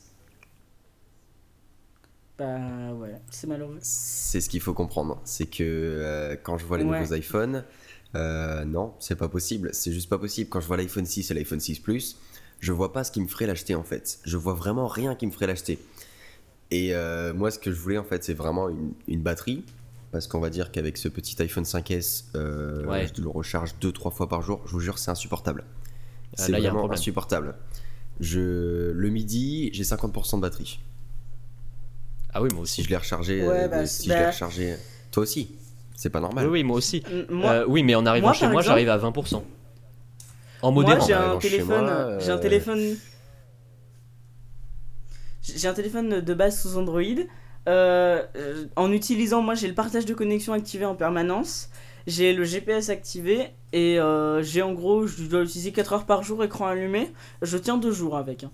Bah 2.39 2.93
ouais, 2.93 3.15
c'est 3.29 3.47
malheureux. 3.47 3.77
C'est 3.81 4.39
ce 4.41 4.49
qu'il 4.49 4.61
faut 4.61 4.73
comprendre. 4.73 5.21
C'est 5.25 5.45
que 5.47 5.63
euh, 5.63 6.35
quand 6.41 6.57
je 6.57 6.65
vois 6.65 6.77
les 6.77 6.85
Ouais. 6.85 6.99
nouveaux 7.01 7.13
iPhones, 7.13 7.65
euh, 8.15 8.63
non, 8.65 8.93
c'est 8.99 9.15
pas 9.17 9.27
possible. 9.27 9.69
C'est 9.73 9.91
juste 9.91 10.09
pas 10.09 10.17
possible. 10.17 10.49
Quand 10.49 10.61
je 10.61 10.67
vois 10.67 10.77
l'iPhone 10.77 11.05
6 11.05 11.29
et 11.29 11.33
l'iPhone 11.33 11.59
6 11.59 11.79
Plus, 11.79 12.17
je 12.61 12.71
vois 12.71 12.93
pas 12.93 13.03
ce 13.03 13.11
qui 13.11 13.19
me 13.21 13.27
ferait 13.27 13.45
l'acheter 13.45 13.75
en 13.75 13.83
fait. 13.83 14.19
Je 14.23 14.37
vois 14.37 14.53
vraiment 14.53 14.87
rien 14.87 15.15
qui 15.15 15.27
me 15.27 15.31
ferait 15.31 15.47
l'acheter. 15.47 15.79
Et 16.71 16.95
euh, 16.95 17.33
moi, 17.33 17.51
ce 17.51 17.59
que 17.59 17.71
je 17.71 17.79
voulais 17.79 17.97
en 17.97 18.03
fait, 18.03 18.23
c'est 18.23 18.33
vraiment 18.33 18.69
une, 18.69 18.93
une 19.07 19.21
batterie. 19.21 19.65
Parce 20.11 20.25
qu'on 20.25 20.39
va 20.39 20.49
dire 20.49 20.71
qu'avec 20.71 20.97
ce 20.97 21.07
petit 21.07 21.39
iPhone 21.41 21.65
5S, 21.65 22.25
euh, 22.35 22.83
Ouais. 22.87 23.07
je 23.15 23.21
le 23.21 23.27
recharge 23.29 23.75
2-3 23.79 24.11
fois 24.11 24.27
par 24.27 24.41
jour. 24.41 24.61
Je 24.65 24.71
vous 24.71 24.79
jure, 24.79 24.97
c'est 24.97 25.11
insupportable. 25.11 25.65
C'est 26.35 26.51
vraiment 26.51 26.89
insupportable. 26.91 27.55
Je, 28.19 28.91
le 28.91 29.09
midi, 29.09 29.69
j'ai 29.73 29.83
50% 29.83 30.37
de 30.37 30.41
batterie. 30.41 30.79
Ah 32.33 32.41
oui, 32.41 32.49
moi 32.53 32.65
Si 32.65 32.81
aussi. 32.81 32.83
je 32.83 32.89
l'ai 32.89 32.97
rechargé, 32.97 33.41
Ouais, 33.47 33.63
euh, 33.63 33.67
bah, 33.67 33.85
si 33.85 34.07
bah- 34.07 34.15
je 34.15 34.19
l'ai 34.21 34.27
rechargé. 34.27 34.75
Toi 35.11 35.23
aussi. 35.23 35.55
C'est 35.95 36.09
pas 36.09 36.19
normal. 36.21 36.45
Oui, 36.45 36.51
oui, 36.59 36.63
moi 36.63 36.77
aussi. 36.77 37.03
Moi, 37.29 37.51
Euh, 37.51 37.65
oui, 37.67 37.83
mais 37.83 37.93
en 37.95 38.05
arrivant 38.05 38.27
moi, 38.27 38.33
chez 38.33 38.45
moi, 38.45 38.61
exemple- 38.61 38.67
j'arrive 38.67 38.89
à 38.89 38.97
20%. 38.97 39.43
En 40.61 40.71
Moi, 40.71 40.83
modérant. 40.83 41.05
j'ai 41.05 41.15
en 41.15 41.35
un 41.35 41.37
téléphone. 41.37 41.67
moi, 41.67 41.89
euh, 41.89 42.19
J'ai 42.21 42.31
un 42.31 42.37
téléphone. 42.37 42.95
J'ai 45.41 45.67
un 45.67 45.73
téléphone 45.73 46.21
de 46.21 46.33
base 46.33 46.61
sous 46.61 46.77
Android. 46.77 47.01
Euh, 47.67 48.23
en 48.75 48.91
utilisant, 48.91 49.41
moi, 49.41 49.55
j'ai 49.55 49.67
le 49.67 49.73
partage 49.73 50.05
de 50.05 50.13
connexion 50.13 50.53
activé 50.53 50.85
en 50.85 50.95
permanence. 50.95 51.69
J'ai 52.07 52.33
le 52.33 52.43
GPS 52.43 52.89
activé 52.89 53.47
et 53.73 53.99
euh, 53.99 54.41
j'ai 54.41 54.61
en 54.61 54.73
gros, 54.73 55.05
je 55.05 55.23
dois 55.23 55.41
l'utiliser 55.41 55.71
4 55.71 55.93
heures 55.93 56.05
par 56.05 56.23
jour, 56.23 56.43
écran 56.43 56.67
allumé. 56.67 57.11
Je 57.41 57.57
tiens 57.57 57.77
2 57.77 57.91
jours 57.91 58.15
avec. 58.17 58.43
hein. 58.43 58.51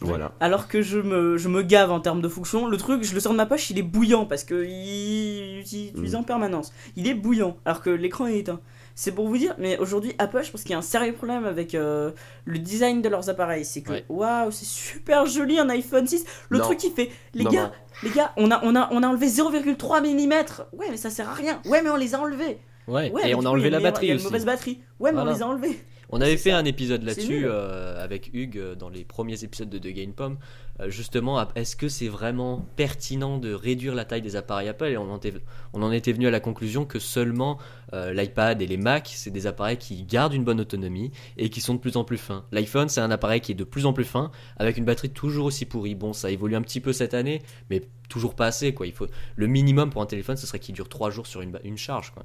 Voilà. 0.00 0.32
Alors 0.40 0.66
que 0.68 0.82
je 0.82 0.98
me, 0.98 1.36
je 1.36 1.48
me 1.48 1.62
gave 1.62 1.90
en 1.92 2.00
termes 2.00 2.20
de 2.22 2.28
fonction. 2.28 2.66
Le 2.66 2.76
truc, 2.76 3.04
je 3.04 3.14
le 3.14 3.20
sors 3.20 3.32
de 3.32 3.36
ma 3.36 3.46
poche, 3.46 3.70
il 3.70 3.78
est 3.78 3.82
bouillant 3.82 4.26
parce 4.26 4.42
que 4.44 4.64
il 4.64 5.58
est 5.58 5.60
utilisé 5.60 6.16
en 6.16 6.22
permanence. 6.24 6.72
Il 6.96 7.06
est 7.08 7.14
bouillant 7.14 7.56
alors 7.64 7.80
que 7.82 7.90
l'écran 7.90 8.26
est 8.26 8.38
éteint. 8.38 8.60
C'est 8.94 9.12
pour 9.12 9.26
vous 9.26 9.38
dire, 9.38 9.54
mais 9.58 9.78
aujourd'hui, 9.78 10.12
Apple, 10.18 10.42
je 10.44 10.50
pense 10.50 10.62
qu'il 10.62 10.72
y 10.72 10.74
a 10.74 10.78
un 10.78 10.82
sérieux 10.82 11.14
problème 11.14 11.46
avec 11.46 11.74
euh, 11.74 12.10
le 12.44 12.58
design 12.58 13.00
de 13.00 13.08
leurs 13.08 13.30
appareils. 13.30 13.64
C'est 13.64 13.80
que, 13.80 13.90
Ouais. 13.92 14.04
waouh, 14.10 14.50
c'est 14.50 14.66
super 14.66 15.24
joli 15.24 15.58
un 15.58 15.68
iPhone 15.70 16.06
6. 16.06 16.24
Le 16.50 16.58
Non. 16.58 16.64
truc 16.64 16.78
qui 16.78 16.90
fait, 16.90 17.10
les 17.34 17.44
Non, 17.44 17.50
gars, 17.50 17.62
non. 17.64 17.70
les 18.02 18.10
gars, 18.10 18.32
on 18.36 18.50
a, 18.50 18.60
on, 18.64 18.76
a, 18.76 18.88
on 18.92 19.02
a 19.02 19.06
enlevé 19.08 19.28
0,3 19.28 20.00
mm. 20.02 20.76
Ouais, 20.78 20.86
mais 20.90 20.96
ça 20.98 21.08
sert 21.08 21.28
à 21.28 21.32
rien. 21.34 21.60
Ouais, 21.64 21.80
mais 21.82 21.88
on 21.88 21.96
les 21.96 22.14
a 22.14 22.20
enlevés. 22.20 22.58
Ouais, 22.88 23.10
Ouais, 23.12 23.30
et 23.30 23.34
on 23.34 23.40
a 23.46 23.48
enlevé 23.48 23.68
il 23.68 23.72
la 23.72 23.80
batterie 23.80 24.06
Il 24.06 24.08
y 24.08 24.10
a 24.10 24.14
une 24.14 24.18
aussi. 24.18 24.26
mauvaise 24.26 24.44
batterie. 24.44 24.82
Ouais, 25.00 25.10
mais 25.10 25.22
Voilà. 25.22 25.30
on 25.30 25.34
les 25.34 25.42
a 25.42 25.46
enlevés. 25.46 25.80
On 26.12 26.20
avait 26.20 26.36
fait 26.36 26.50
ça. 26.50 26.58
un 26.58 26.64
épisode 26.66 27.02
là-dessus 27.04 27.44
euh, 27.46 28.02
avec 28.02 28.30
Hugues 28.34 28.58
euh, 28.58 28.74
dans 28.74 28.90
les 28.90 29.02
premiers 29.04 29.42
épisodes 29.44 29.70
de 29.70 29.78
The 29.78 29.88
Game 29.94 30.12
Pom. 30.12 30.36
Euh, 30.80 30.90
justement, 30.90 31.42
est-ce 31.54 31.74
que 31.74 31.88
c'est 31.88 32.08
vraiment 32.08 32.66
pertinent 32.76 33.38
de 33.38 33.52
réduire 33.54 33.94
la 33.94 34.04
taille 34.04 34.20
des 34.22 34.36
appareils 34.36 34.68
Apple 34.68 34.84
Et 34.86 34.96
on 34.98 35.10
en 35.10 35.16
était, 35.16 35.32
on 35.72 35.82
en 35.82 35.90
était 35.90 36.12
venu 36.12 36.26
à 36.26 36.30
la 36.30 36.40
conclusion 36.40 36.84
que 36.84 36.98
seulement 36.98 37.58
euh, 37.94 38.12
l'iPad 38.12 38.60
et 38.60 38.66
les 38.66 38.76
Mac, 38.76 39.10
c'est 39.14 39.30
des 39.30 39.46
appareils 39.46 39.78
qui 39.78 40.02
gardent 40.04 40.34
une 40.34 40.44
bonne 40.44 40.60
autonomie 40.60 41.10
et 41.38 41.48
qui 41.50 41.60
sont 41.62 41.74
de 41.74 41.80
plus 41.80 41.96
en 41.96 42.04
plus 42.04 42.18
fins. 42.18 42.44
L'iPhone, 42.52 42.88
c'est 42.90 43.00
un 43.00 43.10
appareil 43.10 43.40
qui 43.40 43.52
est 43.52 43.56
de 43.56 43.64
plus 43.64 43.86
en 43.86 43.92
plus 43.94 44.04
fin 44.04 44.30
avec 44.58 44.76
une 44.76 44.84
batterie 44.84 45.10
toujours 45.10 45.46
aussi 45.46 45.64
pourrie. 45.64 45.94
Bon, 45.94 46.12
ça 46.12 46.30
évolue 46.30 46.56
un 46.56 46.62
petit 46.62 46.80
peu 46.80 46.92
cette 46.92 47.14
année, 47.14 47.40
mais 47.70 47.82
toujours 48.10 48.34
pas 48.34 48.46
assez. 48.46 48.74
Quoi. 48.74 48.86
Il 48.86 48.92
faut, 48.92 49.06
le 49.36 49.46
minimum 49.46 49.88
pour 49.90 50.02
un 50.02 50.06
téléphone, 50.06 50.36
ce 50.36 50.46
serait 50.46 50.58
qu'il 50.58 50.74
dure 50.74 50.88
3 50.90 51.10
jours 51.10 51.26
sur 51.26 51.40
une, 51.40 51.58
une 51.64 51.78
charge. 51.78 52.10
Quoi. 52.12 52.24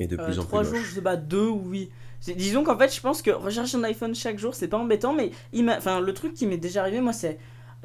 Et 0.00 0.06
de 0.06 0.16
Euh, 0.18 0.24
plus 0.24 0.38
en 0.38 0.42
trois 0.42 0.60
plus 0.62 0.70
jours, 0.70 0.78
moche. 0.78 0.88
je 0.88 0.94
sais 0.96 1.02
pas, 1.02 1.16
deux 1.16 1.46
ou 1.46 1.62
oui. 1.66 1.90
Disons 2.32 2.64
qu'en 2.64 2.78
fait, 2.78 2.94
je 2.94 3.00
pense 3.00 3.22
que 3.22 3.30
recharger 3.30 3.76
un 3.76 3.84
iPhone 3.84 4.14
chaque 4.14 4.38
jour, 4.38 4.54
c'est 4.54 4.68
pas 4.68 4.78
embêtant, 4.78 5.12
mais 5.14 5.30
enfin, 5.68 6.00
le 6.00 6.14
truc 6.14 6.34
qui 6.34 6.46
m'est 6.46 6.56
déjà 6.56 6.80
arrivé, 6.80 7.00
moi, 7.00 7.12
c'est. 7.12 7.38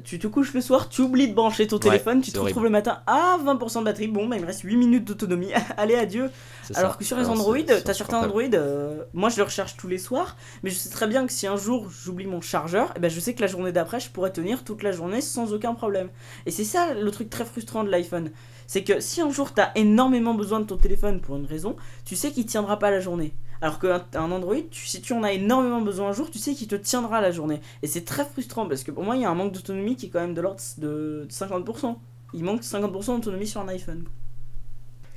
Tu 0.05 0.17
te 0.17 0.27
couches 0.27 0.53
le 0.53 0.61
soir, 0.61 0.87
tu 0.87 1.01
oublies 1.01 1.27
de 1.27 1.33
brancher 1.33 1.67
ton 1.67 1.75
Ouais, 1.75 1.81
téléphone, 1.81 2.21
tu 2.21 2.31
te 2.31 2.37
horrible. 2.37 2.47
retrouves 2.51 2.63
le 2.63 2.69
matin 2.69 3.01
à 3.05 3.37
20% 3.43 3.79
de 3.79 3.83
batterie. 3.83 4.07
Bon, 4.07 4.27
bah, 4.29 4.37
il 4.37 4.41
me 4.41 4.47
reste 4.47 4.61
8 4.61 4.77
minutes 4.77 5.03
d'autonomie. 5.03 5.51
Allez, 5.77 5.95
adieu. 5.95 6.31
Ça. 6.63 6.79
Alors 6.79 6.97
que 6.97 7.03
sur 7.03 7.17
les 7.17 7.25
Android, 7.25 7.57
t'as 7.83 7.93
certains 7.93 8.19
Android, 8.19 8.43
euh, 8.53 9.03
moi 9.13 9.27
je 9.27 9.35
le 9.35 9.43
recharge 9.43 9.75
tous 9.75 9.89
les 9.89 9.97
soirs, 9.97 10.37
mais 10.63 10.69
je 10.69 10.75
sais 10.75 10.87
très 10.87 11.05
bien 11.05 11.27
que 11.27 11.33
si 11.33 11.47
un 11.47 11.57
jour 11.57 11.89
j'oublie 11.89 12.27
mon 12.27 12.39
chargeur, 12.39 12.93
eh 12.95 12.99
ben, 13.01 13.09
je 13.09 13.19
sais 13.19 13.33
que 13.33 13.41
la 13.41 13.47
journée 13.47 13.73
d'après, 13.73 13.99
je 13.99 14.09
pourrais 14.09 14.31
tenir 14.31 14.63
toute 14.63 14.83
la 14.83 14.93
journée 14.93 15.19
sans 15.19 15.51
aucun 15.53 15.73
problème. 15.73 16.07
Et 16.45 16.51
c'est 16.51 16.63
ça 16.63 16.93
le 16.93 17.11
truc 17.11 17.29
très 17.29 17.43
frustrant 17.43 17.83
de 17.83 17.89
l'iPhone. 17.89 18.31
C'est 18.67 18.85
que 18.85 19.01
si 19.01 19.19
un 19.19 19.31
jour 19.31 19.53
t'as 19.53 19.71
énormément 19.75 20.33
besoin 20.33 20.61
de 20.61 20.65
ton 20.65 20.77
téléphone 20.77 21.19
pour 21.19 21.35
une 21.35 21.45
raison, 21.45 21.75
tu 22.05 22.15
sais 22.15 22.31
qu'il 22.31 22.45
tiendra 22.45 22.79
pas 22.79 22.89
la 22.89 23.01
journée. 23.01 23.33
Alors 23.61 23.79
qu'un 23.79 24.05
un 24.15 24.31
Android, 24.31 24.55
tu, 24.71 24.85
si 24.87 25.01
tu 25.01 25.11
en 25.13 25.23
as 25.23 25.33
énormément 25.33 25.81
besoin 25.81 26.09
un 26.09 26.13
jour, 26.13 26.31
tu 26.31 26.39
sais 26.39 26.53
qu'il 26.53 26.67
te 26.67 26.75
tiendra 26.75 27.19
la 27.19 27.31
journée. 27.31 27.59
Et 27.83 27.87
c'est 27.87 28.05
très 28.05 28.23
frustrant 28.25 28.67
parce 28.67 28.83
que 28.83 28.91
pour 28.91 29.03
moi, 29.03 29.15
il 29.17 29.21
y 29.21 29.25
a 29.25 29.29
un 29.29 29.35
manque 29.35 29.51
d'autonomie 29.51 29.95
qui 29.97 30.05
est 30.05 30.09
quand 30.09 30.21
même 30.21 30.33
de 30.33 30.41
l'ordre 30.41 30.61
de 30.77 31.27
50%. 31.29 31.97
Il 32.33 32.43
manque 32.43 32.61
50% 32.61 33.15
d'autonomie 33.15 33.47
sur 33.47 33.59
un 33.61 33.67
iPhone. 33.67 34.05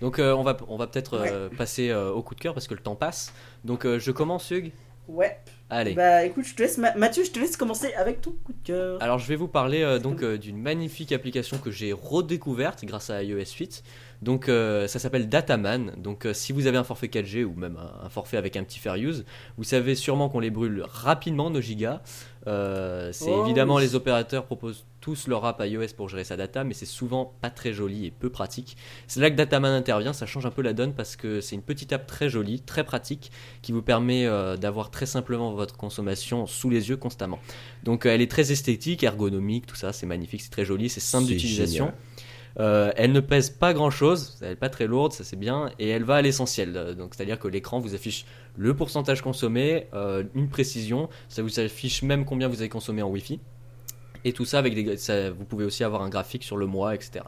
Donc 0.00 0.18
euh, 0.18 0.33
on 0.35 0.42
va, 0.42 0.57
on 0.68 0.76
va 0.76 0.87
peut-être 0.88 1.20
Ouais. 1.20 1.31
euh, 1.31 1.48
passer 1.57 1.90
euh, 1.90 2.11
au 2.11 2.22
coup 2.22 2.35
de 2.35 2.40
cœur 2.40 2.55
parce 2.55 2.66
que 2.66 2.74
le 2.74 2.81
temps 2.81 2.96
passe. 2.96 3.33
Donc 3.64 3.87
je 3.87 4.11
commence 4.11 4.50
Hugues. 4.50 4.72
Ouais. 5.09 5.38
Allez. 5.70 5.94
Bah 5.94 6.24
écoute, 6.24 6.44
je 6.44 6.55
te 6.55 6.62
laisse, 6.62 6.78
Ma- 6.78 6.94
Mathieu, 6.96 7.24
je 7.24 7.31
te 7.31 7.38
laisse 7.38 7.57
commencer 7.57 7.92
avec 7.94 8.20
ton 8.20 8.33
coup 8.44 8.52
de 8.52 8.62
cœur. 8.66 9.02
Alors 9.02 9.18
je 9.18 9.26
vais 9.26 9.37
vous 9.37 9.48
parler 9.48 9.98
donc 10.02 10.24
d'une 10.24 10.59
magnifique 10.61 11.12
application 11.12 11.59
que 11.59 11.70
j'ai 11.70 11.92
redécouverte 11.92 12.85
grâce 12.85 13.11
à 13.11 13.22
iOS 13.22 13.38
8. 13.59 13.83
Donc 14.22 14.48
euh, 14.48 14.87
ça 14.87 14.98
s'appelle 15.00 15.28
Dataman. 15.28 15.94
Donc 15.98 16.26
euh, 16.26 16.32
si 16.32 16.52
vous 16.52 16.66
avez 16.68 16.78
un 16.78 16.85
forfait 16.85 17.08
4G 17.08 17.44
ou 17.44 17.54
même 17.54 17.76
un, 17.76 18.06
un 18.06 18.08
forfait 18.08 18.37
avec 18.37 18.56
un 18.56 18.62
petit 18.62 18.78
fair 18.78 18.94
use, 18.94 19.24
vous 19.58 19.64
savez 19.64 19.96
sûrement 19.96 20.28
qu'on 20.28 20.38
les 20.40 20.50
brûle 20.50 20.85
rapidement 20.88 21.50
nos 21.50 21.61
gigas. 21.61 22.00
Euh, 22.46 23.11
c'est 23.12 23.30
Oh, 23.30 23.44
évidemment 23.44 23.76
oui. 23.76 23.82
les 23.82 23.94
opérateurs 23.94 24.46
proposent 24.46 24.85
tous 25.00 25.26
leur 25.26 25.44
app 25.44 25.61
iOS 25.64 25.88
pour 25.96 26.08
gérer 26.08 26.22
sa 26.22 26.37
data, 26.37 26.62
mais 26.62 26.74
c'est 26.74 26.87
souvent 26.87 27.35
pas 27.40 27.50
très 27.50 27.72
joli 27.72 28.06
et 28.06 28.11
peu 28.12 28.30
pratique. 28.30 28.76
C'est 29.08 29.20
là 29.20 29.30
que 29.30 29.35
Dataman 29.37 29.72
intervient, 29.72 30.12
ça 30.12 30.26
change 30.26 30.46
un 30.46 30.50
peu 30.50 30.62
la 30.62 30.72
donne 30.72 30.94
parce 30.94 31.16
que 31.16 31.40
c'est 31.40 31.56
une 31.56 31.62
petite 31.62 31.92
app 31.92 32.06
très 32.06 32.28
jolie, 32.28 32.61
très 32.61 32.85
pratique, 32.85 33.32
qui 33.62 33.72
vous 33.72 33.82
permet 33.82 34.26
d'avoir 34.58 34.92
très 34.92 35.06
simplement 35.06 35.52
votre 35.54 35.76
consommation 35.76 36.46
sous 36.46 36.70
les 36.70 36.88
yeux 36.88 36.96
constamment. 36.96 37.40
Donc 37.82 38.06
elle 38.06 38.20
est 38.20 38.30
très 38.30 38.52
esthétique, 38.52 39.02
ergonomique, 39.02 39.66
tout 39.66 39.74
ça, 39.76 39.92
c'est 39.92 40.06
magnifique, 40.06 40.42
c'est 40.42 40.50
très 40.50 40.64
joli, 40.64 40.88
c'est 40.88 41.00
simple 41.00 41.26
d'utilisation. 41.26 41.92
Euh, 42.61 42.93
elle 42.97 43.12
ne 43.12 43.21
pèse 43.21 43.51
pas 43.51 43.73
grand 43.73 43.91
chose, 43.91 44.38
elle 44.43 44.51
n'est 44.51 44.57
pas 44.57 44.69
très 44.69 44.87
lourde, 44.87 45.12
ça 45.12 45.25
c'est 45.25 45.37
bien, 45.37 45.71
et 45.79 45.88
elle 45.88 46.05
va 46.05 46.17
à 46.17 46.23
l'essentiel. 46.23 46.77
Euh, 46.77 46.95
Donc 46.95 47.15
c'est-à-dire 47.15 47.38
que 47.38 47.49
l'écran 47.49 47.81
vous 47.81 47.95
affiche 47.95 48.25
le 48.57 48.75
pourcentage 48.75 49.23
consommé, 49.23 49.87
euh, 49.95 50.25
une 50.35 50.49
précision, 50.49 51.09
ça 51.29 51.43
vous 51.43 51.61
affiche 51.61 52.03
même 52.03 52.25
combien 52.25 52.49
vous 52.49 52.61
avez 52.61 52.69
consommé 52.69 53.03
en 53.03 53.09
Wi-Fi. 53.09 53.41
Et 54.24 54.32
tout 54.32 54.44
ça 54.44 54.58
avec 54.58 54.74
des, 54.74 54.96
ça- 54.96 55.30
vous 55.30 55.44
pouvez 55.44 55.64
aussi 55.64 55.82
avoir 55.85 56.02
un 56.02 56.08
graphique 56.08 56.44
sur 56.44 56.56
le 56.56 56.66
mois, 56.66 56.94
etc. 56.94 57.24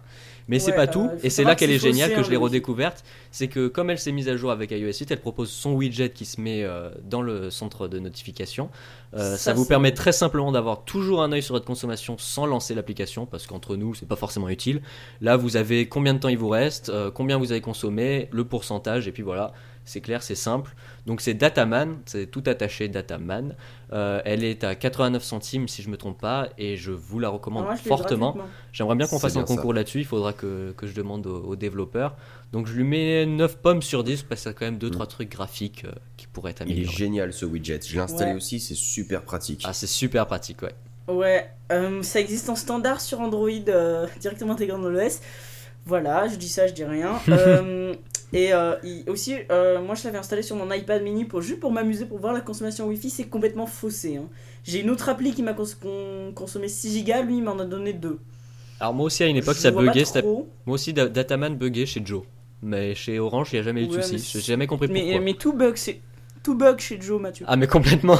Mais 0.46 0.58
c'est 0.58 0.72
Ouais, 0.72 0.76
pas 0.76 0.82
euh, 0.82 0.92
tout, 0.92 1.10
et 1.22 1.30
c'est 1.30 1.42
là 1.42 1.54
que 1.54 1.60
qu'elle 1.60 1.70
c'est 1.70 1.76
est 1.76 1.78
géniale, 1.78 2.14
que 2.14 2.22
je 2.22 2.30
l'ai 2.30 2.36
redécouverte, 2.36 3.02
c'est 3.30 3.48
que 3.48 3.66
comme 3.66 3.88
elle 3.90 3.98
s'est 3.98 4.12
mise 4.12 4.28
à 4.28 4.36
jour 4.36 4.50
avec 4.50 4.70
iOS 4.72 4.92
8, 5.00 5.10
elle 5.10 5.20
propose 5.20 5.50
son 5.50 5.72
widget 5.72 6.10
qui 6.10 6.24
se 6.26 6.40
met 6.40 6.62
euh, 6.64 6.90
dans 7.02 7.22
le 7.22 7.50
centre 7.50 7.88
de 7.88 7.98
notification. 7.98 8.68
Euh, 9.14 9.32
ça, 9.32 9.36
Ça, 9.38 9.52
vous 9.54 9.62
c'est- 9.62 9.68
permet 9.70 9.92
très 9.92 10.12
simplement 10.12 10.52
d'avoir 10.52 10.84
toujours 10.84 11.22
un 11.22 11.32
œil 11.32 11.42
sur 11.42 11.54
votre 11.54 11.64
consommation 11.66 12.16
sans 12.18 12.44
lancer 12.46 12.74
l'application, 12.74 13.24
parce 13.26 13.46
qu'entre 13.46 13.76
nous, 13.76 13.94
c'est 13.94 14.06
pas 14.06 14.16
forcément 14.16 14.48
utile. 14.50 14.82
Là, 15.22 15.36
vous 15.36 15.56
avez 15.56 15.88
combien 15.88 16.12
de 16.14 16.18
temps 16.18 16.28
il 16.28 16.38
vous 16.38 16.48
reste, 16.50 16.90
euh, 16.90 17.10
combien 17.10 17.38
vous 17.38 17.50
avez 17.50 17.60
consommé, 17.62 18.28
le 18.30 18.44
pourcentage, 18.44 19.08
et 19.08 19.12
puis 19.12 19.22
voilà, 19.22 19.52
c'est 19.84 20.00
clair, 20.00 20.22
c'est 20.22 20.34
simple. 20.34 20.74
Donc 21.06 21.20
c'est 21.20 21.34
Dataman, 21.34 21.98
c'est 22.06 22.26
tout 22.30 22.42
attaché 22.46 22.88
Dataman. 22.88 23.54
Euh, 23.92 24.20
elle 24.24 24.42
est 24.44 24.64
à 24.64 24.74
89 24.74 25.22
centimes 25.22 25.68
si 25.68 25.82
je 25.82 25.88
me 25.90 25.96
trompe 25.96 26.18
pas, 26.20 26.48
et 26.58 26.76
je 26.76 26.90
vous 26.92 27.18
la 27.20 27.28
recommande 27.28 27.64
Ah, 27.68 27.74
moi, 27.74 27.76
fortement. 27.76 28.36
J'aimerais 28.72 28.96
bien 28.96 29.06
qu'on 29.06 29.18
fasse 29.18 29.36
un 29.36 29.40
bien 29.42 29.46
concours 29.56 29.74
là-dessus, 29.74 29.98
il 30.00 30.04
faudra 30.06 30.32
que, 30.32 30.72
que 30.76 30.86
je 30.86 30.94
demande 30.94 31.26
aux, 31.26 31.42
aux 31.44 31.56
développeurs. 31.56 32.16
Donc 32.52 32.66
je 32.66 32.72
lui 32.74 32.84
mets 32.84 33.26
9 33.26 33.56
pommes 33.58 33.82
sur 33.82 34.04
10 34.04 34.22
parce 34.22 34.42
qu'il 34.42 34.50
y 34.50 34.54
a 34.54 34.58
quand 34.58 34.64
même 34.64 34.78
2-3 34.78 35.04
Mm. 35.04 35.06
trucs 35.08 35.30
graphiques 35.30 35.84
euh, 35.84 35.92
qui 36.16 36.26
pourraient 36.26 36.52
être 36.52 36.62
Il 36.66 36.70
est 36.70 36.72
améliorés. 36.74 36.96
génial 36.96 37.32
ce 37.32 37.44
widget. 37.46 37.80
Je 37.86 37.94
l'ai 37.94 38.00
installé 38.00 38.30
Ouais. 38.30 38.36
aussi, 38.36 38.60
c'est 38.60 38.74
super 38.74 39.22
pratique. 39.22 39.62
Ah, 39.64 39.72
c'est 39.72 39.86
super 39.86 40.26
pratique, 40.26 40.62
ouais. 40.62 40.74
Ouais, 41.06 41.50
euh, 41.70 42.02
ça 42.02 42.18
existe 42.18 42.48
en 42.48 42.56
standard 42.56 43.00
sur 43.02 43.20
Android 43.20 43.50
euh, 43.68 44.06
directement 44.20 44.54
intégré 44.54 44.74
dans 44.78 44.88
l'OS. 44.88 45.20
Voilà, 45.86 46.28
je 46.28 46.36
dis 46.36 46.48
ça, 46.48 46.66
je 46.66 46.72
dis 46.72 46.84
rien. 46.84 47.20
Euh, 47.28 47.94
et 48.32 48.52
euh, 48.52 48.74
il- 48.82 49.08
aussi, 49.08 49.36
euh, 49.52 49.80
moi 49.80 49.94
je 49.94 50.02
l'avais 50.04 50.18
installé 50.18 50.42
sur 50.42 50.56
mon 50.56 50.68
iPad 50.72 51.02
mini 51.02 51.24
pour, 51.24 51.40
juste 51.40 51.60
pour 51.60 51.70
m'amuser, 51.70 52.04
pour 52.04 52.18
voir 52.18 52.32
la 52.32 52.40
consommation 52.40 52.86
Wi-Fi, 52.88 53.08
c'est 53.10 53.26
complètement 53.28 53.66
faussé. 53.66 54.16
hein. 54.16 54.28
J'ai 54.64 54.80
une 54.80 54.90
autre 54.90 55.08
appli 55.08 55.32
qui 55.34 55.42
m'a 55.44 55.52
cons- 55.52 55.64
con- 55.80 56.32
consommé 56.34 56.66
6 56.68 57.04
Go, 57.04 57.12
lui 57.24 57.36
il 57.36 57.42
m'en 57.44 57.56
a 57.60 57.64
donné 57.64 57.92
2. 57.92 58.18
Alors 58.80 58.92
moi 58.92 59.06
aussi 59.06 59.22
à 59.22 59.26
une 59.28 59.36
époque 59.36 59.54
Je 59.56 59.60
ça 59.60 59.70
buguait, 59.70 60.04
moi 60.24 60.74
aussi 60.74 60.92
Da- 60.92 61.08
Dataman 61.08 61.54
buguait 61.56 61.86
chez 61.86 62.02
Joe. 62.04 62.22
Mais 62.60 62.94
chez 62.96 63.20
Orange 63.20 63.50
il 63.52 63.56
n'y 63.56 63.60
a 63.60 63.62
jamais 63.62 63.84
eu 63.84 63.86
de 63.86 63.92
Ouais, 63.94 64.02
souci, 64.02 64.14
mais 64.14 64.20
j'ai 64.20 64.40
jamais 64.40 64.66
compris 64.66 64.88
pourquoi. 64.88 65.04
Mais, 65.04 65.20
mais 65.20 65.34
tout 65.34 65.52
bug, 65.52 65.76
c'est 65.76 66.00
tout 66.42 66.56
bug 66.56 66.80
chez 66.80 67.00
Joe, 67.00 67.20
Mathieu. 67.20 67.46
Ah 67.48 67.54
mais 67.56 67.68
complètement 67.68 68.18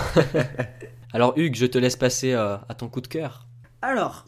Alors 1.13 1.33
Hugues, 1.37 1.57
je 1.57 1.67
te 1.67 1.79
laisse 1.79 1.97
passer 1.97 2.35
à 2.35 2.61
ton 2.79 2.87
coup 2.89 3.01
de 3.01 3.09
cœur. 3.09 3.49
Alors, 3.83 4.27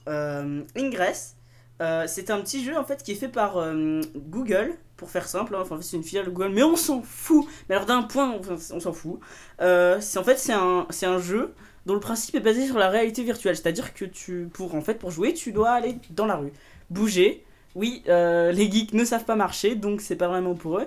Ingress, 0.76 1.35
euh, 1.80 2.04
c'est 2.06 2.30
un 2.30 2.40
petit 2.40 2.64
jeu 2.64 2.76
en 2.76 2.84
fait 2.84 3.02
qui 3.02 3.12
est 3.12 3.16
fait 3.16 3.28
par 3.28 3.58
euh, 3.58 4.00
Google, 4.16 4.74
pour 4.96 5.10
faire 5.10 5.28
simple. 5.28 5.54
hein. 5.54 5.60
Enfin, 5.60 5.78
c'est 5.82 5.96
une 5.96 6.02
filiale 6.02 6.26
de 6.26 6.30
Google, 6.30 6.52
mais 6.54 6.62
on 6.62 6.76
s'en 6.76 7.02
fout. 7.02 7.46
Mais 7.68 7.74
alors 7.74 7.86
d'un 7.86 8.02
point, 8.02 8.40
on, 8.72 8.80
s'en 8.80 8.92
fout. 8.92 9.20
Euh, 9.60 9.98
c'est 10.00 10.18
en 10.18 10.24
fait 10.24 10.38
c'est 10.38 10.52
un, 10.52 11.18
jeu 11.18 11.54
dont 11.84 11.94
le 11.94 12.00
principe 12.00 12.34
est 12.34 12.40
basé 12.40 12.66
sur 12.66 12.78
la 12.78 12.88
réalité 12.88 13.22
virtuelle, 13.22 13.56
c'est-à-dire 13.56 13.94
que 13.94 14.04
tu, 14.04 14.48
pour 14.52 14.74
en 14.74 14.80
fait 14.80 14.94
pour 14.94 15.10
jouer, 15.10 15.34
tu 15.34 15.52
dois 15.52 15.70
aller 15.70 15.98
dans 16.10 16.26
la 16.26 16.36
rue, 16.36 16.52
bouger. 16.90 17.44
Oui, 17.74 18.02
les 18.06 18.70
geeks 18.70 18.94
ne 18.94 19.04
savent 19.04 19.24
pas 19.24 19.36
marcher, 19.36 19.74
donc 19.74 20.00
c'est 20.00 20.16
pas 20.16 20.28
vraiment 20.28 20.54
pour 20.54 20.78
eux. 20.78 20.86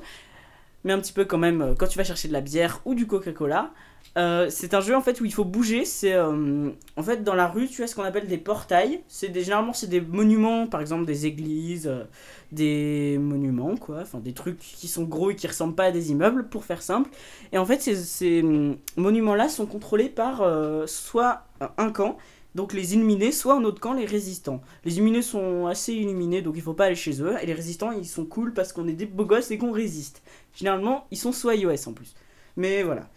Mais 0.83 0.93
un 0.93 0.99
petit 0.99 1.13
peu 1.13 1.23
quand 1.25 1.37
même 1.37 1.75
quand 1.77 1.87
tu 1.87 1.97
vas 1.97 2.03
chercher 2.03 2.27
de 2.27 2.33
la 2.33 2.41
bière 2.41 2.81
ou 2.85 2.95
du 2.95 3.05
Coca-Cola. 3.05 3.71
Euh, 4.19 4.47
c'est 4.49 4.73
un 4.73 4.81
jeu 4.81 4.95
en 4.95 5.01
fait 5.01 5.21
où 5.21 5.25
il 5.25 5.33
faut 5.33 5.45
bouger. 5.45 5.85
C'est 5.85 6.13
euh, 6.13 6.69
en 6.97 7.03
fait 7.03 7.23
dans 7.23 7.35
la 7.35 7.47
rue, 7.47 7.67
tu 7.67 7.83
as 7.83 7.87
ce 7.87 7.95
qu'on 7.95 8.03
appelle 8.03 8.27
des 8.27 8.37
portails. 8.37 9.01
C'est 9.07 9.33
généralement 9.33 9.73
c'est 9.73 9.87
des 9.87 10.01
monuments, 10.01 10.67
par 10.67 10.81
exemple 10.81 11.05
des 11.05 11.25
églises, 11.25 11.87
euh, 11.87 12.03
des 12.51 13.17
monuments 13.19 13.77
quoi, 13.77 13.99
enfin 14.01 14.19
des 14.19 14.33
trucs 14.33 14.59
qui 14.59 14.87
sont 14.87 15.03
gros 15.03 15.31
et 15.31 15.35
qui 15.35 15.47
ressemblent 15.47 15.75
pas 15.75 15.85
à 15.85 15.91
des 15.91 16.11
immeubles 16.11 16.49
pour 16.49 16.65
faire 16.65 16.81
simple. 16.81 17.09
Et 17.53 17.57
en 17.57 17.65
fait 17.65 17.81
ces, 17.81 17.95
ces 17.95 18.41
hum, 18.43 18.77
monuments 18.97 19.35
là 19.35 19.47
sont 19.47 19.65
contrôlés 19.65 20.09
par 20.09 20.43
soit 20.87 21.45
un 21.77 21.91
camp 21.91 22.17
donc 22.55 22.73
les 22.73 22.95
illuminés, 22.95 23.31
soit 23.31 23.55
en 23.55 23.63
autre 23.63 23.79
camp 23.79 23.93
les 23.93 24.05
résistants. 24.05 24.61
Les 24.83 24.95
illuminés 24.95 25.21
sont 25.21 25.67
assez 25.67 25.93
illuminés, 25.93 26.41
donc 26.41 26.55
il 26.57 26.61
faut 26.61 26.73
pas 26.73 26.85
aller 26.85 26.95
chez 26.95 27.21
eux. 27.21 27.35
Et 27.41 27.45
les 27.45 27.53
résistants, 27.53 27.91
ils 27.91 28.07
sont 28.07 28.25
cool 28.25 28.53
parce 28.53 28.73
qu'on 28.73 28.87
est 28.87 28.93
des 28.93 29.05
beaux 29.05 29.25
gosses 29.25 29.51
et 29.51 29.57
qu'on 29.57 29.71
résiste. 29.71 30.23
Généralement, 30.55 31.05
ils 31.11 31.17
sont 31.17 31.31
soit 31.31 31.55
iOS 31.55 31.87
en 31.87 31.93
plus. 31.93 32.15
Mais 32.57 32.81
voilà. 32.83 33.07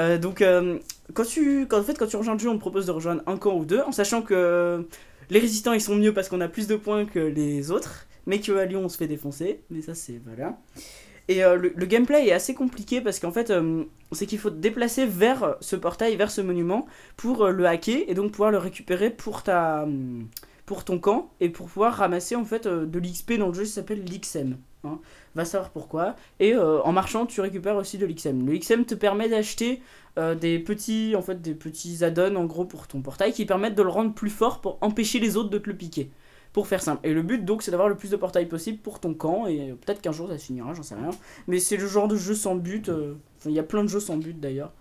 Euh, 0.00 0.18
donc, 0.18 0.40
euh, 0.40 0.78
quand, 1.14 1.24
tu, 1.24 1.66
quand, 1.68 1.78
en 1.78 1.82
fait, 1.82 1.98
quand 1.98 2.06
tu 2.06 2.16
rejoins 2.16 2.34
le 2.34 2.40
jeu, 2.40 2.48
on 2.48 2.54
te 2.54 2.60
propose 2.60 2.86
de 2.86 2.92
rejoindre 2.92 3.22
un 3.26 3.36
camp 3.36 3.54
ou 3.56 3.64
deux, 3.64 3.80
en 3.80 3.92
sachant 3.92 4.22
que 4.22 4.86
les 5.28 5.38
résistants, 5.38 5.72
ils 5.72 5.80
sont 5.80 5.96
mieux 5.96 6.14
parce 6.14 6.28
qu'on 6.28 6.40
a 6.40 6.48
plus 6.48 6.66
de 6.66 6.76
points 6.76 7.04
que 7.04 7.18
les 7.18 7.70
autres, 7.70 8.06
mais 8.26 8.40
qu'à 8.40 8.64
Lyon, 8.64 8.82
on 8.84 8.88
se 8.88 8.96
fait 8.96 9.06
défoncer. 9.06 9.60
Mais 9.70 9.82
ça, 9.82 9.94
c'est... 9.94 10.20
Voilà. 10.24 10.58
Et 11.28 11.44
euh, 11.44 11.56
le, 11.56 11.86
gameplay 11.86 12.26
est 12.26 12.32
assez 12.32 12.54
compliqué 12.54 13.00
parce 13.00 13.20
qu'en 13.20 13.30
fait, 13.30 13.52
c'est 14.12 14.26
qu'il 14.26 14.38
faut 14.38 14.50
te 14.50 14.56
déplacer 14.56 15.06
vers 15.06 15.56
ce 15.60 15.76
portail, 15.76 16.16
vers 16.16 16.30
ce 16.30 16.40
monument, 16.40 16.86
pour 17.16 17.48
le 17.48 17.66
hacker 17.66 18.02
et 18.08 18.14
donc 18.14 18.32
pouvoir 18.32 18.50
le 18.50 18.58
récupérer 18.58 19.10
pour 19.10 19.42
ta... 19.42 19.86
pour 20.66 20.84
ton 20.84 20.98
camp 20.98 21.30
et 21.40 21.50
pour 21.50 21.66
pouvoir 21.66 21.94
ramasser 21.94 22.34
en 22.34 22.44
fait 22.44 22.66
de 22.66 22.98
l'XP 22.98 23.34
dans 23.34 23.48
le 23.48 23.54
jeu 23.54 23.64
qui 23.64 23.70
s'appelle 23.70 24.04
l'XM. 24.04 24.56
Hein. 24.84 24.98
Va 25.34 25.44
savoir 25.44 25.70
pourquoi. 25.70 26.16
Et 26.38 26.54
euh, 26.54 26.80
en 26.82 26.92
marchant, 26.92 27.26
tu 27.26 27.40
récupères 27.40 27.76
aussi 27.76 27.98
de 27.98 28.06
l'XM. 28.06 28.46
Le 28.46 28.58
XM 28.58 28.84
te 28.84 28.94
permet 28.94 29.28
d'acheter 29.28 29.82
euh, 30.18 30.34
des 30.34 30.58
petits 30.58 31.14
en 31.16 31.22
fait 31.22 31.40
des 31.40 31.54
petits 31.54 32.04
add-ons 32.04 32.34
en 32.36 32.44
gros 32.44 32.64
pour 32.64 32.86
ton 32.86 33.00
portail 33.00 33.32
qui 33.32 33.44
permettent 33.46 33.74
de 33.74 33.82
le 33.82 33.88
rendre 33.88 34.12
plus 34.12 34.30
fort 34.30 34.60
pour 34.60 34.78
empêcher 34.80 35.20
les 35.20 35.36
autres 35.36 35.50
de 35.50 35.58
te 35.58 35.68
le 35.68 35.76
piquer. 35.76 36.10
Pour 36.52 36.66
faire 36.66 36.82
simple. 36.82 37.06
Et 37.06 37.14
le 37.14 37.22
but 37.22 37.44
donc 37.44 37.62
c'est 37.62 37.70
d'avoir 37.70 37.88
le 37.88 37.96
plus 37.96 38.10
de 38.10 38.16
portails 38.16 38.48
possible 38.48 38.78
pour 38.78 38.98
ton 38.98 39.14
camp 39.14 39.46
et 39.46 39.70
euh, 39.70 39.74
peut-être 39.74 40.00
qu'un 40.00 40.12
jour 40.12 40.28
ça 40.28 40.38
se 40.38 40.46
finira, 40.46 40.74
j'en 40.74 40.82
sais 40.82 40.96
rien. 40.96 41.10
Mais 41.46 41.58
c'est 41.58 41.76
le 41.76 41.86
genre 41.86 42.08
de 42.08 42.16
jeu 42.16 42.34
sans 42.34 42.56
but. 42.56 42.90
Il 43.46 43.52
y 43.52 43.58
a 43.58 43.62
plein 43.62 43.84
de 43.84 43.88
jeux 43.88 44.00
sans 44.00 44.16
but 44.16 44.38
d'ailleurs. 44.38 44.72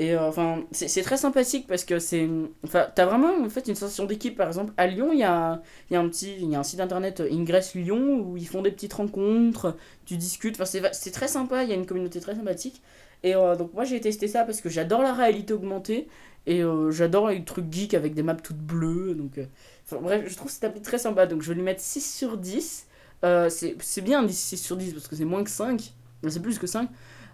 Et 0.00 0.14
euh, 0.14 0.28
enfin, 0.28 0.62
c'est 0.70 1.02
très 1.02 1.16
sympathique 1.16 1.66
parce 1.66 1.84
que 1.84 1.98
c'est. 1.98 2.28
Enfin, 2.64 2.86
t'as 2.94 3.04
vraiment 3.04 3.44
en 3.44 3.48
fait 3.48 3.66
une 3.66 3.74
sensation 3.74 4.04
d'équipe. 4.04 4.36
Par 4.36 4.46
exemple, 4.46 4.72
à 4.76 4.86
Lyon, 4.86 5.10
il 5.12 5.18
y 5.18 5.24
a, 5.24 5.60
y 5.90 5.96
a 5.96 6.00
un 6.00 6.08
y 6.08 6.54
a 6.54 6.58
un 6.60 6.62
site 6.62 6.78
internet 6.80 7.20
euh, 7.20 7.28
Ingress 7.32 7.74
Lyon 7.74 8.20
où 8.20 8.36
ils 8.36 8.46
font 8.46 8.62
des 8.62 8.70
petites 8.70 8.92
rencontres, 8.92 9.76
tu 10.06 10.16
discutes. 10.16 10.60
Enfin, 10.60 10.80
c'est 10.92 11.10
très 11.10 11.26
sympa. 11.28 11.64
Il 11.64 11.70
y 11.70 11.72
a 11.72 11.74
une 11.74 11.86
communauté 11.86 12.20
très 12.20 12.36
sympathique. 12.36 12.80
Et 13.24 13.34
euh, 13.34 13.56
donc 13.56 13.74
moi 13.74 13.82
j'ai 13.82 14.00
testé 14.00 14.28
ça 14.28 14.44
parce 14.44 14.60
que 14.60 14.68
j'adore 14.68 15.02
la 15.02 15.12
réalité 15.12 15.52
augmentée 15.52 16.06
et 16.46 16.62
j'adore 16.90 17.28
les 17.28 17.44
trucs 17.44 17.70
geeks 17.70 17.94
avec 17.94 18.14
des 18.14 18.22
maps 18.22 18.34
toutes 18.36 18.56
bleues. 18.56 19.14
Donc, 19.14 19.38
enfin, 19.84 20.00
bref, 20.00 20.24
je 20.28 20.34
trouve 20.36 20.50
cette 20.50 20.64
appli 20.64 20.80
très 20.80 20.98
sympa. 20.98 21.26
Donc 21.26 21.42
je 21.42 21.48
vais 21.48 21.54
lui 21.54 21.62
mettre 21.62 21.82
6 21.82 22.00
sur 22.00 22.38
10. 22.38 22.86
Euh, 23.24 23.50
c'est 23.50 24.00
bien 24.00 24.22
10, 24.22 24.38
6 24.38 24.56
sur 24.56 24.76
10 24.76 24.92
parce 24.92 25.08
que 25.08 25.16
c'est 25.16 25.24
moins 25.24 25.44
que 25.44 25.50
5. 25.50 25.92
C'est 26.28 26.42
plus 26.42 26.58
que 26.58 26.66
5. 26.66 26.88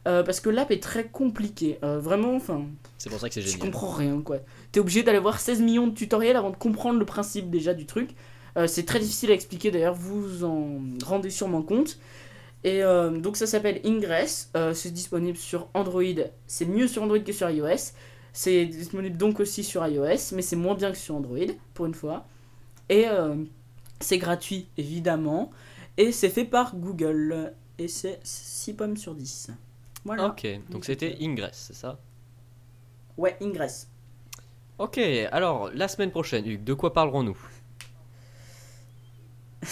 Euh, 0.06 0.22
parce 0.22 0.40
que 0.40 0.50
l'app 0.50 0.70
est 0.70 0.82
très 0.82 1.04
compliquée. 1.04 1.78
Euh, 1.82 1.98
vraiment, 1.98 2.34
enfin, 2.36 2.66
C'est 2.98 3.08
pour 3.08 3.18
ça 3.20 3.28
que 3.28 3.34
c'est 3.34 3.40
je 3.40 3.48
génial. 3.48 3.66
comprends 3.66 3.90
rien 3.90 4.20
quoi. 4.20 4.38
T'es 4.72 4.80
obligé 4.80 5.02
d'aller 5.02 5.18
voir 5.18 5.40
16 5.40 5.60
millions 5.62 5.86
de 5.86 5.94
tutoriels 5.94 6.36
avant 6.36 6.50
de 6.50 6.56
comprendre 6.56 6.98
le 6.98 7.06
principe 7.06 7.48
déjà 7.50 7.72
du 7.72 7.86
truc. 7.86 8.10
Euh, 8.56 8.66
c'est 8.66 8.84
très 8.84 9.00
difficile 9.00 9.30
à 9.30 9.34
expliquer 9.34 9.70
d'ailleurs, 9.70 9.94
vous 9.94 10.44
en 10.44 10.78
rendez 11.04 11.30
sûrement 11.30 11.62
compte. 11.62 11.98
Et 12.64 12.80
donc 12.80 13.36
ça 13.36 13.46
s'appelle 13.46 13.82
Ingress, 13.84 14.50
c'est 14.72 14.90
disponible 14.90 15.36
sur 15.36 15.68
Android, 15.74 16.02
c'est 16.46 16.64
mieux 16.64 16.88
sur 16.88 17.02
Android 17.02 17.18
que 17.18 17.32
sur 17.32 17.50
iOS. 17.50 17.92
C'est 18.32 18.64
disponible 18.64 19.18
donc 19.18 19.38
aussi 19.38 19.62
sur 19.62 19.86
iOS, 19.86 20.32
mais 20.34 20.40
c'est 20.40 20.56
moins 20.56 20.74
bien 20.74 20.90
que 20.90 20.96
sur 20.96 21.14
Android, 21.14 21.36
pour 21.74 21.84
une 21.84 21.92
fois. 21.92 22.24
Et 22.88 23.04
c'est 24.00 24.16
gratuit 24.16 24.68
évidemment, 24.78 25.50
et 25.98 26.10
c'est 26.10 26.30
fait 26.30 26.46
par 26.46 26.74
Google, 26.74 27.52
et 27.78 27.86
c'est 27.86 28.18
6 28.22 28.72
pommes 28.72 28.96
sur 28.96 29.14
10. 29.14 29.50
Voilà. 30.04 30.26
Ok, 30.26 30.46
donc 30.70 30.84
c'était 30.84 31.16
Ingress, 31.20 31.56
c'est 31.68 31.74
ça? 31.74 31.98
Ouais, 33.16 33.36
Ingress. 33.40 33.88
Ok, 34.78 34.98
alors 35.30 35.70
la 35.72 35.88
semaine 35.88 36.10
prochaine, 36.10 36.46
Hugues, 36.46 36.64
de 36.64 36.74
quoi 36.74 36.92
parlerons-nous? 36.92 37.38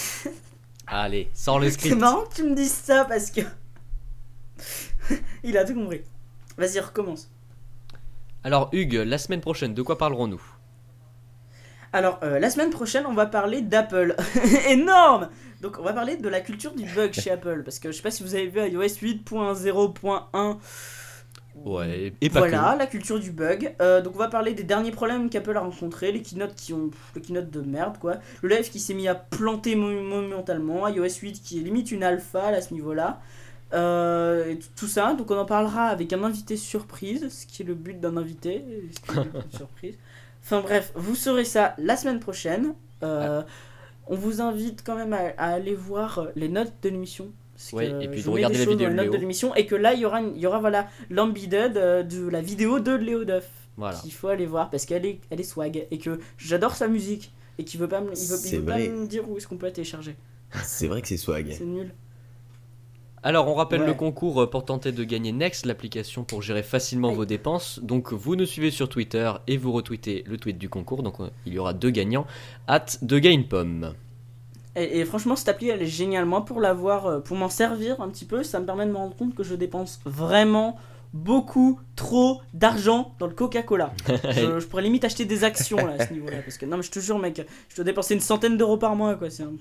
Allez, 0.87 1.31
sors 1.35 1.59
le 1.59 1.67
C'est 1.67 1.73
script. 1.73 1.97
marrant 1.99 2.23
que 2.27 2.35
tu 2.35 2.43
me 2.45 2.55
dises 2.55 2.73
ça 2.73 3.05
parce 3.05 3.31
que. 3.31 3.41
Il 5.45 5.57
a 5.57 5.65
tout 5.65 5.75
compris. 5.75 6.03
Vas-y, 6.57 6.81
recommence. 6.81 7.31
Alors 8.45 8.69
Hugues, 8.73 8.95
la 8.95 9.19
semaine 9.19 9.41
prochaine, 9.41 9.75
de 9.75 9.83
quoi 9.83 9.99
parlerons-nous? 9.99 10.43
Alors, 11.95 12.19
euh, 12.23 12.39
la 12.39 12.49
semaine 12.51 12.71
prochaine, 12.71 13.05
on 13.07 13.13
va 13.15 13.27
parler 13.27 13.61
d'Apple. 13.61 14.17
Énorme 14.69 15.29
Donc, 15.63 15.79
on 15.79 15.83
va 15.83 15.93
parler 15.93 16.17
de 16.17 16.29
la 16.29 16.41
culture 16.41 16.75
du 16.75 16.85
bug 16.85 17.13
chez 17.13 17.31
Apple. 17.31 17.63
Parce 17.65 17.79
que 17.79 17.91
je 17.93 17.97
sais 17.97 18.03
pas 18.03 18.11
si 18.11 18.23
vous 18.23 18.35
avez 18.35 18.49
vu 18.49 18.61
iOS 18.61 18.83
8.0.1. 18.83 20.57
Ouais, 21.55 22.13
et 22.21 22.31
pas 22.31 22.41
Voilà, 22.41 22.77
la 22.79 22.87
culture 22.87 23.21
du 23.21 23.31
bug. 23.31 23.75
Euh, 23.81 24.01
donc, 24.01 24.15
on 24.17 24.19
va 24.19 24.29
parler 24.29 24.55
des 24.55 24.63
derniers 24.65 24.91
problèmes 24.91 25.29
qu'Apple 25.31 25.57
a 25.57 25.61
rencontrés. 25.61 26.11
Les 26.11 26.23
keynotes 26.23 26.55
qui 26.55 26.73
ont. 26.73 26.91
Les 27.15 27.21
keynotes 27.21 27.51
de 27.51 27.61
merde, 27.61 27.99
quoi. 27.99 28.17
Le 28.43 28.49
live 28.49 28.71
qui 28.71 28.81
s'est 28.81 28.95
mis 28.95 29.07
à 29.07 29.15
planter 29.15 29.75
mo- 29.77 29.91
momentalement. 30.03 30.89
iOS 30.89 31.19
8 31.23 31.43
qui 31.43 31.59
est 31.59 31.63
limite 31.63 31.91
une 31.93 32.03
alpha 32.05 32.47
à 32.49 32.61
ce 32.61 32.73
niveau-là. 32.75 33.21
Euh, 33.75 34.55
tout 34.77 34.87
ça, 34.87 35.15
donc 35.15 35.31
on 35.31 35.39
en 35.39 35.47
parlera 35.47 35.85
avec 35.87 36.13
un 36.13 36.23
invité 36.25 36.59
surprise, 36.59 37.29
ce 37.31 37.47
qui 37.47 37.63
est 37.63 37.65
le 37.65 37.73
but 37.75 37.99
d'un 37.99 38.19
invité, 38.19 38.63
ce 38.95 39.01
qui 39.01 39.19
est 39.19 39.25
le 39.25 39.31
but 39.31 39.51
de 39.51 39.57
surprise. 39.57 39.95
Enfin 40.45 40.61
bref, 40.61 40.93
vous 40.95 41.15
saurez 41.15 41.47
ça 41.47 41.75
la 41.79 41.97
semaine 41.97 42.21
prochaine. 42.21 42.75
Euh, 43.03 43.43
On 44.07 44.17
vous 44.17 44.41
invite 44.41 44.83
quand 44.85 44.97
même 44.97 45.13
à, 45.13 45.33
à 45.39 45.53
aller 45.55 45.75
voir 45.75 46.29
les 46.37 46.49
notes 46.49 46.73
de 46.83 46.89
l'émission. 46.89 47.33
que 47.71 48.03
et 48.03 48.09
puis 48.09 48.21
je 48.21 48.27
de 48.27 48.31
regarder 48.31 48.59
la 48.59 48.65
vidéo 48.65 48.89
de 48.89 48.95
notes 48.95 49.07
de 49.07 49.11
Léo. 49.13 49.21
l'émission 49.21 49.55
et 49.55 49.67
que 49.67 49.75
là 49.77 49.95
il 49.95 50.01
y 50.01 50.07
aura, 50.07 50.21
il 50.21 50.39
y 50.39 50.47
aura 50.47 50.59
voilà 50.59 50.89
euh, 51.77 52.03
de 52.03 52.29
la 52.29 52.41
vidéo 52.41 52.81
de 52.81 52.93
Léo 52.93 53.25
Duff 53.25 53.49
Voilà. 53.77 53.97
qu'il 53.99 54.13
faut 54.13 54.29
aller 54.29 54.47
voir 54.47 54.69
parce 54.71 54.85
qu'elle 54.87 55.07
est, 55.07 55.21
elle 55.31 55.41
est 55.41 55.45
swag 55.45 55.87
et 55.91 55.99
que 55.99 56.19
j'adore 56.39 56.75
sa 56.75 56.89
musique 56.89 57.33
et 57.59 57.65
qu'il 57.65 57.79
veut 57.79 57.89
pas 57.89 58.01
me, 58.01 58.13
il 58.13 58.27
veut, 58.29 58.39
il 58.47 58.59
veut 58.59 58.65
pas 58.65 58.79
me 58.79 59.07
dire 59.07 59.29
où 59.31 59.37
est-ce 59.37 59.47
qu'on 59.47 59.57
peut 59.59 59.67
la 59.67 59.73
télécharger. 59.73 60.17
C'est 60.65 60.89
vrai 60.89 61.01
que 61.03 61.09
c'est 61.09 61.17
swag. 61.17 61.55
C'est 61.57 61.65
nul. 61.65 61.93
Alors, 63.25 63.47
on 63.49 63.55
rappelle 63.55 63.83
Ouais. 63.83 63.87
le 63.87 63.95
concours 63.95 64.43
euh, 64.43 64.51
pour 64.51 64.65
tenter 64.65 64.91
de 64.91 65.05
gagner 65.05 65.31
Next, 65.33 65.65
l'application 65.67 66.25
pour 66.25 66.43
gérer 66.43 66.63
facilement 66.65 67.11
Oui. 67.11 67.15
vos 67.15 67.25
dépenses. 67.25 67.79
Donc, 67.83 68.13
vous 68.13 68.35
nous 68.35 68.47
suivez 68.47 68.71
sur 68.73 68.89
Twitter 68.89 69.31
et 69.47 69.57
vous 69.57 69.71
retweetez 69.73 70.25
le 70.27 70.37
tweet 70.39 70.59
du 70.59 70.69
concours. 70.69 71.03
Donc, 71.05 71.17
il 71.47 71.53
y 71.53 71.59
aura 71.59 71.73
deux 71.73 71.91
gagnants. 71.91 72.27
Hâte 72.69 72.99
de 73.03 73.19
Gainpom. 73.19 73.95
Et, 74.75 74.99
et 75.01 75.05
franchement, 75.05 75.37
cette 75.37 75.51
appli, 75.51 75.69
elle 75.69 75.83
est 75.83 75.87
géniale. 75.87 76.25
Moi, 76.25 76.45
pour 76.45 76.61
l'avoir, 76.61 77.07
euh, 77.07 77.21
pour 77.21 77.37
m'en 77.37 77.49
servir 77.49 78.01
un 78.01 78.09
petit 78.09 78.25
peu, 78.25 78.43
ça 78.43 78.59
me 78.59 78.67
permet 78.67 78.87
de 78.87 78.91
me 78.91 78.97
rendre 78.97 79.15
compte 79.15 79.35
que 79.35 79.45
je 79.45 79.55
dépense 79.55 80.01
vraiment 80.05 80.77
beaucoup 81.13 81.79
trop 81.95 82.41
d'argent 82.55 83.15
dans 83.21 83.27
le 83.27 83.35
Coca-Cola. 83.35 83.93
je, 84.09 84.59
je 84.61 84.67
pourrais 84.67 84.83
limite 84.83 85.05
acheter 85.05 85.27
des 85.27 85.45
actions 85.45 85.77
là, 85.77 85.97
à 85.99 86.07
ce 86.07 86.13
niveau-là. 86.13 86.39
Parce 86.43 86.57
que 86.57 86.65
non, 86.67 86.79
mais 86.79 86.83
je 86.83 86.91
te 86.91 86.99
jure, 87.01 87.19
mec, 87.19 87.41
je 87.69 87.77
dois 87.77 87.85
dépenser 87.85 88.15
une 88.15 88.21
centaine 88.21 88.57
d'euros 88.57 88.79
par 88.79 88.97
mois, 88.97 89.15
quoi. 89.17 89.29
C'est 89.31 89.43
un... 89.43 89.53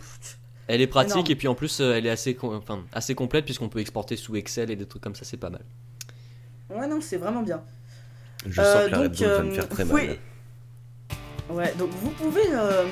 Elle 0.67 0.81
est 0.81 0.87
pratique 0.87 1.11
Énorme. 1.15 1.31
et 1.31 1.35
puis 1.35 1.47
en 1.47 1.55
plus, 1.55 1.79
euh, 1.81 1.93
elle 1.95 2.05
est 2.05 2.09
assez, 2.11 2.35
com- 2.35 2.55
enfin, 2.61 2.83
assez 2.93 3.13
complète 3.15 3.45
puisqu'on 3.45 3.69
peut 3.69 3.79
exporter 3.79 4.15
sous 4.15 4.35
Excel 4.35 4.71
et 4.71 4.75
des 4.75 4.85
trucs 4.85 5.01
comme 5.03 5.15
ça, 5.15 5.25
c'est 5.25 5.37
pas 5.37 5.49
mal. 5.49 5.61
Ouais, 6.69 6.87
non, 6.87 6.99
c'est 7.01 7.17
vraiment 7.17 7.41
bien. 7.41 7.61
Je 8.47 8.59
Euh, 8.61 8.63
sens 8.73 8.85
que 8.85 8.91
la 8.91 9.07
donc, 9.07 9.15
va 9.17 9.25
euh, 9.27 9.43
me 9.43 9.51
faire 9.53 9.69
très 9.69 9.85
mal. 9.85 10.17
Ouais, 11.49 11.73
donc 11.77 11.89
vous 12.01 12.11
pouvez 12.11 12.43
euh, 12.53 12.85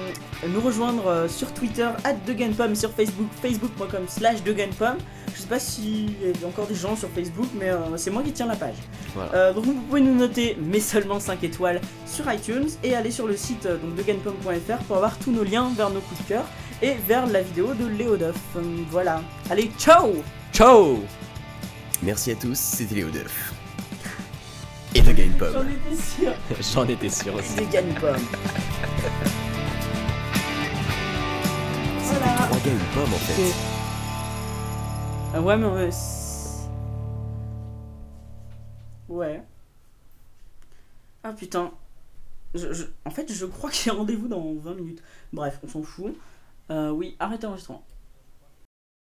nous 0.50 0.60
rejoindre 0.60 1.08
euh, 1.08 1.28
sur 1.30 1.54
Twitter, 1.54 1.88
at 2.04 2.14
DeGainPom, 2.28 2.76
sur 2.76 2.92
Facebook, 2.92 3.30
facebook.com 3.42 4.04
slash 4.10 4.44
DeGainPom. 4.44 4.98
Je 5.34 5.42
sais 5.42 5.48
pas 5.48 5.60
s'il 5.60 6.12
y 6.12 6.44
a 6.44 6.48
encore 6.48 6.68
des 6.68 6.76
gens 6.76 6.98
sur 6.98 7.08
Facebook, 7.10 7.48
mais 7.58 7.70
euh, 7.70 7.96
c'est 7.96 8.10
moi 8.12 8.22
qui 8.22 8.34
tiens 8.34 8.48
la 8.48 8.58
page. 8.58 8.76
Voilà. 9.16 9.34
Euh, 9.34 9.54
donc 9.54 9.64
vous 9.64 9.74
pouvez 9.76 10.02
nous 10.02 10.14
noter, 10.14 10.58
mais 10.62 10.82
seulement 10.82 11.22
5 11.22 11.42
étoiles, 11.46 11.80
sur 12.06 12.30
iTunes 12.34 12.68
et 12.84 12.96
aller 12.96 13.12
sur 13.12 13.28
le 13.28 13.38
site 13.38 13.66
euh, 13.66 13.78
donc, 13.78 14.84
pour 14.88 14.98
avoir 14.98 15.18
tous 15.20 15.32
nos 15.32 15.44
liens 15.46 15.72
vers 15.78 15.90
nos 15.90 16.02
coups 16.02 16.22
de 16.24 16.28
cœur 16.28 16.44
et 16.82 16.94
vers 16.96 17.28
la 17.28 17.42
vidéo 17.42 17.74
de 17.74 17.86
Léo 17.88 18.18
Duff. 18.18 18.36
Euh, 18.56 18.62
voilà. 18.90 19.22
Allez, 19.50 19.72
ciao 19.78 20.14
Ciao 20.54 21.00
Merci 22.04 22.32
à 22.32 22.36
tous, 22.36 22.58
c'était 22.58 22.96
Léo 22.96 23.10
Duff. 23.10 23.54
Et 24.96 25.02
de 25.02 25.12
Game 25.12 25.32
J'en 25.40 25.54
Pop. 25.54 25.66
étais 25.70 25.96
sûr. 26.02 26.34
J'en 26.74 26.88
étais 26.88 27.10
sûr 27.10 27.36
aussi. 27.36 27.56
DeGainPom. 27.58 28.16
voilà. 32.04 32.36
Trois 32.48 32.60
une 32.66 32.80
pomme 32.94 33.14
en 33.14 33.18
fait. 33.18 33.54
Ah 35.36 35.42
ouais, 35.42 35.58
mais 35.58 35.66
euh, 35.68 35.92
Ouais. 39.10 39.44
Ah 41.24 41.34
putain. 41.34 41.72
Je, 42.56 42.74
je- 42.74 42.86
En 43.06 43.12
fait, 43.12 43.32
je 43.32 43.46
crois 43.46 43.70
que 43.70 43.76
j'ai 43.76 43.92
rendez-vous 43.92 44.28
dans 44.28 44.54
20 44.56 44.74
minutes. 44.76 45.04
Bref, 45.34 45.60
on 45.64 45.68
s'en 45.68 45.84
fout. 45.84 46.16
Euh, 46.72 46.92
oui, 46.92 47.16
arrêtez 47.20 47.46
l'enregistrement. 47.48 47.89